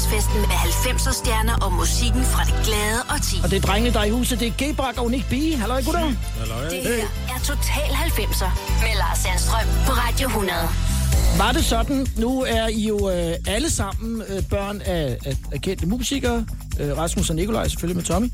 til 0.00 0.10
fredagsfesten 0.10 0.40
med 0.40 0.48
90'er 0.48 1.14
stjerner 1.14 1.56
og 1.64 1.72
musikken 1.72 2.24
fra 2.24 2.42
det 2.44 2.54
glade 2.66 3.00
og 3.08 3.22
ti. 3.22 3.36
Og 3.44 3.50
det 3.50 3.56
er 3.56 3.66
drengene, 3.68 3.92
der 3.94 4.00
er 4.00 4.04
i 4.04 4.10
huset. 4.10 4.40
Det 4.40 4.48
er 4.48 4.56
G-Bak 4.62 4.98
og 4.98 5.10
Nick 5.10 5.28
B. 5.28 5.32
Halløj, 5.32 5.82
gutter. 5.82 6.04
Det 6.70 6.82
her 6.82 7.08
er 7.34 7.38
Total 7.44 7.90
90'er 8.08 8.50
med 8.82 8.92
Lars 9.02 9.18
Sandstrøm 9.18 9.66
på 9.86 9.92
Radio 9.92 10.26
100. 10.28 10.58
Var 11.38 11.52
det 11.52 11.64
sådan, 11.64 12.06
nu 12.16 12.42
er 12.42 12.66
I 12.66 12.86
jo 12.88 13.10
øh, 13.10 13.34
alle 13.46 13.70
sammen 13.70 14.22
øh, 14.28 14.42
børn 14.42 14.80
af, 14.84 15.18
af, 15.26 15.36
af 15.52 15.60
kendte 15.60 15.86
musikere. 15.86 16.46
Øh, 16.80 16.96
Rasmus 16.98 17.30
og 17.30 17.36
Nikolaj 17.36 17.68
selvfølgelig 17.68 17.96
med 17.96 18.04
Tommy. 18.04 18.28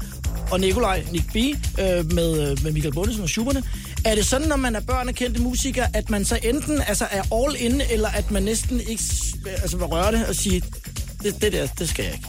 Og 0.51 0.61
Nikolaj, 0.61 1.05
Nick 1.13 1.33
B. 1.33 1.37
Øh, 1.37 2.13
med, 2.13 2.51
øh, 2.51 2.65
med 2.65 2.73
Michael 2.73 2.95
Bundesen 2.95 3.23
og 3.23 3.29
Schuberne. 3.29 3.63
Er 4.05 4.15
det 4.15 4.27
sådan, 4.27 4.49
når 4.49 4.57
man 4.57 4.77
er 4.77 4.81
børn 4.81 5.09
af 5.09 5.15
kendte 5.15 5.43
musikere, 5.43 5.87
at 5.95 6.11
man 6.11 6.25
så 6.25 6.39
enten 6.43 6.83
altså, 6.89 7.07
er 7.11 7.23
all 7.35 7.57
in, 7.59 7.83
eller 7.91 8.09
at 8.09 8.31
man 8.31 8.43
næsten 8.43 8.81
ikke 8.81 9.03
altså, 9.63 9.77
vil 9.77 9.87
røre 9.87 10.13
det 10.13 10.27
og 10.27 10.35
sige, 10.35 10.63
det, 11.27 11.43
det 11.43 11.53
der, 11.53 11.67
det 11.79 11.89
skal 11.89 12.05
jeg 12.05 12.15
ikke? 12.15 12.27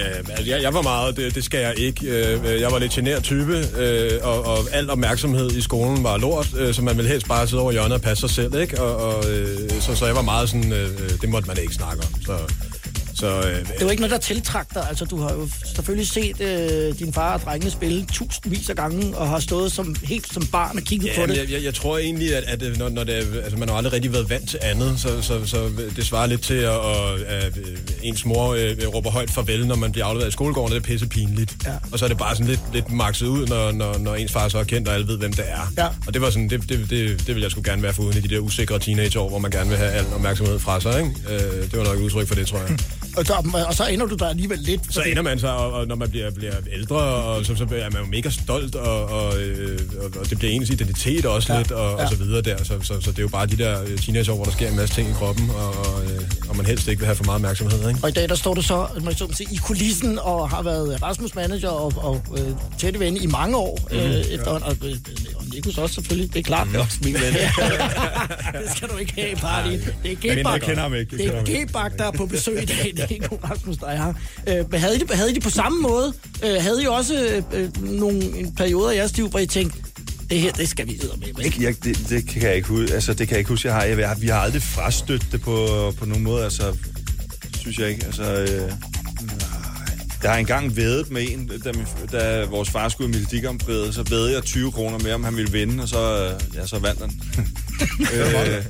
Øh, 0.00 0.16
altså, 0.28 0.44
jeg, 0.44 0.62
jeg 0.62 0.74
var 0.74 0.82
meget, 0.82 1.16
det, 1.16 1.34
det 1.34 1.44
skal 1.44 1.60
jeg 1.60 1.74
ikke. 1.76 2.06
Øh, 2.06 2.60
jeg 2.60 2.72
var 2.72 2.78
lidt 2.78 2.92
genert 2.92 3.22
type, 3.22 3.64
øh, 3.76 4.20
og, 4.22 4.46
og 4.46 4.58
al 4.72 4.90
opmærksomhed 4.90 5.50
i 5.50 5.60
skolen 5.60 6.04
var 6.04 6.16
lort, 6.16 6.54
øh, 6.58 6.74
så 6.74 6.82
man 6.82 6.96
ville 6.96 7.10
helst 7.10 7.28
bare 7.28 7.46
sidde 7.48 7.62
over 7.62 7.72
hjørnet 7.72 7.92
og 7.92 8.00
passe 8.00 8.20
sig 8.20 8.30
selv, 8.30 8.60
ikke? 8.60 8.82
Og, 8.82 9.16
og, 9.16 9.30
øh, 9.30 9.70
så, 9.80 9.94
så 9.94 10.06
jeg 10.06 10.14
var 10.14 10.22
meget 10.22 10.48
sådan, 10.48 10.72
øh, 10.72 10.90
øh 10.90 11.10
det 11.20 11.28
måtte 11.28 11.48
man 11.48 11.58
ikke 11.58 11.74
snakke 11.74 12.02
om. 12.02 12.22
Så, 12.22 12.38
så 13.14 13.26
øh, 13.38 13.42
Det 13.60 13.70
er 13.70 13.80
jo 13.80 13.88
ikke 13.88 14.00
noget, 14.00 14.10
der 14.12 14.18
tiltrækker 14.18 14.74
dig. 14.80 14.88
Altså, 14.88 15.04
du 15.04 15.16
har 15.20 15.32
jo 15.32 15.48
selvfølgelig 15.74 16.08
set 16.08 16.40
øh, 16.40 16.98
din 16.98 17.12
far 17.12 17.34
og 17.34 17.40
drengene 17.40 17.70
spille 17.70 18.04
tusindvis 18.12 18.70
af 18.70 18.76
gange, 18.76 19.16
og 19.16 19.28
har 19.28 19.40
stået 19.40 19.72
som, 19.72 19.96
helt 20.04 20.32
som 20.32 20.46
barn 20.46 20.76
og 20.76 20.82
kigget 20.82 21.06
Ja, 21.16 21.20
på 21.20 21.26
det. 21.26 21.36
jeg, 21.36 21.50
jeg, 21.50 21.64
jeg 21.64 21.74
tror 21.74 21.98
egentlig, 21.98 22.36
at, 22.36 22.44
at 22.46 22.62
øh, 22.62 22.76
når, 22.78 22.88
når 22.88 23.04
det, 23.04 23.18
er- 23.18 23.42
altså, 23.42 23.56
man 23.58 23.68
har 23.68 23.76
aldrig 23.76 23.92
rigtig 23.92 24.12
været 24.12 24.30
vant 24.30 24.48
til 24.50 24.58
andet, 24.62 25.00
så, 25.00 25.22
så, 25.22 25.46
så 25.46 25.70
det 25.96 26.06
svarer 26.06 26.26
lidt 26.26 26.42
til, 26.42 26.54
at, 26.54 26.70
at, 26.74 27.20
at 27.22 27.56
øh, 27.58 27.76
ens 28.02 28.24
mor 28.24 28.54
øh, 28.54 28.76
råber 28.94 29.10
højt 29.10 29.30
farvel, 29.30 29.66
når 29.66 29.76
man 29.76 29.92
bliver 29.92 30.06
afleveret 30.06 30.28
i 30.28 30.32
skolegården, 30.32 30.72
og 30.76 30.80
det 30.80 30.86
er 30.88 30.92
pisse 30.92 31.06
pinligt. 31.08 31.54
Ja. 31.66 31.72
Og 31.92 31.98
så 31.98 32.04
er 32.04 32.08
det 32.08 32.18
bare 32.18 32.34
sådan 32.36 32.46
lidt, 32.46 32.60
lidt 32.72 32.92
makset 32.92 33.26
ud, 33.26 33.46
når, 33.46 33.72
når, 33.72 33.98
når 33.98 34.14
ens 34.14 34.32
far 34.32 34.48
så 34.48 34.58
er 34.58 34.64
kendt, 34.64 34.88
og 34.88 34.94
alle 34.94 35.08
ved, 35.08 35.18
hvem 35.18 35.32
det 35.32 35.44
er. 35.48 35.72
Ja. 35.78 35.86
Og 36.06 36.14
det 36.14 36.22
var 36.22 36.30
sådan, 36.30 36.48
det, 36.48 36.68
det, 36.68 36.90
det, 36.90 37.26
det 37.26 37.34
vil 37.34 37.42
jeg 37.42 37.50
sgu 37.50 37.62
gerne 37.64 37.82
være 37.82 37.92
foruden 37.92 38.18
i 38.18 38.20
de 38.20 38.28
der 38.34 38.38
usikre 38.40 38.78
teenageår, 38.78 39.28
hvor 39.28 39.38
man 39.38 39.50
gerne 39.50 39.68
vil 39.68 39.78
have 39.78 39.90
al 39.90 40.04
opmærksomhed 40.14 40.58
fra 40.58 40.80
sig. 40.80 40.98
Ikke? 41.00 41.10
Øh, 41.44 41.62
det 41.70 41.78
var 41.78 41.84
nok 41.84 41.96
et 41.98 42.02
udtryk 42.02 42.28
for 42.28 42.34
det, 42.34 42.46
tror 42.46 42.58
jeg. 42.58 42.78
Og, 43.16 43.26
så, 43.26 43.64
og 43.68 43.74
så 43.74 43.86
ender 43.86 44.06
du 44.06 44.14
der 44.14 44.28
alligevel 44.28 44.58
lidt. 44.58 44.80
Så 44.90 45.02
ender 45.02 45.22
man 45.22 45.38
så, 45.38 45.48
og, 45.48 45.72
og 45.72 45.86
når 45.86 45.94
man 45.94 46.10
bliver, 46.10 46.30
bliver 46.30 46.54
ældre, 46.72 46.96
og 46.96 47.46
så, 47.46 47.56
så 47.56 47.64
er 47.64 47.90
man 47.90 48.02
jo 48.02 48.08
mega 48.10 48.30
stolt, 48.30 48.74
og, 48.74 49.04
og, 49.04 49.40
øh, 49.40 49.78
og, 49.98 50.10
og 50.20 50.30
det 50.30 50.38
bliver 50.38 50.52
ens 50.52 50.70
identitet 50.70 51.26
også 51.26 51.52
ja, 51.52 51.58
lidt, 51.58 51.72
og, 51.72 51.98
ja. 51.98 52.04
og 52.04 52.10
så 52.10 52.16
videre 52.16 52.42
der. 52.42 52.64
Så, 52.64 52.74
så, 52.82 53.00
så 53.00 53.10
det 53.10 53.18
er 53.18 53.22
jo 53.22 53.28
bare 53.28 53.46
de 53.46 53.56
der 53.56 53.82
øh, 53.82 53.98
teenageår, 53.98 54.34
hvor 54.34 54.44
der 54.44 54.52
sker 54.52 54.68
en 54.68 54.76
masse 54.76 54.94
ting 54.94 55.10
i 55.10 55.12
kroppen, 55.12 55.50
og, 55.50 55.68
og, 55.68 56.04
øh, 56.04 56.20
og 56.48 56.56
man 56.56 56.66
helst 56.66 56.88
ikke 56.88 57.00
vil 57.00 57.06
have 57.06 57.16
for 57.16 57.24
meget 57.24 57.34
opmærksomhed. 57.34 57.88
Ikke? 57.88 58.00
Og 58.02 58.08
i 58.08 58.12
dag, 58.12 58.28
der 58.28 58.34
står 58.34 58.54
du 58.54 58.62
så, 58.62 58.86
jeg 59.04 59.14
så 59.16 59.28
sige, 59.32 59.48
i 59.52 59.56
kulissen 59.56 60.18
og 60.18 60.50
har 60.50 60.62
været 60.62 61.02
Rasmus 61.02 61.34
manager 61.34 61.68
og, 61.68 61.92
og 61.96 62.22
øh, 62.38 62.48
tætte 62.78 63.00
ven 63.00 63.16
i 63.16 63.26
mange 63.26 63.56
år 63.56 63.78
mm, 63.90 63.96
øh, 63.96 64.04
efterhånden. 64.04 64.68
Og, 64.68 64.76
øh, 64.88 64.96
og 65.36 65.44
Nikos 65.54 65.78
også 65.78 65.94
selvfølgelig, 65.94 66.34
det 66.34 66.38
er 66.38 66.42
klart. 66.42 66.66
Det 66.66 66.76
er 66.76 66.80
også 66.80 66.98
min 67.04 67.14
ven. 67.14 67.34
det 68.62 68.76
skal 68.76 68.88
du 68.88 68.96
ikke 68.96 69.12
have 69.14 69.30
i 69.30 69.34
party. 69.34 69.70
Det 70.02 70.12
er 70.12 70.16
er. 71.34 71.44
G-Bak, 71.44 71.98
der 71.98 72.04
er 72.04 72.10
på 72.10 72.26
besøg 72.26 72.62
i 72.62 72.66
dag. 72.66 72.92
Ikke 73.10 73.28
Rasmus, 73.50 73.76
der 73.76 73.86
er 73.86 73.96
her. 73.96 74.12
Øh, 74.48 74.80
havde, 74.80 74.96
I 74.96 74.98
det, 74.98 75.10
havde 75.10 75.30
I 75.30 75.34
det 75.34 75.42
på 75.42 75.50
samme 75.50 75.82
måde? 75.82 76.12
Øh, 76.44 76.62
havde 76.62 76.82
I 76.82 76.86
også 76.86 77.42
øh, 77.52 77.82
nogle 77.82 78.38
en 78.38 78.54
perioder 78.54 78.90
i 78.90 78.96
jeres 78.96 79.16
liv, 79.16 79.28
hvor 79.28 79.38
I 79.38 79.46
tænkte, 79.46 79.78
det 80.30 80.40
her, 80.40 80.52
det 80.52 80.68
skal 80.68 80.86
vi 80.86 81.00
med. 81.18 81.44
Ikke? 81.44 81.64
Jeg, 81.64 81.84
det, 81.84 82.06
det 82.08 82.28
kan 82.28 82.42
jeg 82.42 82.56
ikke 82.56 82.68
huske. 82.68 82.94
Altså, 82.94 83.14
det 83.14 83.28
kan 83.28 83.34
jeg 83.34 83.38
ikke 83.38 83.48
huske, 83.48 83.68
jeg 83.68 83.74
har. 83.74 83.84
Jeg, 83.84 83.98
jeg, 83.98 84.16
vi 84.20 84.28
har 84.28 84.38
aldrig 84.38 84.62
frastødt 84.62 85.26
det 85.32 85.40
på, 85.40 85.66
på 85.98 86.04
nogen 86.04 86.24
måde. 86.24 86.44
Altså, 86.44 86.76
synes 87.58 87.78
jeg 87.78 87.88
ikke. 87.88 88.06
Altså, 88.06 88.22
øh, 88.22 88.72
jeg 90.22 90.32
har 90.32 90.38
engang 90.38 90.76
vædet 90.76 91.10
med 91.10 91.22
en, 91.30 91.50
da, 91.64 91.72
min, 91.72 91.86
da 92.12 92.44
vores 92.44 92.70
far 92.70 92.88
skulle 92.88 93.10
i 93.10 93.12
Melodikamprædet, 93.12 93.94
så 93.94 94.02
vædede 94.02 94.32
jeg 94.32 94.42
20 94.42 94.72
kroner 94.72 94.98
mere, 94.98 95.14
om 95.14 95.24
han 95.24 95.36
ville 95.36 95.52
vinde, 95.52 95.82
og 95.82 95.88
så, 95.88 96.24
øh, 96.24 96.56
ja, 96.56 96.66
så 96.66 96.78
vandt 96.78 97.00
han. 97.00 97.20
øh, 98.14 98.64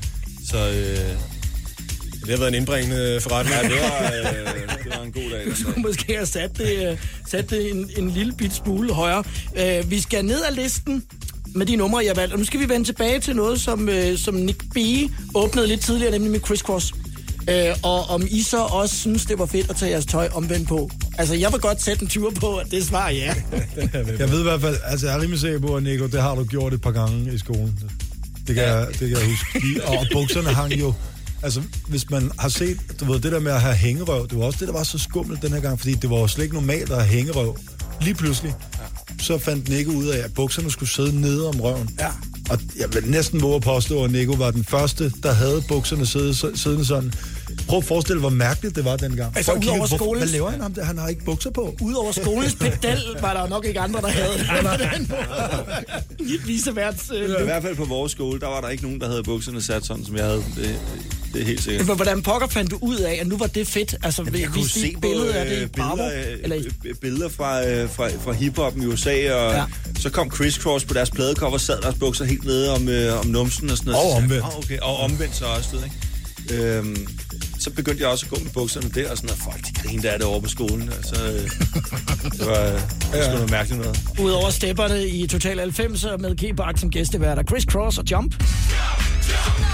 så 0.50 0.70
øh, 0.70 1.33
Det 2.24 2.30
har 2.30 2.38
været 2.38 2.48
en 2.48 2.54
indbringende 2.54 3.20
forretning. 3.20 3.56
ja, 3.56 3.68
det 3.68 3.76
var, 3.82 4.12
øh, 4.12 4.84
det 4.84 4.92
var 4.96 5.02
en 5.02 5.12
god 5.12 5.30
dag. 5.30 5.46
Du 5.50 5.56
skulle 5.56 5.82
måske 5.82 6.14
have 6.14 6.26
sat 6.26 6.58
det, 6.58 6.90
øh, 6.90 6.98
sat 7.28 7.50
det 7.50 7.70
en, 7.70 7.90
en 7.96 8.10
lille 8.10 8.32
bit 8.32 8.54
smule 8.54 8.92
højere. 8.92 9.24
Øh, 9.56 9.90
vi 9.90 10.00
skal 10.00 10.24
ned 10.24 10.40
ad 10.48 10.54
listen 10.54 11.04
med 11.54 11.66
de 11.66 11.76
numre, 11.76 12.04
jeg 12.04 12.10
har 12.10 12.14
valgt. 12.14 12.32
Og 12.32 12.38
nu 12.38 12.44
skal 12.44 12.60
vi 12.60 12.68
vende 12.68 12.86
tilbage 12.86 13.20
til 13.20 13.36
noget, 13.36 13.60
som, 13.60 13.88
øh, 13.88 14.18
som 14.18 14.34
Nick 14.34 14.64
B. 14.74 14.78
åbnede 15.34 15.66
lidt 15.66 15.80
tidligere, 15.80 16.12
nemlig 16.12 16.30
med 16.30 16.40
Criss 16.40 16.62
Cross. 16.62 16.92
Øh, 17.50 17.76
og 17.82 18.10
om 18.10 18.22
I 18.30 18.42
så 18.42 18.58
også 18.58 18.96
synes, 18.96 19.24
det 19.24 19.38
var 19.38 19.46
fedt 19.46 19.70
at 19.70 19.76
tage 19.76 19.90
jeres 19.90 20.06
tøj 20.06 20.28
omvendt 20.34 20.68
på. 20.68 20.90
Altså, 21.18 21.34
jeg 21.34 21.52
vil 21.52 21.60
godt 21.60 21.82
sætte 21.82 22.02
en 22.02 22.08
tur 22.08 22.30
på, 22.30 22.56
at 22.56 22.66
det 22.70 22.84
svarer 22.84 23.10
ja. 23.10 23.34
Jeg 24.18 24.30
ved 24.30 24.40
i 24.40 24.42
hvert 24.42 24.60
fald, 24.60 24.76
altså 24.84 25.06
jeg 25.06 25.16
er 25.16 25.20
rimelig 25.20 25.40
sikker 25.40 25.58
på, 25.58 25.76
at 25.76 25.82
Nico, 25.82 26.06
det 26.06 26.22
har 26.22 26.34
du 26.34 26.44
gjort 26.44 26.74
et 26.74 26.80
par 26.80 26.90
gange 26.90 27.34
i 27.34 27.38
skolen. 27.38 27.78
Det 28.46 28.54
kan, 28.54 28.64
jeg, 28.64 28.86
det 28.88 28.98
kan 28.98 29.10
jeg 29.10 29.26
huske. 29.26 29.46
De, 29.54 29.84
og 29.84 30.06
bukserne 30.12 30.48
hang 30.48 30.72
jo... 30.72 30.94
Altså, 31.44 31.62
hvis 31.88 32.10
man 32.10 32.30
har 32.38 32.48
set, 32.48 32.78
du 33.00 33.04
ved, 33.12 33.20
det 33.20 33.32
der 33.32 33.40
med 33.40 33.52
at 33.52 33.60
have 33.60 33.74
hængerøv, 33.74 34.26
det 34.30 34.38
var 34.38 34.44
også 34.44 34.58
det, 34.60 34.68
der 34.68 34.74
var 34.74 34.82
så 34.82 34.98
skummelt 34.98 35.42
den 35.42 35.52
her 35.52 35.60
gang, 35.60 35.78
fordi 35.78 35.94
det 35.94 36.10
var 36.10 36.16
jo 36.18 36.26
slet 36.26 36.44
ikke 36.44 36.54
normalt 36.54 36.90
at 36.90 36.96
have 36.96 37.06
hængerøv. 37.06 37.56
Lige 38.00 38.14
pludselig, 38.14 38.54
så 39.20 39.38
fandt 39.38 39.68
Nico 39.68 39.90
ud 39.90 40.06
af, 40.06 40.18
at 40.24 40.34
bukserne 40.34 40.70
skulle 40.70 40.90
sidde 40.90 41.20
nede 41.20 41.48
om 41.48 41.60
røven. 41.60 41.90
Ja. 41.98 42.08
Og 42.50 42.58
jeg 42.78 42.94
vil 42.94 43.04
næsten 43.10 43.42
våge 43.42 43.56
at 43.56 43.62
påstå, 43.62 44.04
at 44.04 44.10
Nico 44.10 44.32
var 44.32 44.50
den 44.50 44.64
første, 44.64 45.12
der 45.22 45.32
havde 45.32 45.62
bukserne 45.68 46.06
sidde, 46.06 46.34
siddende 46.58 46.84
sådan. 46.84 47.12
Prøv 47.68 47.78
at 47.78 47.84
forestille 47.84 48.16
dig, 48.16 48.20
hvor 48.28 48.36
mærkeligt 48.36 48.76
det 48.76 48.84
var 48.84 48.96
dengang. 48.96 49.36
Altså, 49.36 49.52
Folk 49.52 49.60
kiggede, 49.62 49.74
udover 49.74 49.88
"Hvorfor- 49.88 50.04
skolens- 50.04 50.18
Hvad 50.18 50.28
laver 50.28 50.50
han 50.50 50.60
ham 50.60 50.74
der? 50.74 50.84
Han 50.84 50.98
har 50.98 51.08
ikke 51.08 51.24
bukser 51.24 51.50
på. 51.50 51.76
Udover 51.80 52.12
skolens 52.12 52.54
pedal, 52.54 52.98
var 53.20 53.34
der 53.34 53.48
nok 53.48 53.64
ikke 53.66 53.80
andre, 53.80 54.00
der 54.00 54.08
havde 54.08 54.32
den 54.98 55.06
måde. 55.10 56.38
Viseværts 56.46 57.10
øh, 57.14 57.40
I 57.40 57.44
hvert 57.44 57.62
fald 57.62 57.76
på 57.76 57.84
vores 57.84 58.12
skole, 58.12 58.40
der 58.40 58.46
var 58.48 58.60
der 58.60 58.68
ikke 58.68 58.82
nogen, 58.82 59.00
der 59.00 59.08
havde 59.08 59.22
bukserne 59.22 59.62
sat 59.62 59.86
sådan, 59.86 60.04
som 60.04 60.16
jeg 60.16 60.24
havde. 60.24 60.44
Det, 60.56 60.80
det 61.34 61.42
er 61.42 61.46
helt 61.46 61.62
sikkert. 61.62 61.86
Men 61.86 61.96
Hvordan 61.96 62.22
pokker 62.22 62.48
fandt 62.48 62.70
du 62.70 62.78
ud 62.80 62.96
af, 62.96 63.18
at 63.20 63.26
nu 63.26 63.36
var 63.38 63.46
det 63.46 63.66
fedt? 63.66 63.94
Altså, 64.02 64.22
Jamen, 64.22 64.40
jeg 64.40 64.48
vi 64.48 64.52
kunne 64.60 64.68
se 64.68 64.88
et 64.88 64.94
på 64.94 65.00
billede 65.00 65.34
af 65.34 65.46
det 65.46 65.56
i 65.58 65.62
øh, 65.62 65.68
Bravo? 65.68 65.96
billeder, 65.96 66.36
Eller 66.42 66.56
i 66.56 66.64
øh, 66.84 66.94
billeder 66.94 67.28
fra, 67.28 67.66
øh, 67.68 67.90
fra, 67.90 68.08
fra 68.24 68.32
hiphoppen 68.32 68.82
i 68.82 68.86
USA, 68.86 69.10
og 69.10 69.52
Ja. 69.52 69.58
ja. 69.58 69.64
så 70.00 70.10
kom 70.10 70.30
Chris 70.34 70.54
Cross 70.54 70.84
på 70.84 70.94
deres 70.94 71.10
pladecover, 71.10 71.58
sad 71.58 71.80
deres 71.82 71.94
bukser 71.98 72.24
helt 72.24 72.44
nede 72.44 72.74
om, 72.74 72.88
øh, 72.88 73.20
om 73.20 73.26
numsen 73.26 73.70
og 73.70 73.76
sådan 73.76 73.92
noget. 73.92 74.06
Og 74.06 74.12
omvendt. 74.16 74.44
"Åh, 74.44 74.58
okay. 74.58 74.78
Og 74.78 74.96
omvendt 75.00 75.36
så 75.36 75.44
også, 75.44 75.76
ikke? 75.84 75.96
Øhm, 76.64 77.06
så 77.60 77.70
begyndte 77.70 78.02
jeg 78.02 78.10
også 78.10 78.26
at 78.26 78.30
gå 78.38 78.44
med 78.44 78.50
bukserne 78.52 78.88
der, 78.94 79.10
og 79.10 79.16
sådan 79.16 79.26
noget. 79.28 79.42
Folk, 79.42 79.66
de 79.66 79.88
grinede 79.88 80.10
af 80.10 80.18
det 80.18 80.26
over 80.28 80.40
på 80.40 80.48
skolen. 80.48 80.88
Og 80.88 80.94
så, 81.04 81.24
øh, 81.24 81.32
det 82.38 82.46
var, 82.46 82.56
det 82.64 82.80
var 83.12 83.22
sgu 83.22 83.32
noget 83.32 83.50
mærkeligt 83.50 83.82
noget. 83.82 84.00
Udover 84.20 84.50
stepperne 84.50 85.08
i 85.08 85.26
Total 85.26 85.58
90 85.58 86.04
med 86.18 86.36
K-Bak 86.36 86.78
som 86.78 86.90
gæsteværter, 86.90 87.42
Chris 87.42 87.62
Cross 87.64 87.98
og 87.98 88.04
Jump. 88.10 88.34
Don't 88.34 89.73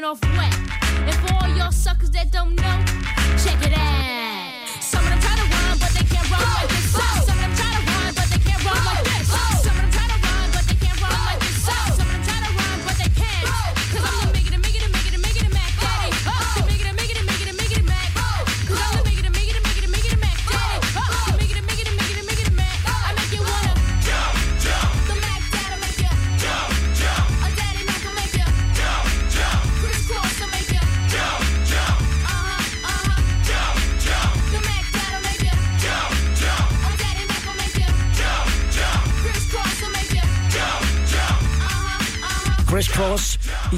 coming 0.00 0.04
off 0.04 0.20
wet. 0.36 0.54
And 1.06 1.14
for 1.16 1.34
all 1.34 1.56
y'all 1.56 1.72
suckers 1.72 2.10
that 2.10 2.30
don't 2.30 2.54
know, 2.54 2.84
check 3.42 3.62
it 3.66 3.76
out. 3.76 3.89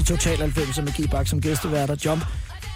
I 0.02 0.04
Total 0.04 0.36
90 0.38 0.78
med 0.78 0.92
G-Bak 0.92 1.26
som 1.26 1.40
gæsteværter. 1.40 1.96
Jump. 2.04 2.24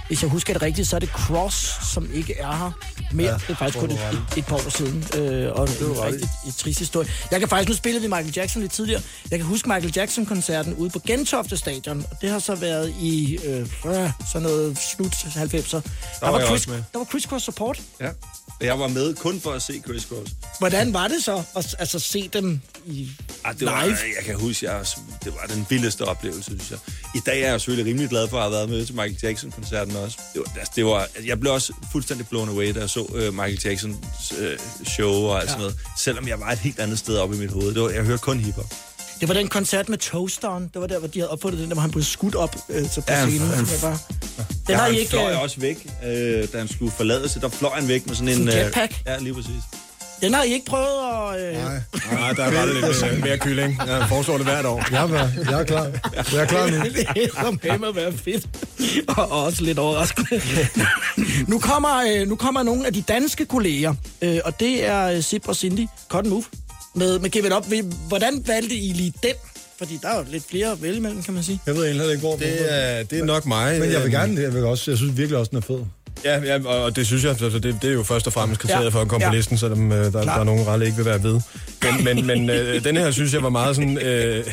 Hvis 0.06 0.22
jeg 0.22 0.30
husker 0.30 0.52
det 0.52 0.62
rigtigt, 0.62 0.88
så 0.88 0.96
er 0.96 1.00
det 1.00 1.08
Cross, 1.08 1.78
som 1.92 2.08
ikke 2.14 2.34
er 2.38 2.52
her 2.52 2.70
mere. 3.12 3.26
Ja, 3.26 3.34
det 3.34 3.50
er 3.50 3.54
faktisk 3.54 3.78
kun 3.78 3.90
et, 3.90 3.98
et, 4.12 4.38
et 4.38 4.46
par 4.46 4.56
år 4.56 4.70
siden. 4.70 5.04
Øh, 5.16 5.52
og 5.52 5.68
det 5.68 5.80
er 5.80 6.04
i. 6.04 6.06
rigtig 6.06 6.28
et 6.48 6.54
trist 6.54 6.78
historie. 6.78 7.08
Jeg 7.30 7.40
kan 7.40 7.48
faktisk, 7.48 7.68
nu 7.68 7.74
spillede 7.74 8.02
vi 8.02 8.08
Michael 8.08 8.32
Jackson 8.36 8.62
lidt 8.62 8.72
tidligere. 8.72 9.02
Jeg 9.30 9.38
kan 9.38 9.46
huske 9.46 9.68
Michael 9.68 9.92
Jackson-koncerten 9.96 10.74
ude 10.74 10.90
på 10.90 10.98
Gentofte 11.06 11.56
Stadion. 11.56 12.06
Og 12.10 12.16
det 12.20 12.30
har 12.30 12.38
så 12.38 12.54
været 12.54 12.94
i 13.00 13.38
øh, 13.44 13.66
sådan 13.82 14.10
noget 14.42 14.78
slut 14.78 15.14
90'er. 15.14 15.80
Der, 16.20 16.30
var 16.30 16.38
jeg 16.38 16.46
Chris, 16.48 16.66
der 16.66 16.98
var 16.98 17.04
Chris 17.04 17.22
Cross 17.22 17.44
support. 17.44 17.82
Ja. 18.00 18.10
Jeg 18.60 18.78
var 18.78 18.88
med 18.88 19.14
kun 19.14 19.40
for 19.40 19.52
at 19.52 19.62
se 19.62 19.80
Chris 19.86 20.02
Cross. 20.02 20.32
Hvordan 20.58 20.92
var 20.92 21.08
det 21.08 21.24
så 21.24 21.42
at 21.56 21.76
altså, 21.78 21.98
se 21.98 22.28
dem 22.32 22.60
i 22.86 23.10
Ah, 23.44 23.58
det 23.58 23.66
var, 23.66 23.84
live? 23.84 23.96
jeg 24.16 24.24
kan 24.24 24.34
huske, 24.40 24.70
jeg, 24.70 24.86
det 25.24 25.32
var 25.34 25.54
den 25.54 25.66
vildeste 25.70 26.04
oplevelse, 26.04 26.44
synes 26.44 26.70
jeg. 26.70 26.78
I 27.14 27.20
dag 27.26 27.42
er 27.42 27.50
jeg 27.50 27.60
selvfølgelig 27.60 27.90
rimelig 27.90 28.08
glad 28.10 28.28
for 28.28 28.36
at 28.36 28.42
have 28.42 28.52
været 28.52 28.68
med 28.68 28.86
til 28.86 28.94
Michael 28.94 29.18
Jackson-koncerten 29.22 29.96
også. 29.96 30.18
Det 30.34 30.40
var, 30.40 30.58
altså, 30.58 30.72
det 30.76 30.84
var, 30.86 31.08
jeg 31.26 31.40
blev 31.40 31.52
også 31.52 31.72
fuldstændig 31.92 32.28
blown 32.28 32.48
away, 32.48 32.74
da 32.74 32.80
jeg 32.80 32.90
så 32.90 33.00
uh, 33.00 33.34
Michael 33.34 33.60
Jacksons 33.64 33.96
uh, 34.32 34.86
show 34.86 35.12
og 35.12 35.40
alt 35.40 35.48
sådan 35.50 35.60
noget. 35.60 35.76
Selvom 35.98 36.28
jeg 36.28 36.40
var 36.40 36.50
et 36.52 36.58
helt 36.58 36.78
andet 36.78 36.98
sted 36.98 37.18
oppe 37.18 37.36
i 37.36 37.38
mit 37.38 37.50
hoved. 37.50 37.74
Det 37.74 37.82
var, 37.82 37.90
jeg 37.90 38.02
hørte 38.04 38.22
kun 38.22 38.38
hiphop. 38.40 38.74
Det 39.20 39.28
var 39.28 39.34
den 39.34 39.48
koncert 39.48 39.88
med 39.88 39.98
Toasteren. 39.98 40.70
Det 40.74 40.80
var 40.80 40.86
der, 40.86 40.98
hvor 40.98 41.08
de 41.08 41.18
havde 41.18 41.30
opfundet 41.30 41.60
den, 41.60 41.68
der 41.68 41.74
hvor 41.74 41.80
han 41.82 41.90
blev 41.90 42.04
skudt 42.04 42.34
op 42.34 42.56
øh, 42.68 42.90
så 42.90 43.00
på 43.00 43.06
Ja, 43.12 43.26
scenen. 43.26 43.48
han- 43.48 43.66
jeg 43.66 43.78
bare... 43.82 43.98
Den 44.38 44.46
ja, 44.68 44.76
har 44.76 44.86
I 44.86 44.90
han 44.90 44.98
ikke... 44.98 45.10
fløj 45.10 45.32
øh, 45.32 45.42
også 45.42 45.60
væk, 45.60 45.86
øh, 46.06 46.48
da 46.52 46.58
han 46.58 46.68
skulle 46.68 46.92
forlade 46.92 47.28
sig. 47.28 47.42
Der 47.42 47.48
fløj 47.48 47.70
han 47.74 47.88
væk 47.88 48.06
med 48.06 48.14
sådan 48.14 48.28
en... 48.28 48.34
Sådan 48.34 48.48
øh, 48.48 48.54
jetpack? 48.54 49.02
Ja, 49.06 49.18
lige 49.18 49.34
præcis. 49.34 49.50
Den 50.20 50.34
har 50.34 50.42
I 50.42 50.52
ikke 50.52 50.66
prøvet 50.66 51.34
at... 51.34 51.40
Øh... 51.48 51.62
Nej. 51.62 51.80
Nej, 52.12 52.32
der 52.32 52.44
er 52.44 52.52
bare 52.52 52.74
lidt 52.74 53.04
øh, 53.12 53.20
mere 53.22 53.38
kylling. 53.38 53.80
Jeg 53.86 54.06
foreslår 54.08 54.36
det 54.36 54.46
hvert 54.46 54.66
år. 54.66 54.84
Jeg 54.90 55.02
er, 55.10 55.28
jeg 55.50 55.60
er 55.60 55.64
klar. 55.64 55.84
Jeg 56.32 56.40
er 56.42 56.44
klar 56.46 56.70
nu. 56.70 56.76
det 56.94 57.06
er 57.34 57.42
som 57.42 57.60
med 57.80 57.88
at 57.88 57.96
være 57.96 58.12
fedt. 58.12 58.46
Og 59.08 59.30
også 59.44 59.62
lidt 59.62 59.78
overraskende. 59.78 60.40
nu, 61.52 61.58
kommer, 61.58 62.04
øh, 62.20 62.28
nu 62.28 62.36
kommer 62.36 62.62
nogle 62.62 62.86
af 62.86 62.92
de 62.92 63.02
danske 63.02 63.44
kolleger, 63.46 63.94
øh, 64.22 64.38
og 64.44 64.60
det 64.60 64.84
er 64.86 65.04
øh, 65.06 65.22
Sip 65.22 65.48
og 65.48 65.56
Cindy, 65.56 65.86
Cotton 66.08 66.30
Move, 66.30 66.44
med, 66.96 67.18
med 67.18 67.30
Give 67.30 67.46
It 67.46 67.52
Up. 67.52 67.64
Hvordan 68.08 68.42
valgte 68.46 68.74
I 68.74 68.92
lige 68.92 69.12
den? 69.22 69.32
Fordi 69.78 69.98
der 70.02 70.08
er 70.08 70.18
jo 70.18 70.24
lidt 70.30 70.44
flere 70.50 70.72
at 70.72 70.82
vælge 70.82 70.96
imellem, 70.96 71.22
kan 71.22 71.34
man 71.34 71.42
sige. 71.42 71.60
Jeg 71.66 71.74
ved 71.76 71.84
egentlig 71.86 72.08
ikke, 72.10 72.20
hvor 72.20 72.36
Det 72.36 72.72
er, 72.74 73.02
det 73.02 73.18
er 73.20 73.24
nok 73.24 73.46
mig. 73.46 73.72
Men 73.80 73.82
jeg 73.82 73.88
vil 73.90 73.96
Øhm, 74.02 74.10
gerne, 74.10 74.40
jeg 74.42 74.54
vil 74.54 74.64
også, 74.64 74.90
jeg 74.90 74.98
synes 74.98 75.16
virkelig 75.16 75.38
også, 75.38 75.50
den 75.50 75.58
er 75.58 75.62
fed. 75.62 75.78
Ja, 76.24 76.40
ja 76.44 76.66
og 76.68 76.96
det 76.96 77.06
synes 77.06 77.22
jeg, 77.24 77.30
altså, 77.42 77.58
det, 77.58 77.78
det 77.82 77.90
er 77.90 77.94
jo 77.94 78.02
først 78.02 78.26
og 78.26 78.32
fremmest 78.32 78.60
kriteriet 78.60 78.84
Ja. 78.84 78.88
for 78.88 79.00
at 79.00 79.08
komme 79.08 79.24
Ja. 79.24 79.30
på 79.30 79.36
listen, 79.36 79.58
selvom 79.58 79.92
øh, 79.92 80.04
der, 80.04 80.10
der 80.10 80.32
er 80.32 80.44
nogen 80.44 80.66
rette 80.66 80.84
ikke 80.86 80.96
vil 80.96 81.04
være 81.06 81.22
ved. 81.22 81.40
Men, 81.82 82.04
men, 82.04 82.26
men 82.26 82.50
øh, 82.50 82.84
den 82.84 82.96
her 82.96 83.10
synes 83.10 83.34
jeg 83.34 83.42
var 83.42 83.48
meget 83.48 83.76
sådan, 83.76 83.98
øh, 83.98 84.44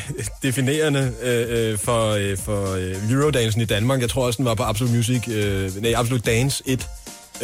definerende 0.42 1.12
øh, 1.22 1.70
øh, 1.72 1.78
for, 1.78 2.08
øh, 2.10 2.36
for 2.38 2.74
øh, 2.74 3.12
Eurodansen 3.12 3.60
i 3.60 3.64
Danmark. 3.64 4.00
Jeg 4.00 4.10
tror 4.10 4.26
også, 4.26 4.36
den 4.36 4.44
var 4.44 4.54
på 4.54 4.62
Absolute 4.62 4.96
Music, 4.96 5.28
øh, 5.28 5.82
nej, 5.82 5.92
Absolute 5.96 6.30
Dance 6.30 6.62
1. 6.66 6.86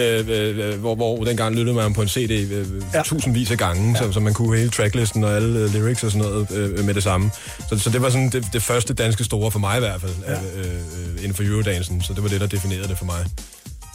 Øh, 0.00 0.24
øh, 0.28 0.80
hvor, 0.80 0.94
hvor 0.94 1.24
dengang 1.24 1.54
lyttede 1.54 1.76
man 1.76 1.94
på 1.94 2.02
en 2.02 2.08
CD 2.08 2.30
øh, 2.30 2.66
ja. 2.94 3.02
tusindvis 3.02 3.50
af 3.50 3.58
gange, 3.58 3.92
ja. 3.92 3.98
så, 3.98 4.12
så 4.12 4.20
man 4.20 4.34
kunne 4.34 4.58
hele 4.58 4.70
tracklisten 4.70 5.24
og 5.24 5.36
alle 5.36 5.58
øh, 5.58 5.74
lyrics 5.74 6.04
og 6.04 6.10
sådan 6.10 6.28
noget 6.28 6.50
øh, 6.50 6.84
med 6.84 6.94
det 6.94 7.02
samme. 7.02 7.30
Så, 7.68 7.78
så 7.78 7.90
det 7.90 8.02
var 8.02 8.10
sådan 8.10 8.30
det, 8.30 8.46
det 8.52 8.62
første 8.62 8.94
danske 8.94 9.24
store 9.24 9.50
for 9.50 9.58
mig 9.58 9.76
i 9.76 9.80
hvert 9.80 10.00
fald, 10.00 10.12
ja. 10.26 10.32
øh, 10.32 10.64
øh, 10.64 11.16
inden 11.18 11.34
for 11.34 11.42
Eurodansen. 11.42 12.02
Så 12.02 12.12
det 12.14 12.22
var 12.22 12.28
det, 12.28 12.40
der 12.40 12.46
definerede 12.46 12.88
det 12.88 12.98
for 12.98 13.04
mig. 13.04 13.26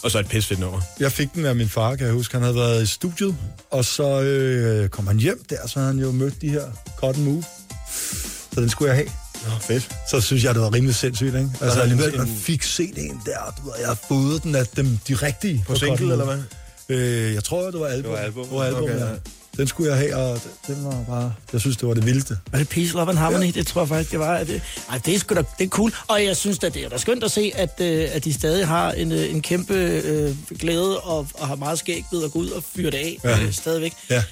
Og 0.03 0.11
så 0.11 0.19
et 0.19 0.27
pisfedt 0.27 0.59
nummer. 0.59 0.81
Jeg 0.99 1.11
fik 1.11 1.33
den 1.33 1.45
af 1.45 1.55
min 1.55 1.69
far, 1.69 1.95
kan 1.95 2.05
jeg 2.05 2.13
huske. 2.13 2.33
Han 2.33 2.41
havde 2.41 2.55
været 2.55 2.83
i 2.83 2.85
studiet, 2.85 3.35
og 3.71 3.85
så 3.85 4.21
øh, 4.21 4.89
kom 4.89 5.07
han 5.07 5.17
hjem 5.17 5.45
der, 5.49 5.67
så 5.67 5.79
havde 5.79 5.93
han 5.93 6.01
jo 6.01 6.11
mødt 6.11 6.41
de 6.41 6.49
her 6.49 6.63
Cotton 6.97 7.23
Move. 7.23 7.43
Så 8.53 8.61
den 8.61 8.69
skulle 8.69 8.89
jeg 8.89 8.95
have. 8.97 9.24
Nå, 9.43 9.49
fedt. 9.61 9.89
Så 10.09 10.21
synes 10.21 10.43
jeg, 10.43 10.53
det 10.53 10.61
var 10.61 10.73
rimelig 10.73 10.95
sindssygt, 10.95 11.35
ikke? 11.35 11.49
Altså 11.61 11.79
alligevel, 11.79 12.11
en- 12.13 12.17
man 12.17 12.27
fik 12.27 12.63
set 12.63 12.97
en 12.97 13.21
der, 13.25 13.53
du 13.57 13.65
ved, 13.65 13.73
jeg 13.79 13.87
har 13.87 13.97
fået 14.07 14.43
den 14.43 14.55
af 14.55 14.67
dem, 14.67 14.99
de 15.07 15.13
rigtige. 15.13 15.63
På 15.67 15.75
single, 15.75 15.89
Cotton 15.97 16.07
Move. 16.07 16.13
eller 16.13 16.25
hvad? 16.87 16.97
Øh, 16.97 17.33
jeg 17.33 17.43
tror, 17.43 17.71
det 17.71 17.79
var 17.79 17.87
album. 17.87 18.11
Det 18.11 18.19
var 18.19 18.25
album. 18.25 18.43
Det 18.47 18.57
var 18.57 18.63
album, 18.63 18.83
Okay, 18.83 18.99
ja. 18.99 19.05
Den 19.57 19.67
skulle 19.67 19.89
jeg 19.91 19.97
have, 19.99 20.15
og 20.15 20.41
den 20.67 20.85
var 20.85 21.03
bare... 21.09 21.33
Jeg 21.53 21.61
synes, 21.61 21.77
det 21.77 21.87
var 21.87 21.93
det 21.93 22.05
vildeste. 22.05 22.37
Var 22.51 22.59
det 22.59 22.69
Peace, 22.69 22.93
Love 22.93 23.09
and 23.09 23.17
Harmony? 23.17 23.45
Ja. 23.45 23.51
Det 23.51 23.67
tror 23.67 23.81
jeg 23.81 23.89
faktisk, 23.89 24.11
det 24.11 24.19
var. 24.19 24.43
Det, 24.43 24.61
ej, 24.89 24.97
det 25.05 25.15
er 25.15 25.19
sgu 25.19 25.35
da, 25.35 25.43
det 25.59 25.65
er 25.65 25.69
cool. 25.69 25.91
Og 26.07 26.23
jeg 26.25 26.37
synes 26.37 26.59
da, 26.59 26.69
det 26.69 26.85
er 26.85 26.89
da 26.89 26.97
skønt 26.97 27.23
at 27.23 27.31
se, 27.31 27.51
at, 27.55 27.81
øh, 27.81 28.07
at 28.11 28.23
de 28.23 28.33
stadig 28.33 28.67
har 28.67 28.91
en, 28.91 29.11
øh, 29.11 29.31
en 29.31 29.41
kæmpe 29.41 29.73
øh, 29.73 30.35
glæde 30.59 30.99
og, 30.99 31.27
og 31.33 31.47
har 31.47 31.55
meget 31.55 31.79
skæg 31.79 32.05
ved 32.11 32.23
at 32.23 32.31
gå 32.31 32.39
ud 32.39 32.49
og 32.49 32.63
fyre 32.75 32.91
det 32.91 32.97
af 32.97 33.17
Ja. 33.23 33.39
øh, 33.43 33.53
stadigvæk. 33.53 33.93
Ja. 34.09 34.23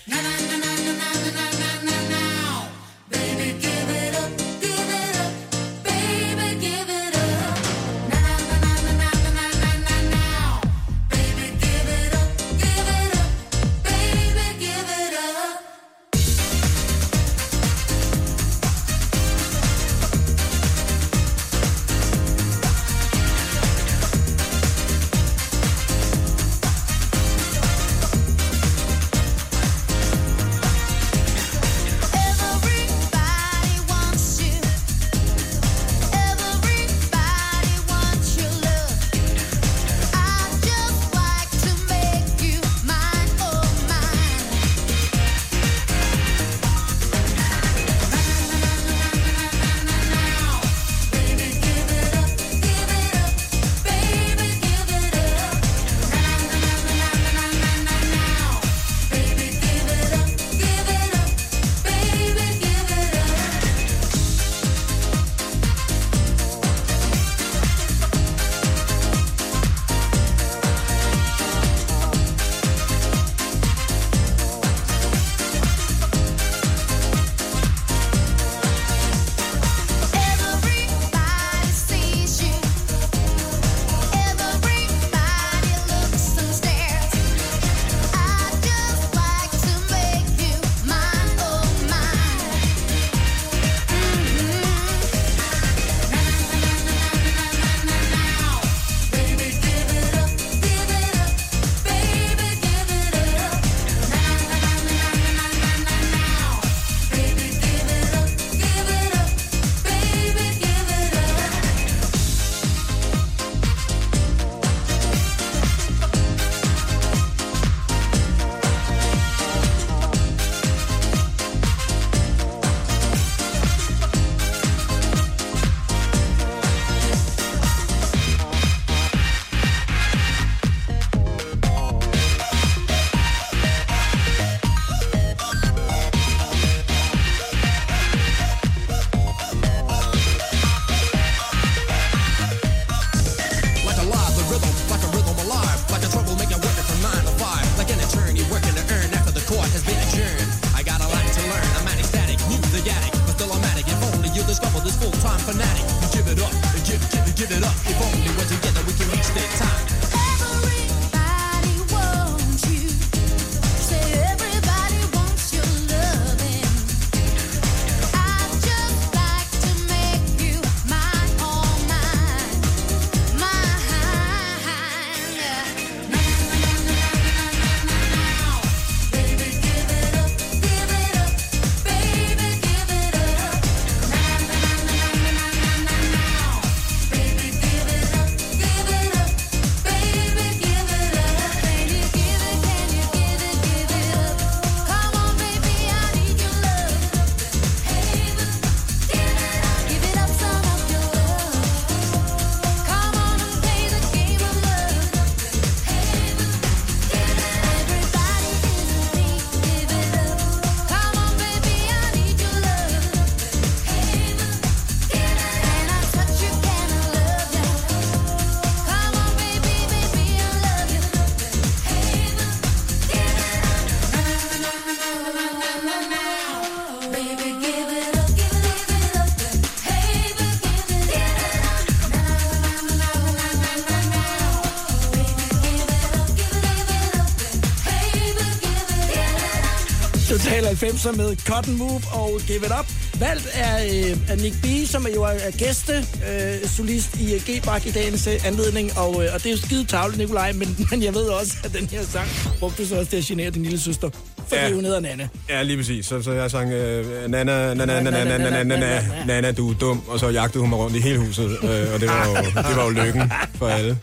Total 240.74 240.92
90 240.92 241.18
med 241.18 241.36
Cotton 241.48 241.78
Move 241.78 242.02
og 242.12 242.40
Give 242.48 242.58
It 242.58 242.72
Up. 242.80 242.86
Valgt 243.20 243.48
af, 243.54 243.86
øh, 244.12 244.18
af 244.30 244.38
Nick 244.38 244.62
B, 244.62 244.66
som 244.90 245.06
er 245.06 245.10
jo 245.16 245.24
er 245.24 245.58
gæste 245.58 245.94
øh, 245.98 246.70
solist 246.70 247.16
i 247.20 247.34
øh, 247.34 247.42
G-Bak 247.42 247.88
i 247.88 247.92
dagens 247.92 248.28
øh, 248.28 248.46
anledning. 248.48 248.98
Og, 248.98 249.24
øh, 249.26 249.30
og 249.34 249.44
det 249.44 249.46
er 249.46 249.52
jo 249.52 249.58
skide 249.58 249.86
tavle, 249.86 250.18
Nikolaj, 250.18 250.52
men, 250.52 250.88
men 250.92 251.04
jeg 251.04 251.14
ved 251.14 251.22
også, 251.24 251.54
at 251.64 251.74
den 251.74 251.88
her 251.92 252.04
sang 252.04 252.28
brugte 252.60 252.88
så 252.88 252.96
også 252.96 253.10
til 253.10 253.18
at 253.18 253.24
genere 253.24 253.50
din 253.50 253.64
lille 253.64 253.80
søster. 253.80 254.10
For 254.48 254.56
Ja. 254.56 254.72
hun 254.74 254.86
hedder 254.86 255.00
Nanne. 255.00 255.30
Ja, 255.50 255.62
lige 255.64 255.78
præcis. 255.78 256.06
Så, 256.06 256.22
så 256.22 256.32
jeg 256.32 256.52
sang, 256.52 256.72
øh, 256.72 257.30
Nana, 257.32 257.74
Nana, 257.74 258.02
Nana, 258.02 258.10
Nana, 258.24 258.38
Nana, 258.50 258.64
Nana, 258.64 259.02
Nana, 259.28 259.52
du 259.52 259.70
er 259.70 259.74
dum. 259.74 260.04
Og 260.08 260.20
så 260.20 260.30
jagtede 260.30 260.60
hun 260.60 260.70
mig 260.70 260.80
rundt 260.80 260.96
i 260.96 261.00
hele 261.00 261.20
huset. 261.20 261.46
Øh, 261.64 261.94
og 261.94 262.00
det 262.00 262.08
var, 262.10 262.28
jo, 262.28 262.36
det 262.70 262.76
var 262.76 262.84
jo 262.84 262.90
lykken 262.90 263.32
for 263.56 263.68
alle. 263.68 263.98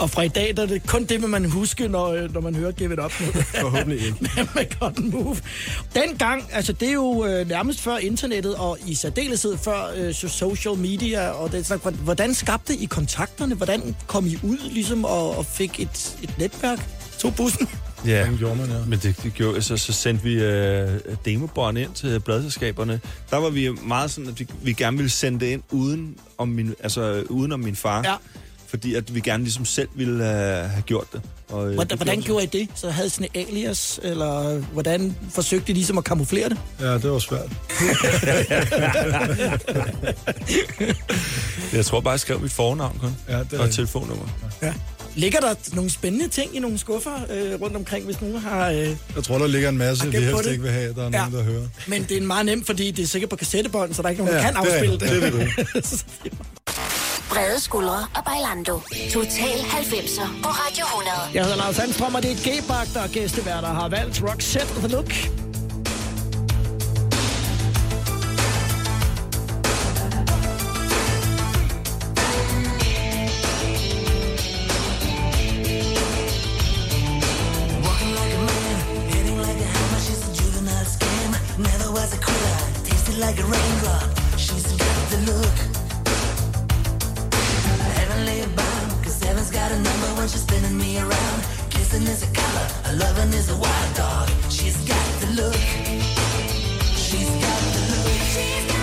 Og 0.00 0.10
fra 0.10 0.22
i 0.22 0.28
dag, 0.28 0.56
der 0.56 0.62
er 0.62 0.66
det 0.66 0.86
kun 0.86 1.04
det, 1.04 1.20
man 1.30 1.44
huske, 1.44 1.88
når, 1.88 2.08
øh, 2.08 2.34
når 2.34 2.40
man 2.40 2.54
hører 2.54 2.72
Give 2.72 2.92
It 2.92 2.98
Up. 2.98 3.12
Forhåbentlig 3.60 4.06
ikke. 4.06 4.16
med 4.54 4.78
Cotton 4.78 5.10
Move. 5.10 5.36
Dengang, 5.94 6.44
altså 6.52 6.72
det 6.72 6.88
er 6.88 6.92
jo 6.92 7.26
øh, 7.26 7.48
nærmest 7.48 7.80
før 7.80 7.96
internettet, 7.96 8.54
og 8.54 8.78
i 8.86 8.94
særdeleshed 8.94 9.58
før 9.58 9.92
øh, 9.96 10.10
so- 10.10 10.28
social 10.28 10.74
media, 10.76 11.28
og 11.28 11.52
det, 11.52 11.66
så, 11.66 11.76
hvordan 11.76 12.34
skabte 12.34 12.74
I 12.74 12.84
kontakterne? 12.84 13.54
Hvordan 13.54 13.96
kom 14.06 14.26
I 14.26 14.38
ud 14.42 14.70
ligesom, 14.70 15.04
og, 15.04 15.38
og 15.38 15.46
fik 15.46 15.80
et, 15.80 16.16
et 16.22 16.38
netværk? 16.38 16.88
Tog 17.18 17.34
bussen? 17.34 17.68
Ja, 18.06 18.28
gjorde 18.38 18.56
man, 18.56 18.70
ja. 18.70 18.84
men 18.86 18.98
det, 18.98 19.22
det 19.22 19.34
gjorde, 19.34 19.62
så, 19.62 19.76
så 19.76 19.92
sendte 19.92 20.24
vi 20.24 20.34
øh, 20.34 20.88
demobånd 21.24 21.78
ind 21.78 21.94
til 21.94 22.20
pladselskaberne. 22.20 23.00
Der 23.30 23.36
var 23.36 23.50
vi 23.50 23.68
meget 23.82 24.10
sådan, 24.10 24.30
at 24.30 24.40
vi, 24.40 24.46
vi 24.62 24.72
gerne 24.72 24.96
ville 24.96 25.10
sende 25.10 25.40
det 25.40 25.46
ind 25.46 25.62
uden 25.70 26.16
om 26.38 26.48
min, 26.48 26.74
altså, 26.82 27.24
uden 27.28 27.52
om 27.52 27.60
min 27.60 27.76
far. 27.76 28.02
Ja. 28.04 28.14
Fordi 28.70 28.94
at 28.94 29.14
vi 29.14 29.20
gerne 29.20 29.42
ligesom 29.44 29.64
selv 29.64 29.88
ville 29.94 30.14
uh, 30.14 30.20
have 30.70 30.82
gjort 30.86 31.12
det. 31.12 31.22
Og, 31.48 31.68
øh, 31.68 31.74
Hvordan, 31.74 31.90
det 31.90 31.98
hvordan 31.98 32.22
gjorde 32.22 32.44
I 32.44 32.46
det? 32.46 32.68
Så 32.74 32.90
havde 32.90 33.06
I 33.06 33.10
sådan 33.10 33.28
et 33.34 33.46
alias, 33.48 34.00
eller 34.02 34.58
hvordan 34.72 35.16
forsøgte 35.30 35.70
I 35.70 35.74
ligesom 35.74 35.98
at 35.98 36.04
kamuflere 36.04 36.48
det? 36.48 36.58
Ja, 36.80 36.94
det 36.94 37.10
var 37.10 37.18
svært. 37.18 37.50
Jeg 41.72 41.84
tror 41.86 42.00
bare, 42.00 42.10
jeg 42.12 42.20
skrev 42.20 42.40
mit 42.40 42.52
fornavn 42.52 42.98
kun. 43.00 43.16
Ja, 43.28 43.32
det 43.38 43.38
er 43.38 43.44
og 43.44 43.52
rigtigt. 43.52 43.74
telefonnummer. 43.74 44.24
Ja. 44.62 44.74
Ligger 45.14 45.40
der 45.40 45.54
nogle 45.74 45.90
spændende 45.90 46.28
ting 46.28 46.56
i 46.56 46.58
nogle 46.58 46.78
skuffer 46.78 47.26
øh, 47.30 47.60
rundt 47.60 47.76
omkring, 47.76 48.04
hvis 48.04 48.20
nogen 48.20 48.38
har... 48.38 48.70
Øh, 48.70 48.76
Jeg 49.14 49.24
tror, 49.24 49.38
der 49.38 49.46
ligger 49.46 49.68
en 49.68 49.78
masse, 49.78 50.06
vi 50.10 50.16
helst 50.16 50.44
det? 50.44 50.50
ikke 50.50 50.62
vil 50.62 50.72
have, 50.72 50.94
der 50.94 51.00
er 51.02 51.04
Ja. 51.04 51.10
nogen, 51.18 51.32
der 51.34 51.42
hører. 51.42 51.66
men 51.86 52.04
det 52.08 52.16
er 52.16 52.20
meget 52.20 52.46
nemt, 52.46 52.66
fordi 52.66 52.90
det 52.90 53.02
er 53.02 53.06
sikkert 53.06 53.30
på 53.30 53.36
kassettebånd, 53.36 53.94
så 53.94 54.02
der 54.02 54.08
er 54.08 54.10
ikke 54.10 54.22
nogen, 54.24 54.38
der 54.38 54.46
Ja, 54.46 54.52
kan 54.52 54.62
det 54.62 54.70
er 54.70 54.74
afspille 54.74 54.92
rigtigt. 54.94 55.74
det. 55.74 55.74
Det 55.74 56.04
Brede 57.30 57.60
skuldre 57.60 57.98
og 58.16 58.22
Bailando. 58.24 58.80
Total 59.12 59.58
90'er 59.58 60.28
på 60.42 60.48
Radio 60.48 60.84
100. 60.84 61.14
Jeg 61.34 61.42
hedder 61.42 61.56
Lars 61.56 61.76
Sandstrøm, 61.76 62.14
og 62.14 62.22
det 62.22 62.30
er 62.30 62.36
G-Bak, 62.36 62.86
der 62.94 63.00
er 63.00 63.08
gæsteværter, 63.08 63.68
har 63.68 63.88
valgt 63.88 64.22
Roxette 64.22 64.74
The 64.74 64.88
Look. 64.88 65.49
Kissing 91.90 92.06
is 92.06 92.22
a 92.22 92.32
color, 92.32 92.68
a 92.84 92.92
loving 92.98 93.32
is 93.32 93.50
a 93.50 93.56
wild 93.56 93.96
dog. 93.96 94.28
She's 94.48 94.76
got 94.86 95.20
the 95.20 95.26
look. 95.42 95.54
She's 96.94 97.28
got 97.28 97.60
the 97.74 97.82
look. 97.90 98.79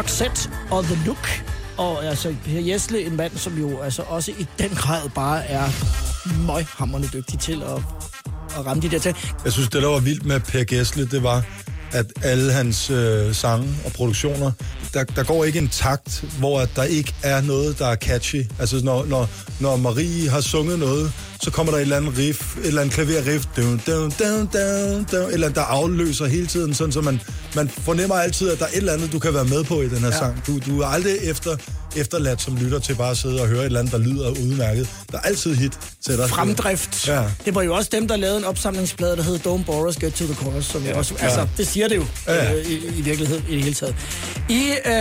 Roxette 0.00 0.50
og 0.70 0.84
The 0.84 0.98
Look. 1.06 1.28
Og 1.76 2.04
altså 2.04 2.34
Per 2.44 2.60
Jesle, 2.60 3.06
en 3.06 3.16
mand, 3.16 3.32
som 3.36 3.58
jo 3.58 3.80
altså 3.80 4.02
også 4.02 4.30
i 4.38 4.46
den 4.58 4.68
grad 4.68 5.08
bare 5.14 5.46
er 5.46 5.68
møghamrende 6.46 7.08
dygtig 7.12 7.38
til 7.38 7.62
at, 7.62 7.82
at 8.58 8.66
ramme 8.66 8.82
de 8.82 8.90
der 8.90 8.98
ting. 8.98 9.16
Jeg 9.44 9.52
synes, 9.52 9.68
det 9.68 9.82
der 9.82 9.88
var 9.88 9.98
vildt 9.98 10.26
med 10.26 10.40
Per 10.40 10.64
Gessle, 10.64 11.06
det 11.06 11.22
var, 11.22 11.44
at 11.92 12.06
alle 12.22 12.52
hans 12.52 12.90
øh, 12.90 13.34
sange 13.34 13.68
og 13.86 13.92
produktioner, 13.92 14.52
der, 14.94 15.04
der 15.04 15.24
går 15.24 15.44
ikke 15.44 15.58
en 15.58 15.68
takt, 15.68 16.24
hvor 16.38 16.60
at 16.60 16.70
der 16.76 16.84
ikke 16.84 17.14
er 17.22 17.40
noget, 17.40 17.78
der 17.78 17.86
er 17.86 17.96
catchy. 17.96 18.44
Altså, 18.58 18.84
når, 18.84 19.04
når, 19.04 19.28
når 19.60 19.76
Marie 19.76 20.30
har 20.30 20.40
sunget 20.40 20.78
noget, 20.78 21.12
så 21.42 21.50
kommer 21.50 21.72
der 21.72 21.78
et 21.78 21.82
eller 21.82 21.96
andet 21.96 22.18
riff, 22.18 22.56
et 22.56 22.66
eller 22.66 22.80
andet 22.80 22.94
klaverriff, 22.94 23.46
dun, 23.56 23.80
dun, 23.86 24.12
dun, 24.18 24.48
dun, 24.52 25.06
dun, 25.12 25.32
eller 25.32 25.48
der 25.48 25.62
afløser 25.62 26.26
hele 26.26 26.46
tiden, 26.46 26.74
sådan 26.74 26.92
så 26.92 27.00
man, 27.00 27.20
man 27.56 27.68
fornemmer 27.68 28.14
altid, 28.14 28.50
at 28.50 28.58
der 28.58 28.64
er 28.64 28.68
et 28.68 28.76
eller 28.76 28.92
andet, 28.92 29.12
du 29.12 29.18
kan 29.18 29.34
være 29.34 29.44
med 29.44 29.64
på 29.64 29.80
i 29.82 29.88
den 29.88 29.98
her 29.98 30.06
ja. 30.06 30.18
sang. 30.18 30.42
Du, 30.46 30.58
du 30.58 30.80
er 30.80 30.86
aldrig 30.86 31.16
efter, 31.22 31.56
efterladt 31.96 32.42
som 32.42 32.56
lytter 32.56 32.78
til 32.78 32.94
bare 32.94 33.10
at 33.10 33.16
sidde 33.16 33.40
og 33.42 33.48
høre 33.48 33.60
et 33.60 33.64
eller 33.66 33.78
andet, 33.80 33.92
der 33.92 33.98
lyder 33.98 34.30
udmærket. 34.30 34.88
Der 35.12 35.18
er 35.18 35.22
altid 35.22 35.54
hit 35.54 35.72
til 36.06 36.16
dig. 36.18 36.28
Fremdrift. 36.30 37.08
Ja. 37.08 37.22
Det 37.44 37.54
var 37.54 37.62
jo 37.62 37.74
også 37.74 37.88
dem, 37.92 38.08
der 38.08 38.16
lavede 38.16 38.38
en 38.38 38.44
opsamlingsplade, 38.44 39.16
der 39.16 39.22
hed 39.22 39.36
Don't 39.46 39.64
Bore 39.64 39.88
Us, 39.88 39.96
Get 39.96 40.12
to 40.12 40.24
the 40.24 40.34
Chorus, 40.34 40.64
som 40.64 40.82
ja. 40.84 40.98
også, 40.98 41.14
altså, 41.20 41.46
det 41.56 41.66
siger 41.66 41.88
det 41.88 41.96
jo 41.96 42.04
Ja. 42.26 42.54
øh, 42.54 42.66
i, 42.66 42.74
i 42.98 43.00
virkeligheden 43.02 43.44
i 43.48 43.54
det 43.54 43.62
hele 43.62 43.74
taget. 43.74 43.94
I, 44.48 44.70
øh, 44.86 44.92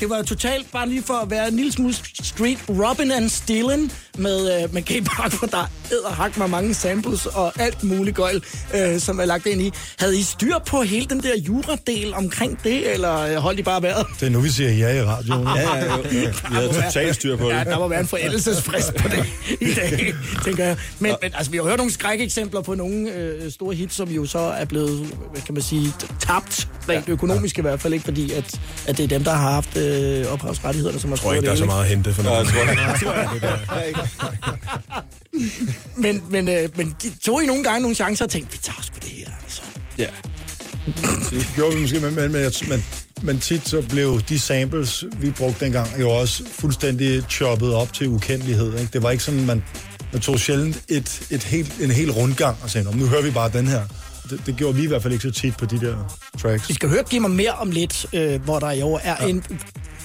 det 0.00 0.10
var 0.10 0.16
jo 0.16 0.22
totalt, 0.22 0.72
bare 0.72 0.88
lige 0.88 1.02
for 1.02 1.14
at 1.14 1.30
være 1.30 1.48
en 1.48 1.56
lille 1.56 1.72
smule 1.72 1.94
street, 2.22 2.58
Robin 2.68 3.10
and 3.12 3.28
Steelen 3.30 3.90
med, 4.18 4.62
øh, 4.62 4.74
med 4.74 4.82
Gay 4.82 5.02
Park, 5.02 5.38
hvor 5.38 5.48
der 5.48 5.70
æder 5.92 6.08
hak 6.10 6.36
med 6.36 6.48
mange 6.48 6.74
samples 6.74 7.26
og 7.26 7.60
alt 7.60 7.82
muligt 7.84 8.16
gøjl, 8.16 8.42
øh, 8.74 9.00
som 9.00 9.20
er 9.20 9.24
lagt 9.24 9.46
ind 9.46 9.60
i. 9.62 9.72
Havde 9.98 10.18
I 10.18 10.22
styr 10.22 10.54
på 10.66 10.82
hele 10.82 11.06
den 11.06 11.22
der 11.22 11.36
juradel 11.36 12.14
omkring 12.14 12.58
det, 12.64 12.92
eller 12.94 13.18
øh, 13.18 13.34
holdt 13.36 13.58
I 13.60 13.62
bare 13.62 13.82
vejret? 13.82 14.06
Det 14.20 14.26
er 14.26 14.30
nu, 14.30 14.40
vi 14.40 14.48
siger 14.50 14.70
ja 14.72 15.00
i 15.02 15.02
radioen. 15.04 15.46
Ja, 15.56 15.76
ja, 15.76 15.96
ja. 16.12 16.21
Vi 16.48 16.54
havde 16.54 16.68
totalt 16.68 17.14
styr 17.14 17.36
på 17.36 17.44
det. 17.44 17.54
Ja, 17.54 17.64
der 17.64 17.78
må 17.78 17.88
være 17.88 18.00
en 18.00 18.06
forældelsesfrist 18.06 18.94
på 18.94 19.08
det 19.08 19.26
i 19.60 19.74
dag, 19.74 20.14
tænker 20.44 20.64
jeg. 20.64 20.76
Men, 20.98 21.14
men 21.22 21.32
altså, 21.34 21.50
vi 21.50 21.56
har 21.56 21.64
hørt 21.64 21.76
nogle 21.76 21.92
skrækeksempler 21.92 22.60
på 22.60 22.74
nogle 22.74 23.12
øh, 23.12 23.52
store 23.52 23.74
hits, 23.74 23.94
som 23.94 24.08
jo 24.08 24.26
så 24.26 24.38
er 24.38 24.64
blevet, 24.64 25.06
hvad 25.32 25.42
kan 25.42 25.54
man 25.54 25.62
sige, 25.62 25.92
tabt, 26.20 26.68
rent 26.88 27.08
økonomisk 27.08 27.58
i 27.58 27.60
hvert 27.60 27.80
fald, 27.80 27.92
ikke 27.92 28.04
fordi, 28.04 28.32
at, 28.32 28.60
at 28.86 28.96
det 28.96 29.04
er 29.04 29.08
dem, 29.08 29.24
der 29.24 29.32
har 29.32 29.50
haft 29.50 29.76
øh, 29.76 30.32
ophavsrettighederne, 30.32 31.00
som 31.00 31.10
har 31.10 31.16
Jeg 31.16 31.20
tror 31.20 31.32
ikke, 31.32 31.46
der 31.46 31.52
er 31.52 31.56
så 31.56 31.64
meget 31.64 31.82
at 31.82 31.88
hente 31.88 32.14
for 32.14 32.22
noget. 32.22 32.46
Men, 35.96 36.22
men, 36.30 36.48
øh, 36.48 36.68
men 36.76 36.96
tog 37.24 37.42
I 37.42 37.46
nogle 37.46 37.64
gange 37.64 37.80
nogle 37.80 37.94
chancer 37.94 38.24
og 38.24 38.30
tænkte, 38.30 38.52
vi 38.52 38.58
tager 38.62 38.82
sgu 38.82 38.94
det 39.02 39.10
her, 39.10 39.26
altså. 39.42 39.62
ja. 39.98 40.06
Det 41.30 41.52
gjorde 41.54 41.74
vi 41.74 41.80
måske, 41.80 42.00
men, 42.00 42.14
men, 42.14 42.32
men, 42.32 42.52
men, 42.68 42.84
men 43.22 43.38
tit 43.38 43.68
så 43.68 43.82
blev 43.88 44.20
de 44.28 44.38
samples, 44.38 45.04
vi 45.20 45.30
brugte 45.30 45.64
dengang, 45.64 45.88
jo 46.00 46.10
også 46.10 46.42
fuldstændig 46.60 47.22
choppet 47.30 47.74
op 47.74 47.92
til 47.92 48.08
ukendelighed. 48.08 48.78
Ikke? 48.78 48.90
Det 48.92 49.02
var 49.02 49.10
ikke 49.10 49.24
sådan, 49.24 49.46
man, 49.46 49.64
man 50.12 50.20
tog 50.22 50.38
sjældent 50.40 50.82
et, 50.88 51.26
et 51.30 51.42
helt, 51.42 51.72
en 51.80 51.90
hel 51.90 52.10
rundgang 52.10 52.56
og 52.62 52.70
sagde, 52.70 52.84
"Nå, 52.90 52.92
nu 52.96 53.06
hører 53.06 53.22
vi 53.22 53.30
bare 53.30 53.50
den 53.52 53.66
her. 53.66 53.80
Det, 54.30 54.40
det 54.46 54.56
gjorde 54.56 54.74
vi 54.76 54.82
i 54.82 54.86
hvert 54.86 55.02
fald 55.02 55.12
ikke 55.12 55.22
så 55.22 55.30
tit 55.40 55.56
på 55.56 55.66
de 55.66 55.80
der 55.80 56.16
tracks. 56.42 56.68
Vi 56.68 56.74
skal 56.74 56.88
høre 56.88 57.02
Giv 57.10 57.20
mig 57.20 57.30
mere 57.30 57.52
om 57.52 57.70
lidt, 57.70 58.06
øh, 58.12 58.42
hvor 58.44 58.58
der 58.58 58.70
jo 58.72 59.00
er 59.02 59.14
ja. 59.20 59.26
en 59.28 59.44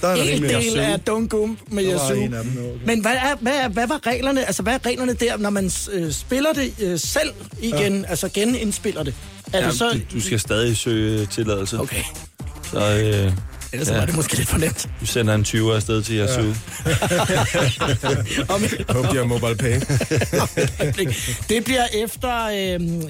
Der 0.00 0.08
er 0.08 0.16
der 0.16 0.22
rimelig 0.24 0.50
del 0.50 0.78
af 0.78 0.94
Don't 1.10 1.26
Go 1.28 1.46
med 1.46 1.84
Der 1.84 1.92
var 1.94 2.00
Yazoo. 2.10 2.16
en 2.22 2.34
af 2.34 2.44
dem, 2.44 2.52
okay. 2.58 2.86
Men 2.86 3.00
hvad, 3.00 3.12
er, 3.12 3.36
hvad, 3.40 3.52
er, 3.52 3.68
hvad 3.68 3.86
var 3.86 4.06
reglerne? 4.06 4.44
Altså, 4.46 4.62
hvad 4.62 4.74
er 4.74 4.86
reglerne 4.86 5.12
der, 5.12 5.36
når 5.36 5.50
man 5.50 5.70
øh, 5.92 6.12
spiller 6.12 6.52
det 6.52 6.72
øh, 6.80 6.98
selv 7.00 7.32
igen, 7.62 8.00
ja. 8.00 8.08
altså 8.08 8.28
genindspiller 8.34 9.02
det? 9.02 9.14
Er 9.52 9.60
Ja, 9.60 9.66
det 9.66 9.74
så... 9.78 9.90
du, 9.92 9.98
du 10.16 10.20
skal 10.20 10.40
stadig 10.40 10.76
søge 10.76 11.26
tilladelse. 11.26 11.80
Okay, 11.80 12.02
Så 12.70 12.78
øh, 12.78 13.32
ellers 13.72 13.88
Ja. 13.88 13.98
var 13.98 14.06
det 14.06 14.14
måske 14.16 14.36
lidt 14.36 14.48
for 14.48 14.58
nemt. 14.58 14.88
du 15.00 15.06
sender 15.06 15.34
en 15.34 15.42
20'er 15.48 15.72
afsted 15.74 16.02
til 16.02 16.16
jeres 16.16 16.36
ja. 16.36 16.42
Håber, 18.92 19.10
de 19.10 19.16
har 19.16 19.24
mobile 19.24 19.56
pay. 19.56 19.80
det 21.54 21.64
bliver 21.64 21.84
efter 21.94 22.46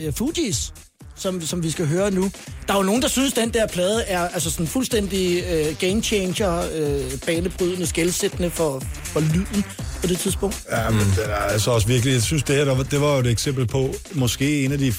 øh, 0.06 0.12
Fujis, 0.12 0.72
som, 1.16 1.42
som 1.46 1.62
vi 1.62 1.70
skal 1.70 1.86
høre 1.86 2.11
nu. 2.11 2.30
Der 2.66 2.72
er 2.74 2.78
jo 2.78 2.82
nogen, 2.82 3.02
der 3.02 3.09
synes, 3.09 3.32
den 3.32 3.50
der 3.54 3.66
plade 3.66 4.02
er 4.02 4.28
altså 4.28 4.50
sådan 4.50 4.66
fuldstændig 4.66 5.42
øh, 5.50 5.66
game 5.80 6.02
changer, 6.02 6.62
øh, 6.74 7.00
banebrydende, 7.26 7.86
skældsættende 7.86 8.50
for, 8.50 8.82
for 9.04 9.20
lyden 9.20 9.64
på 10.00 10.06
det 10.06 10.18
tidspunkt. 10.18 10.62
Ja, 10.70 10.90
men 10.90 11.00
det 11.00 11.24
er 11.30 11.34
altså 11.34 11.70
også 11.70 11.86
virkelig, 11.86 12.12
jeg 12.14 12.22
synes, 12.22 12.42
det 12.42 12.56
her, 12.56 12.64
der 12.64 12.74
var, 12.74 12.82
det 12.82 13.00
var 13.00 13.12
jo 13.14 13.18
et 13.20 13.26
eksempel 13.26 13.66
på, 13.66 13.94
måske 14.12 14.64
en 14.64 14.72
af 14.72 14.78
de 14.78 14.94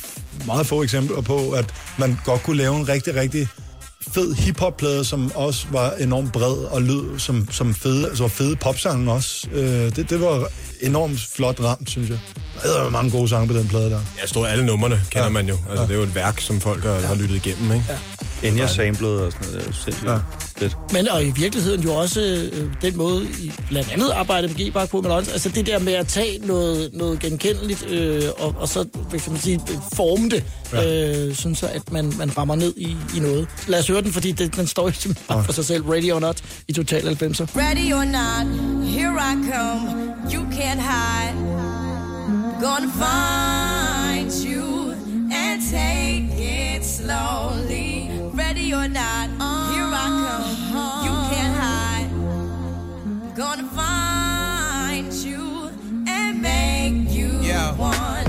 meget 0.46 0.68
få 0.68 0.84
eksempler 0.84 1.22
på, 1.22 1.52
at 1.52 1.66
man 1.98 2.20
godt 2.26 2.44
kunne 2.44 2.58
lave 2.58 2.76
en 2.80 2.90
rigtig, 2.90 3.16
rigtig 3.16 3.48
fed 4.02 4.34
hiphop-plade, 4.34 5.06
som 5.06 5.32
også 5.36 5.68
var 5.72 5.92
enormt 5.92 6.34
bred 6.34 6.56
og 6.72 6.82
lød 6.82 7.20
som, 7.20 7.48
som 7.52 7.74
fede, 7.74 8.08
altså 8.08 8.28
fede 8.28 8.56
popsange 8.56 9.12
også. 9.12 9.50
Øh, 9.54 9.96
det, 9.96 10.10
det 10.10 10.22
var 10.22 10.52
enormt 10.82 11.20
flot 11.36 11.60
ramt, 11.64 11.90
synes 11.90 12.10
jeg. 12.10 12.18
Der 12.64 12.86
er 12.86 12.90
mange 12.90 13.12
gode 13.12 13.30
sange 13.30 13.48
på 13.48 13.54
den 13.54 13.68
plade 13.68 13.90
der. 13.90 14.00
Ja, 14.22 14.26
stort 14.28 14.50
alle 14.50 14.66
numrene 14.66 15.02
kender 15.12 15.26
ja. 15.26 15.30
man 15.32 15.48
jo. 15.50 15.58
Altså, 15.70 15.84
det 15.84 15.92
er 15.92 15.96
jo 15.96 16.04
et 16.04 16.16
værk, 16.16 16.40
som 16.42 16.62
folk 16.62 16.84
har, 16.84 17.00
har 17.00 17.16
lyttet 17.16 17.36
igennem, 17.46 17.72
ikke? 17.72 17.86
Ja. 17.90 17.98
Inden 18.48 18.60
jeg 18.62 18.70
samplede 18.70 19.26
og 19.26 19.32
sådan 19.32 19.48
noget. 19.48 19.58
Det 19.60 19.62
er 19.64 19.68
jo 19.68 19.74
sindssygt 19.84 20.10
Ja. 20.10 20.18
fedt. 20.58 20.78
Men 20.94 21.08
og 21.10 21.24
i 21.24 21.32
virkeligheden 21.32 21.82
jo 21.82 21.94
også 21.94 22.22
øh, 22.54 22.64
den 22.82 22.98
måde, 22.98 23.24
I 23.40 23.52
blandt 23.70 23.92
andet 23.92 24.10
arbejder 24.10 24.48
med 24.48 24.56
G-Bak 24.56 24.90
på, 24.90 25.02
men 25.02 25.12
også 25.12 25.32
altså 25.32 25.50
det 25.50 25.66
der 25.66 25.80
med 25.80 25.94
at 25.94 26.08
tage 26.08 26.40
noget, 26.48 26.90
noget 26.94 27.20
genkendeligt, 27.20 27.86
øh, 27.90 28.24
og, 28.40 28.56
og 28.60 28.68
så, 28.68 28.86
hvad 29.10 29.20
kan 29.20 29.32
man 29.32 29.42
sige, 29.42 29.62
forme 29.96 30.30
det, 30.30 30.44
ja. 30.74 31.12
øh, 31.28 31.36
sådan 31.36 31.56
så 31.56 31.68
at 31.68 31.92
man, 31.92 32.14
man 32.18 32.38
rammer 32.38 32.56
ned 32.56 32.74
i, 32.78 32.98
i 33.16 33.20
noget. 33.20 33.48
Lad 33.68 33.80
os 33.80 33.88
høre 33.88 34.02
den, 34.02 34.14
fordi 34.14 34.32
det, 34.32 34.56
den 34.56 34.68
står 34.68 34.88
jo 34.88 34.94
simpelthen 34.94 35.26
bare 35.28 35.44
for 35.44 35.54
sig 35.54 35.66
selv. 35.66 35.90
Radio 35.90 36.16
or 36.16 36.20
Not 36.20 36.44
i 36.68 36.74
Total 36.74 37.02
90'er. 37.02 37.46
Ready 37.56 37.94
or 37.94 38.04
not, 38.06 38.46
here 38.90 39.14
I 39.32 39.34
come. 39.52 40.10
You 40.34 40.42
can't 40.52 40.69
hide. 40.78 41.34
Gonna 42.62 42.90
find 42.90 44.32
you 44.32 44.92
and 45.32 45.62
take 45.62 46.30
it 46.38 46.84
slowly. 46.84 48.10
Ready 48.34 48.74
or 48.74 48.88
not, 48.88 49.30
uh, 49.40 49.72
here 49.74 49.90
I 49.90 50.08
come. 50.26 51.06
You 51.06 51.14
can't 51.32 51.56
hide. 51.66 52.10
Gonna 53.36 53.68
find 53.70 55.14
you 55.14 55.72
and 56.08 56.42
make 56.42 57.10
you 57.12 57.40
Yeah. 57.42 57.72
want 57.76 58.28
me. 58.28 58.29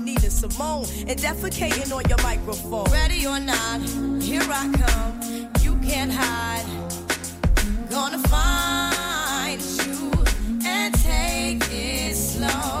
Nina 0.31 0.49
Simone 0.49 0.85
and 1.07 1.19
defecating 1.19 1.93
on 1.95 2.03
your 2.07 2.21
microphone. 2.21 2.85
Ready 2.91 3.25
or 3.25 3.39
not, 3.39 3.81
here 4.21 4.41
I 4.43 4.71
come. 4.71 5.49
You 5.61 5.75
can't 5.87 6.11
hide. 6.11 6.65
Gonna 7.89 8.19
find 8.29 9.61
you 9.61 10.11
and 10.65 10.93
take 10.93 11.63
it 11.71 12.15
slowly. 12.15 12.80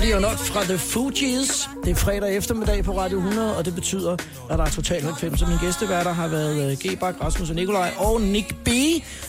Ready 0.00 0.14
or 0.14 0.20
Not 0.20 0.38
fra 0.38 0.64
The 0.64 0.78
Fugees. 0.78 1.68
Det 1.84 1.90
er 1.90 1.94
fredag 1.94 2.36
eftermiddag 2.36 2.84
på 2.84 2.98
Radio 2.98 3.18
100, 3.18 3.56
og 3.56 3.64
det 3.64 3.74
betyder, 3.74 4.12
at 4.50 4.58
der 4.58 4.64
er 4.64 4.70
Total 4.70 5.02
90. 5.02 5.38
Så 5.40 5.46
mine 5.46 5.58
gæsteværter 5.62 6.12
har 6.12 6.28
været 6.28 6.70
øh, 6.70 6.78
G-Bak, 6.78 7.14
Rasmus 7.20 7.50
og 7.50 7.56
Nikolaj, 7.56 7.92
og 7.96 8.20
Nick 8.20 8.54
B., 8.64 8.68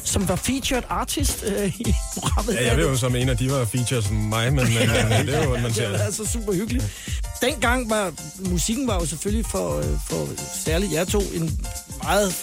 som 0.03 0.29
var 0.29 0.35
featured 0.35 0.83
artist 0.89 1.45
øh, 1.47 1.79
i 1.79 1.93
programmet. 2.13 2.53
Ja, 2.53 2.67
jeg 2.67 2.77
ved 2.77 2.89
jo 2.89 2.97
som 2.97 3.15
en 3.15 3.29
af 3.29 3.37
de 3.37 3.51
var 3.51 3.65
features 3.65 4.05
som 4.05 4.15
mig, 4.15 4.53
men, 4.53 4.65
men 5.09 5.27
det 5.27 5.35
er 5.35 5.43
jo, 5.43 5.49
man 5.49 5.63
det 5.63 5.69
er 5.69 5.73
siger. 5.73 5.97
altså 5.97 6.25
super 6.25 6.53
hyggeligt. 6.53 6.85
Dengang 7.41 7.89
var 7.89 8.13
musikken 8.49 8.87
var 8.87 8.99
jo 8.99 9.05
selvfølgelig 9.05 9.45
for, 9.45 9.77
øh, 9.77 9.85
for 10.09 10.27
særligt 10.65 10.93
jer 10.93 11.05
to 11.05 11.19
en 11.19 11.59
meget 12.03 12.35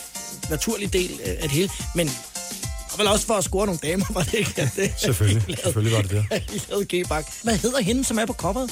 naturlig 0.51 0.93
del 0.93 1.11
øh, 1.27 1.31
af 1.31 1.43
det 1.43 1.51
hele, 1.51 1.71
men 1.95 2.11
og 2.97 3.05
vel 3.05 3.09
også 3.13 3.27
for 3.27 3.35
at 3.35 3.45
score 3.45 3.67
nogle 3.67 3.81
damer, 3.83 4.05
var 4.11 4.23
det 4.23 4.35
ikke? 4.35 4.63
At 4.63 4.69
det, 4.77 4.93
Selvfølgelig. 4.99 5.43
Lavede- 5.49 5.63
Selvfølgelig 5.63 5.97
var 5.97 6.03
det 6.03 6.11
det. 6.11 6.43
I 6.57 6.63
lavede 6.71 6.87
G-Bak. 7.05 7.25
Hvad 7.43 7.57
hedder 7.57 7.81
hende, 7.81 8.05
som 8.05 8.19
er 8.19 8.27
på 8.27 8.33
coveret? 8.33 8.71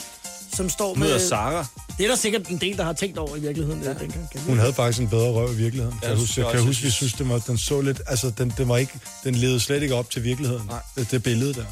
Som 0.57 0.69
står 0.71 0.89
Hun 0.89 0.99
med... 0.99 1.07
hedder 1.07 1.29
Sara. 1.29 1.67
Det 1.99 2.05
er 2.05 2.09
der 2.09 2.17
sikkert 2.17 2.49
en 2.49 2.59
del, 2.59 2.77
der 2.77 2.85
har 2.85 2.93
tænkt 2.93 3.19
over 3.19 3.37
i 3.37 3.41
virkeligheden. 3.41 3.83
Ja. 3.83 3.89
Dengang. 3.89 4.31
Kan 4.33 4.41
Hun 4.41 4.59
havde 4.59 4.73
faktisk 4.73 5.01
en 5.01 5.09
bedre 5.09 5.31
røv 5.33 5.53
i 5.53 5.57
virkeligheden. 5.57 5.99
Ja, 6.03 6.09
jeg 6.09 6.17
synes 6.19 6.37
jeg 6.39 6.45
jeg 6.45 6.51
kan 6.51 6.61
også. 6.61 6.67
huske, 6.69 6.83
vi 6.83 6.91
synes, 6.91 7.13
det 7.13 7.29
var, 7.29 7.39
den 7.39 7.59
så 7.59 7.81
lidt... 7.81 8.01
Altså, 8.07 8.33
den, 8.39 8.53
den, 8.59 8.69
var 8.69 8.77
ikke, 8.77 8.93
den 9.25 9.35
levede 9.35 9.61
slet 9.61 9.83
ikke 9.83 9.95
op 9.95 10.11
til 10.11 10.25
virkeligheden. 10.25 10.63
Nej. 10.69 10.79
Det, 10.97 11.11
det 11.11 11.23
billede 11.23 11.55
der. 11.55 11.65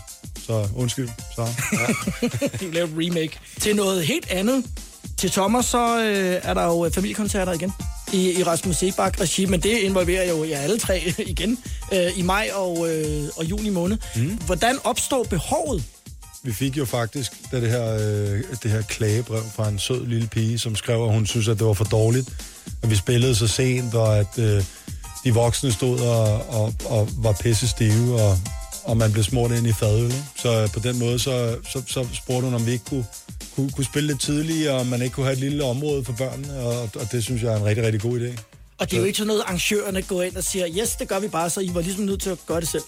Så 0.46 0.68
undskyld, 0.76 1.08
så. 1.34 1.48
De 2.60 2.70
lavede 2.70 2.92
et 2.92 3.06
remake 3.08 3.38
til 3.60 3.76
noget 3.76 4.06
helt 4.06 4.30
andet. 4.30 4.64
Til 5.16 5.30
sommer 5.30 5.62
så 5.62 5.98
øh, 6.02 6.40
er 6.42 6.54
der 6.54 6.64
jo 6.64 6.84
øh, 6.86 6.92
familiekoncerter 6.92 7.52
igen 7.52 7.72
i, 8.12 8.38
i 8.38 8.42
Rasmus 8.42 8.76
Sebak 8.76 9.20
regi, 9.20 9.46
men 9.46 9.60
det 9.60 9.78
involverer 9.78 10.28
jo 10.28 10.44
jer 10.44 10.58
alle 10.58 10.78
tre 10.78 11.02
igen 11.26 11.58
øh, 11.92 12.18
i 12.18 12.22
maj 12.22 12.50
og, 12.54 12.90
øh, 12.90 13.28
og 13.36 13.44
juni 13.44 13.70
måned. 13.70 13.98
Mm. 14.16 14.38
Hvordan 14.46 14.78
opstår 14.84 15.22
behovet? 15.22 15.84
Vi 16.44 16.52
fik 16.52 16.76
jo 16.76 16.84
faktisk 16.84 17.32
da 17.52 17.60
det 17.60 17.70
her, 17.70 17.94
øh, 17.94 18.42
det 18.62 18.70
her 18.70 18.82
klagebrev 18.82 19.42
fra 19.54 19.68
en 19.68 19.78
sød 19.78 20.06
lille 20.06 20.26
pige, 20.26 20.58
som 20.58 20.76
skrev, 20.76 21.04
at 21.04 21.12
hun 21.12 21.26
synes, 21.26 21.48
at 21.48 21.58
det 21.58 21.66
var 21.66 21.72
for 21.72 21.84
dårligt, 21.84 22.28
at 22.82 22.90
vi 22.90 22.96
spillede 22.96 23.34
så 23.34 23.48
sent, 23.48 23.94
og 23.94 24.18
at 24.18 24.38
øh, 24.38 24.64
de 25.24 25.34
voksne 25.34 25.72
stod 25.72 26.00
og, 26.00 26.48
og, 26.48 26.74
og 26.84 27.08
var 27.16 27.32
pisse 27.32 27.68
stive, 27.68 28.22
og, 28.22 28.38
og 28.84 28.96
man 28.96 29.12
blev 29.12 29.24
smurt 29.24 29.50
ind 29.50 29.66
i 29.66 29.72
fadøl. 29.72 30.12
Så 30.36 30.62
øh, 30.62 30.68
på 30.68 30.80
den 30.80 30.98
måde, 30.98 31.18
så, 31.18 31.56
så, 31.72 31.82
så 31.86 32.06
spurgte 32.12 32.44
hun, 32.44 32.54
om 32.54 32.66
vi 32.66 32.72
ikke 32.72 32.84
kunne, 32.84 33.06
kunne, 33.54 33.70
kunne 33.70 33.84
spille 33.84 34.06
lidt 34.06 34.20
tidligere, 34.20 34.78
og 34.78 34.86
man 34.86 35.02
ikke 35.02 35.14
kunne 35.14 35.26
have 35.26 35.32
et 35.32 35.40
lille 35.40 35.64
område 35.64 36.04
for 36.04 36.12
børnene, 36.12 36.60
og, 36.60 36.80
og 36.82 37.12
det 37.12 37.24
synes 37.24 37.42
jeg 37.42 37.52
er 37.52 37.56
en 37.56 37.64
rigtig, 37.64 37.84
rigtig 37.84 38.00
god 38.00 38.20
idé. 38.20 38.51
Og 38.78 38.90
det 38.90 38.96
er 38.96 39.00
jo 39.00 39.06
ikke 39.06 39.16
sådan 39.18 39.26
noget, 39.26 39.42
arrangørerne 39.46 40.02
går 40.02 40.22
ind 40.22 40.36
og 40.36 40.44
siger, 40.44 40.66
yes, 40.80 40.96
det 40.96 41.08
gør 41.08 41.18
vi 41.18 41.28
bare, 41.28 41.50
så 41.50 41.60
I 41.60 41.70
var 41.74 41.80
ligesom 41.80 42.04
nødt 42.04 42.22
til 42.22 42.30
at 42.30 42.38
gøre 42.46 42.60
det 42.60 42.68
selv. 42.68 42.82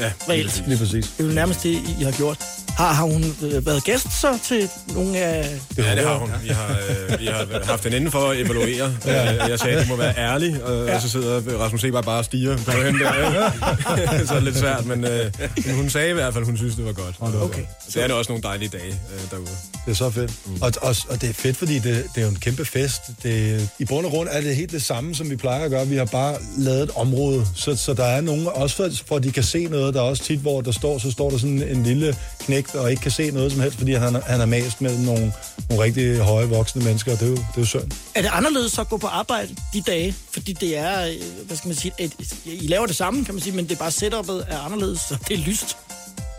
Ja, 0.00 0.12
Reelt. 0.28 0.64
Lige 0.66 0.78
præcis. 0.78 1.06
Det 1.18 1.24
er 1.24 1.28
jo 1.28 1.34
nærmest 1.34 1.62
det, 1.62 1.70
I- 2.00 2.02
har 2.04 2.10
gjort. 2.12 2.38
Har, 2.68 2.92
har 2.92 3.04
hun 3.04 3.24
øh, 3.42 3.66
været 3.66 3.84
gæst 3.84 4.20
så 4.20 4.38
til 4.48 4.68
nogle 4.94 5.18
af... 5.18 5.60
Ja, 5.76 5.94
det 5.96 6.04
har 6.04 6.14
hun. 6.18 6.30
Vi 6.42 6.48
har, 6.48 6.76
øh, 7.10 7.20
vi 7.20 7.26
har 7.26 7.64
haft 7.64 7.84
den 7.84 7.92
inden 7.92 8.10
for 8.10 8.28
at 8.30 8.40
evaluere. 8.40 8.94
Ja. 9.06 9.46
Jeg 9.46 9.58
sagde, 9.58 9.76
at 9.76 9.84
du 9.84 9.88
må 9.88 9.96
være 9.96 10.14
ærlig, 10.18 10.64
og, 10.64 10.86
ja. 10.86 10.94
og 10.94 11.02
så 11.02 11.08
sidder 11.08 11.58
Rasmus 11.58 11.80
Sebak 11.80 12.04
bare 12.04 12.18
og 12.18 12.24
stiger 12.24 12.56
på 12.56 12.70
hende 12.70 13.00
der. 13.00 13.14
Ja. 13.14 13.50
så 14.26 14.30
er 14.30 14.34
det 14.34 14.42
lidt 14.42 14.56
svært, 14.58 14.86
men, 14.86 15.04
øh, 15.04 15.32
men 15.66 15.74
hun 15.74 15.90
sagde 15.90 16.10
i 16.10 16.12
hvert 16.12 16.32
fald, 16.32 16.42
at 16.42 16.46
hun 16.48 16.56
synes, 16.56 16.74
det 16.74 16.84
var 16.84 16.92
godt. 16.92 17.14
Okay. 17.20 17.62
Det 17.94 18.02
er 18.02 18.08
da 18.08 18.14
også 18.14 18.32
nogle 18.32 18.42
dejlige 18.42 18.68
dage 18.68 18.88
øh, 19.14 19.30
derude. 19.30 19.46
Det 19.86 19.90
er 19.90 19.94
så 19.94 20.10
fedt. 20.10 20.32
Mm. 20.46 20.62
Og, 20.62 20.72
og, 20.82 20.96
og 21.08 21.20
det 21.20 21.30
er 21.30 21.34
fedt, 21.34 21.56
fordi 21.56 21.74
det, 21.78 22.04
det 22.14 22.20
er 22.20 22.22
jo 22.22 22.28
en 22.28 22.36
kæmpe 22.40 22.64
fest. 22.64 23.00
Det, 23.22 23.68
I 23.78 23.84
bund 23.84 24.06
og 24.06 24.12
grund 24.12 24.28
er 24.32 24.40
det 24.40 24.56
helt 24.56 24.72
det 24.72 24.82
samme, 24.82 25.14
som 25.14 25.31
vi 25.32 25.36
plejer 25.36 25.64
at 25.64 25.70
gøre. 25.70 25.88
Vi 25.88 25.96
har 25.96 26.04
bare 26.04 26.36
lavet 26.58 26.82
et 26.82 26.90
område, 26.96 27.46
så, 27.54 27.76
så 27.76 27.94
der 27.94 28.04
er 28.04 28.20
nogen, 28.20 28.46
også 28.54 28.76
for, 28.76 28.88
for 29.06 29.18
de 29.18 29.32
kan 29.32 29.42
se 29.42 29.64
noget. 29.64 29.94
Der 29.94 30.00
er 30.00 30.04
også 30.04 30.24
tit, 30.24 30.38
hvor 30.38 30.60
der 30.60 30.72
står, 30.72 30.98
så 30.98 31.10
står 31.10 31.30
der 31.30 31.38
sådan 31.38 31.62
en 31.62 31.82
lille 31.82 32.16
knægt, 32.40 32.74
og 32.74 32.90
ikke 32.90 33.02
kan 33.02 33.10
se 33.10 33.30
noget 33.30 33.52
som 33.52 33.60
helst, 33.60 33.78
fordi 33.78 33.92
han, 33.92 34.14
han 34.14 34.40
er 34.40 34.46
mast 34.46 34.80
mellem 34.80 35.00
nogle, 35.00 35.32
nogle 35.68 35.84
rigtig 35.84 36.18
høje 36.18 36.48
voksne 36.48 36.84
mennesker, 36.84 37.12
og 37.12 37.20
det 37.20 37.26
er 37.26 37.30
jo, 37.30 37.36
det 37.36 37.56
er 37.56 37.60
jo 37.60 37.64
synd. 37.64 37.90
Er 38.14 38.22
det 38.22 38.30
anderledes 38.32 38.72
så 38.72 38.80
at 38.80 38.88
gå 38.88 38.96
på 38.96 39.06
arbejde 39.06 39.48
de 39.72 39.82
dage? 39.86 40.14
Fordi 40.30 40.52
det 40.52 40.76
er, 40.78 41.06
øh, 41.06 41.14
hvad 41.46 41.56
skal 41.56 41.68
man 41.68 41.76
sige, 41.76 41.92
et, 41.98 42.12
I 42.44 42.66
laver 42.66 42.86
det 42.86 42.96
samme, 42.96 43.24
kan 43.24 43.34
man 43.34 43.42
sige, 43.42 43.56
men 43.56 43.64
det 43.64 43.72
er 43.72 43.78
bare 43.78 43.90
setupet 43.90 44.46
er 44.48 44.58
anderledes, 44.58 45.00
så 45.00 45.16
det 45.28 45.34
er 45.34 45.44
lyst. 45.46 45.76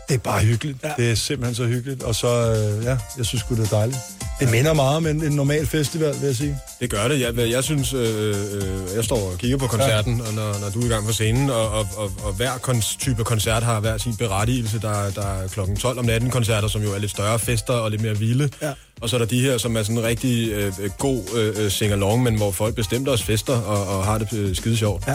Det 0.08 0.14
er 0.14 0.18
bare 0.18 0.40
hyggeligt. 0.40 0.78
Ja. 0.84 0.92
Det 0.96 1.10
er 1.10 1.14
simpelthen 1.14 1.54
så 1.54 1.64
hyggeligt. 1.66 2.02
Og 2.02 2.14
så, 2.14 2.28
øh, 2.28 2.84
ja, 2.84 2.98
jeg 3.18 3.26
synes 3.26 3.44
det 3.48 3.58
er 3.58 3.64
dejligt. 3.64 3.98
Det 4.40 4.50
minder 4.50 4.72
meget 4.74 4.96
om 4.96 5.06
en, 5.06 5.24
en 5.24 5.32
normal 5.32 5.66
festival, 5.66 6.14
vil 6.20 6.26
jeg 6.26 6.36
sige. 6.36 6.58
Det 6.80 6.90
gør 6.90 7.08
det. 7.08 7.20
Jeg, 7.20 7.50
jeg 7.50 7.64
synes, 7.64 7.92
øh, 7.94 8.28
øh, 8.54 8.96
jeg 8.96 9.04
står 9.04 9.30
og 9.32 9.38
kigger 9.38 9.56
på 9.58 9.66
koncerten, 9.66 10.16
ja. 10.18 10.26
og 10.28 10.34
når, 10.34 10.58
når 10.60 10.70
du 10.74 10.80
er 10.80 10.84
i 10.84 10.88
gang 10.88 11.06
på 11.06 11.12
scenen, 11.12 11.50
og, 11.50 11.70
og, 11.70 11.88
og, 11.96 12.10
og 12.22 12.32
hver 12.32 12.50
kons- 12.68 12.96
type 12.98 13.24
koncert 13.24 13.62
har 13.62 13.80
hver 13.80 13.98
sin 13.98 14.16
berettigelse. 14.16 14.80
Der, 14.80 15.10
der 15.10 15.26
er 15.26 15.48
klokken 15.48 15.76
12 15.76 15.98
om 15.98 16.04
natten 16.04 16.30
koncerter, 16.30 16.68
som 16.68 16.82
jo 16.82 16.94
er 16.94 16.98
lidt 16.98 17.10
større 17.10 17.38
fester 17.38 17.72
og 17.74 17.90
lidt 17.90 18.02
mere 18.02 18.18
vilde. 18.18 18.50
Ja. 18.62 18.72
Og 19.00 19.08
så 19.08 19.16
er 19.16 19.18
der 19.18 19.26
de 19.26 19.40
her, 19.40 19.58
som 19.58 19.76
er 19.76 19.82
sådan 19.82 19.98
en 19.98 20.04
rigtig 20.04 20.48
øh, 20.52 20.72
øh, 20.80 20.90
god 20.98 21.22
øh, 21.36 21.70
sing-along, 21.70 22.22
men 22.22 22.36
hvor 22.36 22.50
folk 22.50 22.74
bestemt 22.74 23.08
også 23.08 23.24
fester 23.24 23.60
og, 23.60 23.98
og 23.98 24.04
har 24.04 24.18
det 24.18 24.32
øh, 24.32 24.56
skide 24.56 24.76
sjovt. 24.76 25.04
Ja. 25.08 25.14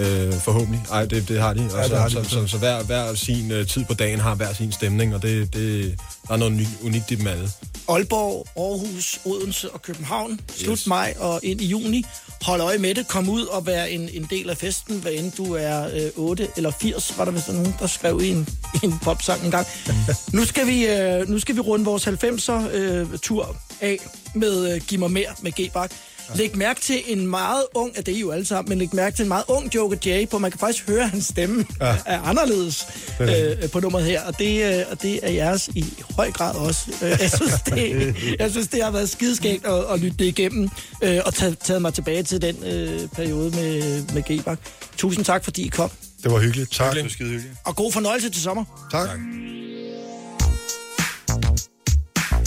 Øh, 0.00 0.32
forhåbentlig. 0.40 0.80
Ej, 0.92 1.04
det, 1.04 1.28
det 1.28 1.40
har 1.40 1.54
de. 1.54 1.60
Og 1.60 1.78
Ja, 1.78 1.82
så, 1.88 1.88
det 1.94 1.98
har 2.00 2.08
de 2.08 2.14
så, 2.14 2.24
så, 2.30 2.46
så, 2.46 2.58
hver, 2.58 2.82
hver 2.82 3.14
sin 3.14 3.50
øh, 3.50 3.66
tid 3.66 3.84
på 3.84 3.94
dagen 3.94 4.20
har 4.20 4.34
hver 4.34 4.52
sin 4.52 4.72
stemning, 4.72 5.14
og 5.14 5.22
det, 5.22 5.54
det, 5.54 5.98
der 6.28 6.32
er 6.34 6.36
noget 6.38 6.52
uni- 6.52 6.84
unikt 6.86 7.10
i 7.10 7.14
dem 7.14 7.26
alle. 7.26 7.50
Aalborg, 7.88 8.46
Aarhus, 8.56 9.20
Odense 9.24 9.70
og 9.70 9.82
København. 9.82 10.40
Slut 10.56 10.78
yes. 10.78 10.86
maj 10.86 11.14
og 11.18 11.40
ind 11.42 11.60
i 11.60 11.66
juni. 11.66 12.04
Hold 12.42 12.60
øje 12.60 12.78
med 12.78 12.94
det. 12.94 13.08
Kom 13.08 13.28
ud 13.28 13.44
og 13.44 13.66
vær 13.66 13.84
en, 13.84 14.08
en 14.12 14.26
del 14.30 14.50
af 14.50 14.56
festen, 14.56 14.96
hvad 14.98 15.12
end 15.12 15.32
du 15.32 15.54
er 15.54 15.86
øh, 15.94 16.10
8 16.16 16.48
eller 16.56 16.70
80, 16.80 17.14
var 17.18 17.24
der 17.24 17.32
vist 17.32 17.48
nogen, 17.48 17.74
der 17.80 17.86
skrev 17.86 18.20
i 18.22 18.28
en, 18.28 18.48
en 18.84 18.98
popsang 19.02 19.44
en 19.44 19.50
gang. 19.50 19.66
nu, 20.32 20.44
skal 20.44 20.66
vi, 20.66 20.86
øh, 20.86 21.28
nu 21.28 21.38
skal 21.38 21.54
vi 21.54 21.60
runde 21.60 21.84
vores 21.84 22.06
90'er 22.06 22.76
øh, 22.76 23.06
tur 23.22 23.56
af 23.80 23.98
med 24.34 24.74
øh, 24.74 24.80
Giv 24.80 24.98
mig 24.98 25.10
mere 25.10 25.30
med 25.42 25.52
G-Bak. 25.60 25.90
Læg 26.34 26.56
mærke 26.56 26.80
til 26.80 27.02
en 27.06 27.26
meget 27.26 27.64
ung, 27.74 27.92
ja, 27.96 28.00
det 28.00 28.16
er 28.16 28.20
jo 28.20 28.30
alle 28.30 28.44
sammen, 28.46 28.68
men 28.68 28.78
læg 28.78 28.94
mærke 28.94 29.16
til 29.16 29.22
en 29.22 29.28
meget 29.28 29.44
ung 29.48 29.74
Joker 29.74 29.96
J, 30.06 30.26
på 30.30 30.38
man 30.38 30.50
kan 30.50 30.60
faktisk 30.60 30.88
høre, 30.88 31.02
at 31.02 31.10
hans 31.10 31.24
stemme 31.24 31.64
ja. 31.80 31.96
er 32.06 32.20
anderledes 32.20 32.86
øh, 33.20 33.70
på 33.70 33.80
nummeret 33.80 34.04
her, 34.04 34.22
og 34.22 34.38
det, 34.38 34.78
øh, 34.78 34.84
og 34.90 35.02
det 35.02 35.20
er 35.22 35.30
jeres 35.30 35.68
i 35.74 35.84
høj 36.16 36.30
grad 36.30 36.54
også. 36.54 36.80
Øh, 37.02 37.10
jeg, 37.10 37.30
synes, 37.36 37.52
det, 37.66 38.16
jeg 38.38 38.50
synes, 38.50 38.68
det 38.68 38.82
har 38.84 38.90
været 38.90 39.10
skideskægt 39.10 39.66
at, 39.66 39.84
at 39.92 40.00
lytte 40.00 40.16
det 40.18 40.24
igennem, 40.24 40.68
øh, 41.02 41.20
og 41.26 41.34
tage, 41.34 41.56
taget 41.64 41.82
mig 41.82 41.94
tilbage 41.94 42.22
til 42.22 42.42
den 42.42 42.56
øh, 42.64 43.08
periode 43.08 43.50
med, 43.50 44.02
med 44.14 44.22
G-Bak. 44.22 44.58
Tusind 44.96 45.24
tak, 45.24 45.44
fordi 45.44 45.62
I 45.62 45.68
kom, 45.68 45.90
Det 46.22 46.32
var 46.32 46.38
hyggeligt. 46.38 46.72
Tak. 46.72 46.94
Det 46.94 47.04
er 47.04 47.08
skide 47.08 47.28
hyggeligt. 47.28 47.54
og 47.64 47.76
god 47.76 47.92
fornøjelse 47.92 48.30
til 48.30 48.42
sommer. 48.42 48.88
Tak. 48.92 49.08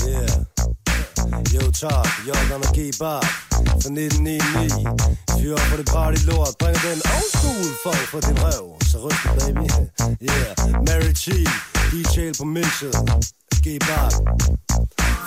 Yeah. 0.08 0.30
Yo, 1.56 1.72
top, 1.72 2.08
jeg 2.28 2.36
gonna 2.50 2.74
keep 2.74 3.02
up 3.02 3.53
Altså, 3.86 3.96
fra 3.96 4.02
1999 4.02 5.42
Fyr 5.42 5.54
op 5.54 5.60
på 5.72 5.78
det 5.78 5.88
party 5.94 6.20
lort. 6.30 6.56
Bringer 6.60 6.82
den 6.90 7.02
old 7.16 7.30
school 7.38 7.66
folk 7.86 8.06
fra 8.12 8.20
din 8.28 8.38
røv 8.44 8.66
Så 8.90 8.98
ryst 9.06 9.24
baby. 9.40 9.68
Yeah, 10.30 10.54
Mary 10.88 11.14
G. 11.24 11.26
DJ 11.92 12.18
på 12.40 12.46
mixet. 12.46 12.94
G-Bart 13.64 14.14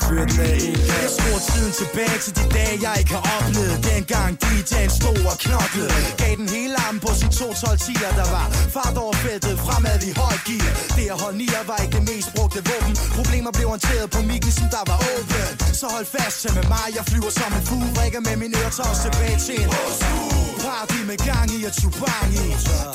fyrt 0.09 0.31
med 0.39 0.53
en 0.55 0.75
en 0.75 0.79
Jeg 1.03 1.09
skruer 1.15 1.41
tiden 1.51 1.73
tilbage 1.81 2.19
til 2.25 2.33
de 2.39 2.45
dage, 2.57 2.77
jeg 2.87 2.95
ikke 3.01 3.15
har 3.19 3.27
oplevet. 3.37 3.77
Dengang 3.91 4.33
DJ'en 4.45 4.91
stod 4.99 5.21
og 5.33 5.37
knoklede. 5.45 5.93
Gav 6.21 6.35
den 6.41 6.49
hele 6.57 6.75
armen 6.85 7.01
på 7.07 7.11
sin 7.21 7.31
212 7.39 7.79
tiger 7.87 8.11
Der 8.21 8.29
var 8.37 8.47
fart 8.77 8.97
over 9.03 9.17
feltet, 9.25 9.55
fremad 9.67 10.01
i 10.11 10.13
højt 10.21 10.43
gear. 10.49 10.71
Det 10.97 11.07
at 11.15 11.19
holde 11.23 11.39
nier 11.43 11.63
var 11.71 11.79
ikke 11.85 11.95
det 11.99 12.05
mest 12.11 12.29
brugte 12.37 12.61
våben. 12.71 12.95
Problemer 13.19 13.53
blev 13.57 13.67
håndteret 13.75 14.09
på 14.15 14.21
mikken, 14.31 14.53
som 14.59 14.67
der 14.77 14.85
var 14.91 14.99
åben 15.13 15.53
Så 15.81 15.87
hold 15.95 16.07
fast 16.17 16.37
til 16.43 16.53
med 16.59 16.67
mig, 16.75 16.87
jeg 16.97 17.05
flyver 17.11 17.33
som 17.39 17.51
en 17.59 17.65
fugl 17.69 17.89
Rækker 17.99 18.23
med 18.29 18.37
min 18.43 18.53
øretårs 18.61 18.99
tilbage 19.05 19.39
til 19.47 19.57
en 19.63 19.71
Party 20.65 21.01
med 21.11 21.19
gang 21.29 21.49
i 21.57 21.59
og 21.69 21.73
tubang 21.81 22.31
i 22.45 22.47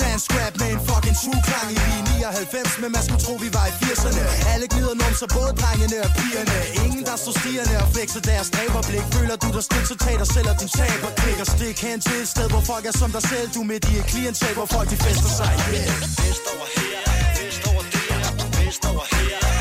Dansk 0.01 0.27
rap 0.37 0.53
med 0.61 0.69
en 0.75 0.81
fucking 0.87 1.17
true 1.21 1.41
klang 1.47 1.69
i 1.75 1.77
Vi 1.87 1.93
er 2.27 2.31
99, 2.31 2.81
men 2.81 2.89
man 2.95 3.03
skulle 3.05 3.23
tro 3.25 3.33
vi 3.45 3.49
var 3.57 3.65
i 3.71 3.73
80'erne 3.83 4.23
Alle 4.53 4.67
gnider 4.73 4.95
numser, 5.01 5.27
både 5.37 5.51
drengene 5.61 5.97
og 6.05 6.11
pigerne. 6.19 6.57
Ingen 6.85 7.03
der 7.09 7.15
står 7.23 7.33
stigerne 7.41 7.75
og 7.83 7.87
flexer 7.93 8.21
deres 8.29 8.47
dræberblik. 8.55 9.05
Føler 9.15 9.35
du 9.43 9.47
dig 9.55 9.63
stik, 9.69 9.85
så 9.91 9.95
tag 10.05 10.15
dig 10.21 10.29
selv 10.35 10.47
og 10.51 10.55
din 10.61 10.71
taber 10.79 11.11
Klik 11.21 11.39
og 11.43 11.47
stik 11.55 11.77
hen 11.85 11.99
til 12.05 12.17
et 12.23 12.29
sted, 12.33 12.47
hvor 12.53 12.63
folk 12.71 12.83
er 12.91 12.95
som 13.01 13.09
dig 13.17 13.23
selv. 13.31 13.47
Du 13.55 13.61
med 13.71 13.79
de 13.85 13.91
i 14.01 14.03
klientel, 14.11 14.53
hvor 14.59 14.67
folk 14.75 14.87
de 14.91 14.97
fester 15.05 15.31
sig. 15.39 15.51
Yeah. 15.75 15.91
Vest 16.21 16.45
over 16.53 16.67
her, 16.77 16.97
vest 17.39 17.63
over 17.69 17.83
der, 17.93 18.19
vest 18.57 18.83
over 18.91 19.05
her, 19.15 19.60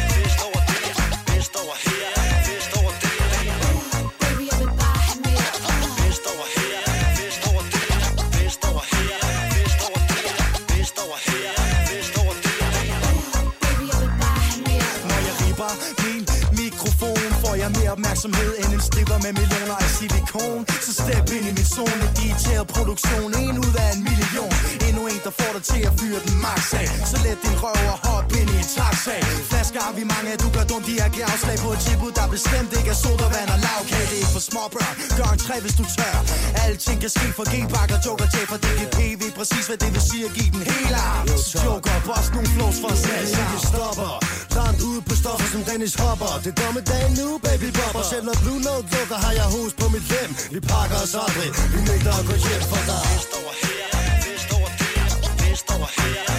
med 19.25 19.33
millioner 19.41 19.77
af 19.85 19.91
silikon. 19.97 20.61
Så 20.87 20.93
step 21.03 21.27
ind 21.37 21.47
i 21.51 21.53
min 21.59 21.69
zone, 21.77 22.05
digital 22.21 22.65
produktion. 22.75 23.29
En 23.43 23.57
ud 23.67 23.75
af 23.85 23.89
en 23.95 24.01
million. 24.09 24.55
Endnu 24.87 25.03
en, 25.13 25.21
der 25.27 25.33
får 25.39 25.53
dig 25.57 25.65
til 25.73 25.83
at 25.89 25.93
fyre 26.01 26.21
den 26.27 26.35
max 26.45 26.63
af. 26.83 26.89
Så 27.11 27.17
let 27.25 27.39
din 27.45 27.57
røv 27.63 27.81
og 27.95 27.99
hop 28.07 28.27
ind 28.41 28.51
i 28.57 28.59
en 28.63 28.69
taxa 28.77 29.17
Flasker 29.51 29.81
har 29.87 29.93
vi 29.99 30.05
mange 30.15 30.29
du 30.45 30.49
gør 30.57 30.65
dumt, 30.71 30.87
de 30.89 30.95
her 31.01 31.09
giver 31.15 31.29
afslag 31.35 31.57
på 31.65 31.71
et 31.77 31.81
tilbud 31.87 32.13
Der 32.19 32.27
bestemt 32.37 32.71
ikke 32.79 32.91
er 32.95 32.99
sodavand 33.05 33.49
og 33.55 33.59
lavkage. 33.67 34.07
Det 34.11 34.17
er 34.19 34.23
ikke 34.25 34.35
for 34.39 34.45
småbørn, 34.51 34.95
gør 35.19 35.31
en 35.37 35.41
træ, 35.47 35.55
hvis 35.65 35.77
du 35.81 35.85
tør. 35.97 36.17
Alting 36.65 36.99
kan 37.05 37.11
ske 37.17 37.27
for 37.39 37.45
G-pakker 37.53 37.99
Joker 38.07 38.29
J 38.35 38.37
For 38.51 38.59
DGP 38.65 38.99
ved 39.21 39.31
præcis, 39.39 39.65
hvad 39.69 39.79
det 39.83 39.91
vil 39.95 40.05
sige 40.11 40.25
at 40.29 40.33
give 40.39 40.51
den 40.57 40.63
hele 40.73 40.97
arm. 41.11 41.25
Så 41.51 41.57
Joker, 41.65 41.97
boss 42.07 42.27
nogle 42.35 42.49
flows 42.55 42.77
for 42.83 42.91
os 42.95 43.05
alle 43.17 43.59
stopper. 43.71 44.40
Langt 44.59 44.81
ude 44.89 45.01
på 45.09 45.15
stoffer 45.23 45.49
som 45.55 45.63
Dennis 45.69 45.95
Hopper. 46.01 46.41
Det 46.45 46.53
går 46.61 46.73
med 46.77 46.85
dagen 46.93 47.13
nu, 47.21 47.29
baby 47.47 47.69
bopper 47.79 48.03
Selv 48.13 48.25
når 48.29 48.37
Blue 48.43 48.61
Note 48.69 48.89
lukker, 48.95 49.19
har 49.25 49.33
jeg 49.41 49.47
hus 49.57 49.73
på 49.81 49.87
mit 49.95 50.07
lem 50.13 50.31
Vi 50.55 50.61
pakker 50.73 50.99
os 51.05 51.15
aldrig, 51.25 51.51
vi 51.73 51.79
nægter 51.89 52.13
at 52.21 52.25
gå 52.29 52.35
hjem 52.45 52.63
for 52.73 52.83
dig. 52.91 53.03
Fest 53.11 53.33
over 53.39 53.55
her, 53.63 53.85
vi 54.25 54.33
over 54.57 54.71
der, 54.81 55.05
vi 55.43 55.51
over 55.75 55.91
her, 55.99 56.30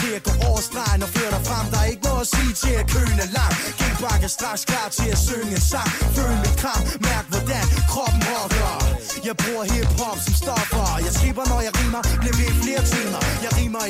til 0.00 0.12
at 0.18 0.22
gå 0.28 0.32
over 0.48 0.60
stregen 0.68 1.00
Og 1.04 1.10
fører 1.14 1.32
dig 1.36 1.42
frem, 1.50 1.66
der 1.72 1.78
er 1.84 1.88
ikke 1.92 2.04
noget 2.08 2.24
at 2.26 2.30
sige 2.34 2.52
til 2.62 2.74
at 2.80 2.86
køen 2.94 3.18
er 3.24 3.30
lang. 3.38 3.52
G-Bak 3.80 4.20
er 4.28 4.32
straks 4.38 4.62
klar 4.70 4.88
til 4.98 5.08
at 5.14 5.20
synge 5.28 5.52
en 5.58 5.64
sang. 5.72 5.90
Føl 6.16 6.34
mit 6.44 6.56
kram, 6.62 6.82
mærk 7.06 7.24
hvordan 7.32 7.64
kroppen 7.92 8.22
rocker. 8.30 8.74
Jeg 9.26 9.34
bruger 9.42 9.64
hiphop 9.72 10.18
som 10.24 10.34
stof 10.42 10.71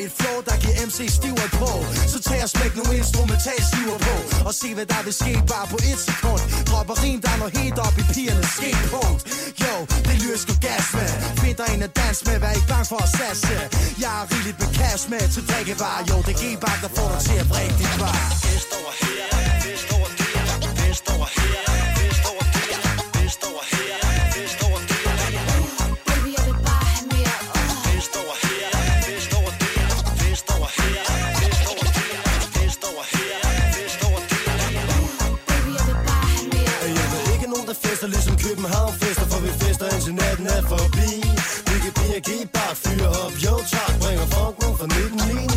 i 0.01 0.05
et 0.09 0.13
flow, 0.21 0.37
der 0.49 0.57
giver 0.63 0.77
MC 0.89 0.99
stiver 1.19 1.49
på 1.61 1.71
Så 2.13 2.19
tag 2.29 2.41
og 2.47 2.51
smæk 2.55 2.73
nu 2.81 2.85
instrumental 3.01 3.61
stiver 3.71 3.99
på 4.07 4.15
Og 4.49 4.55
se 4.61 4.69
hvad 4.77 4.87
der 4.93 5.03
vil 5.07 5.15
ske 5.23 5.33
bare 5.53 5.67
på 5.73 5.79
et 5.91 6.01
sekund. 6.09 6.43
Dropper 6.69 6.97
rim, 7.03 7.19
der 7.25 7.31
er 7.35 7.39
noget 7.43 7.55
helt 7.61 7.79
op 7.87 7.95
i 8.03 8.05
pigernes 8.13 8.51
skepunkt 8.59 9.21
Yo, 9.63 9.75
det 10.07 10.15
lyder 10.23 10.39
sgu 10.45 10.55
gas 10.67 10.87
med 10.99 11.11
Find 11.43 11.57
dig 11.61 11.69
en 11.75 11.83
at 11.89 11.93
dans 12.01 12.19
med, 12.27 12.37
vær 12.43 12.53
ikke 12.59 12.69
bange 12.73 12.87
for 12.93 13.01
at 13.07 13.11
satse. 13.19 13.55
Jeg 14.03 14.13
er 14.21 14.25
rigeligt 14.33 14.59
med 14.63 14.71
cash 14.79 15.03
med 15.13 15.25
til 15.35 15.43
drikkevarer. 15.49 16.03
Yo, 16.09 16.17
det 16.29 16.35
g-bak, 16.43 16.79
der 16.85 16.91
får 16.97 17.09
dig 17.13 17.21
til 17.29 17.37
at 17.43 17.47
brække 17.53 17.75
dit 17.81 17.95
bar 18.01 18.21
Vest 18.45 18.71
over 18.79 18.93
her, 19.03 19.25
vest 19.67 19.89
over 19.97 20.09
der, 20.19 20.73
vest 20.81 21.07
over 21.15 21.29
her. 21.37 21.72
København 38.47 38.93
fester, 39.01 39.27
for 39.33 39.41
vi 39.45 39.51
fester 39.63 39.87
indtil 39.95 40.15
natten 40.23 40.47
er 40.57 40.63
forbi. 40.73 41.11
Vi 41.71 41.77
kan 41.85 41.93
piger 41.99 42.21
give 42.29 42.47
bare 42.57 42.75
fyre 42.83 43.09
op, 43.25 43.35
jo 43.45 43.55
tak, 43.75 43.93
bringer 44.03 44.27
funken 44.37 44.71
fra 44.79 44.87
19 44.87 45.52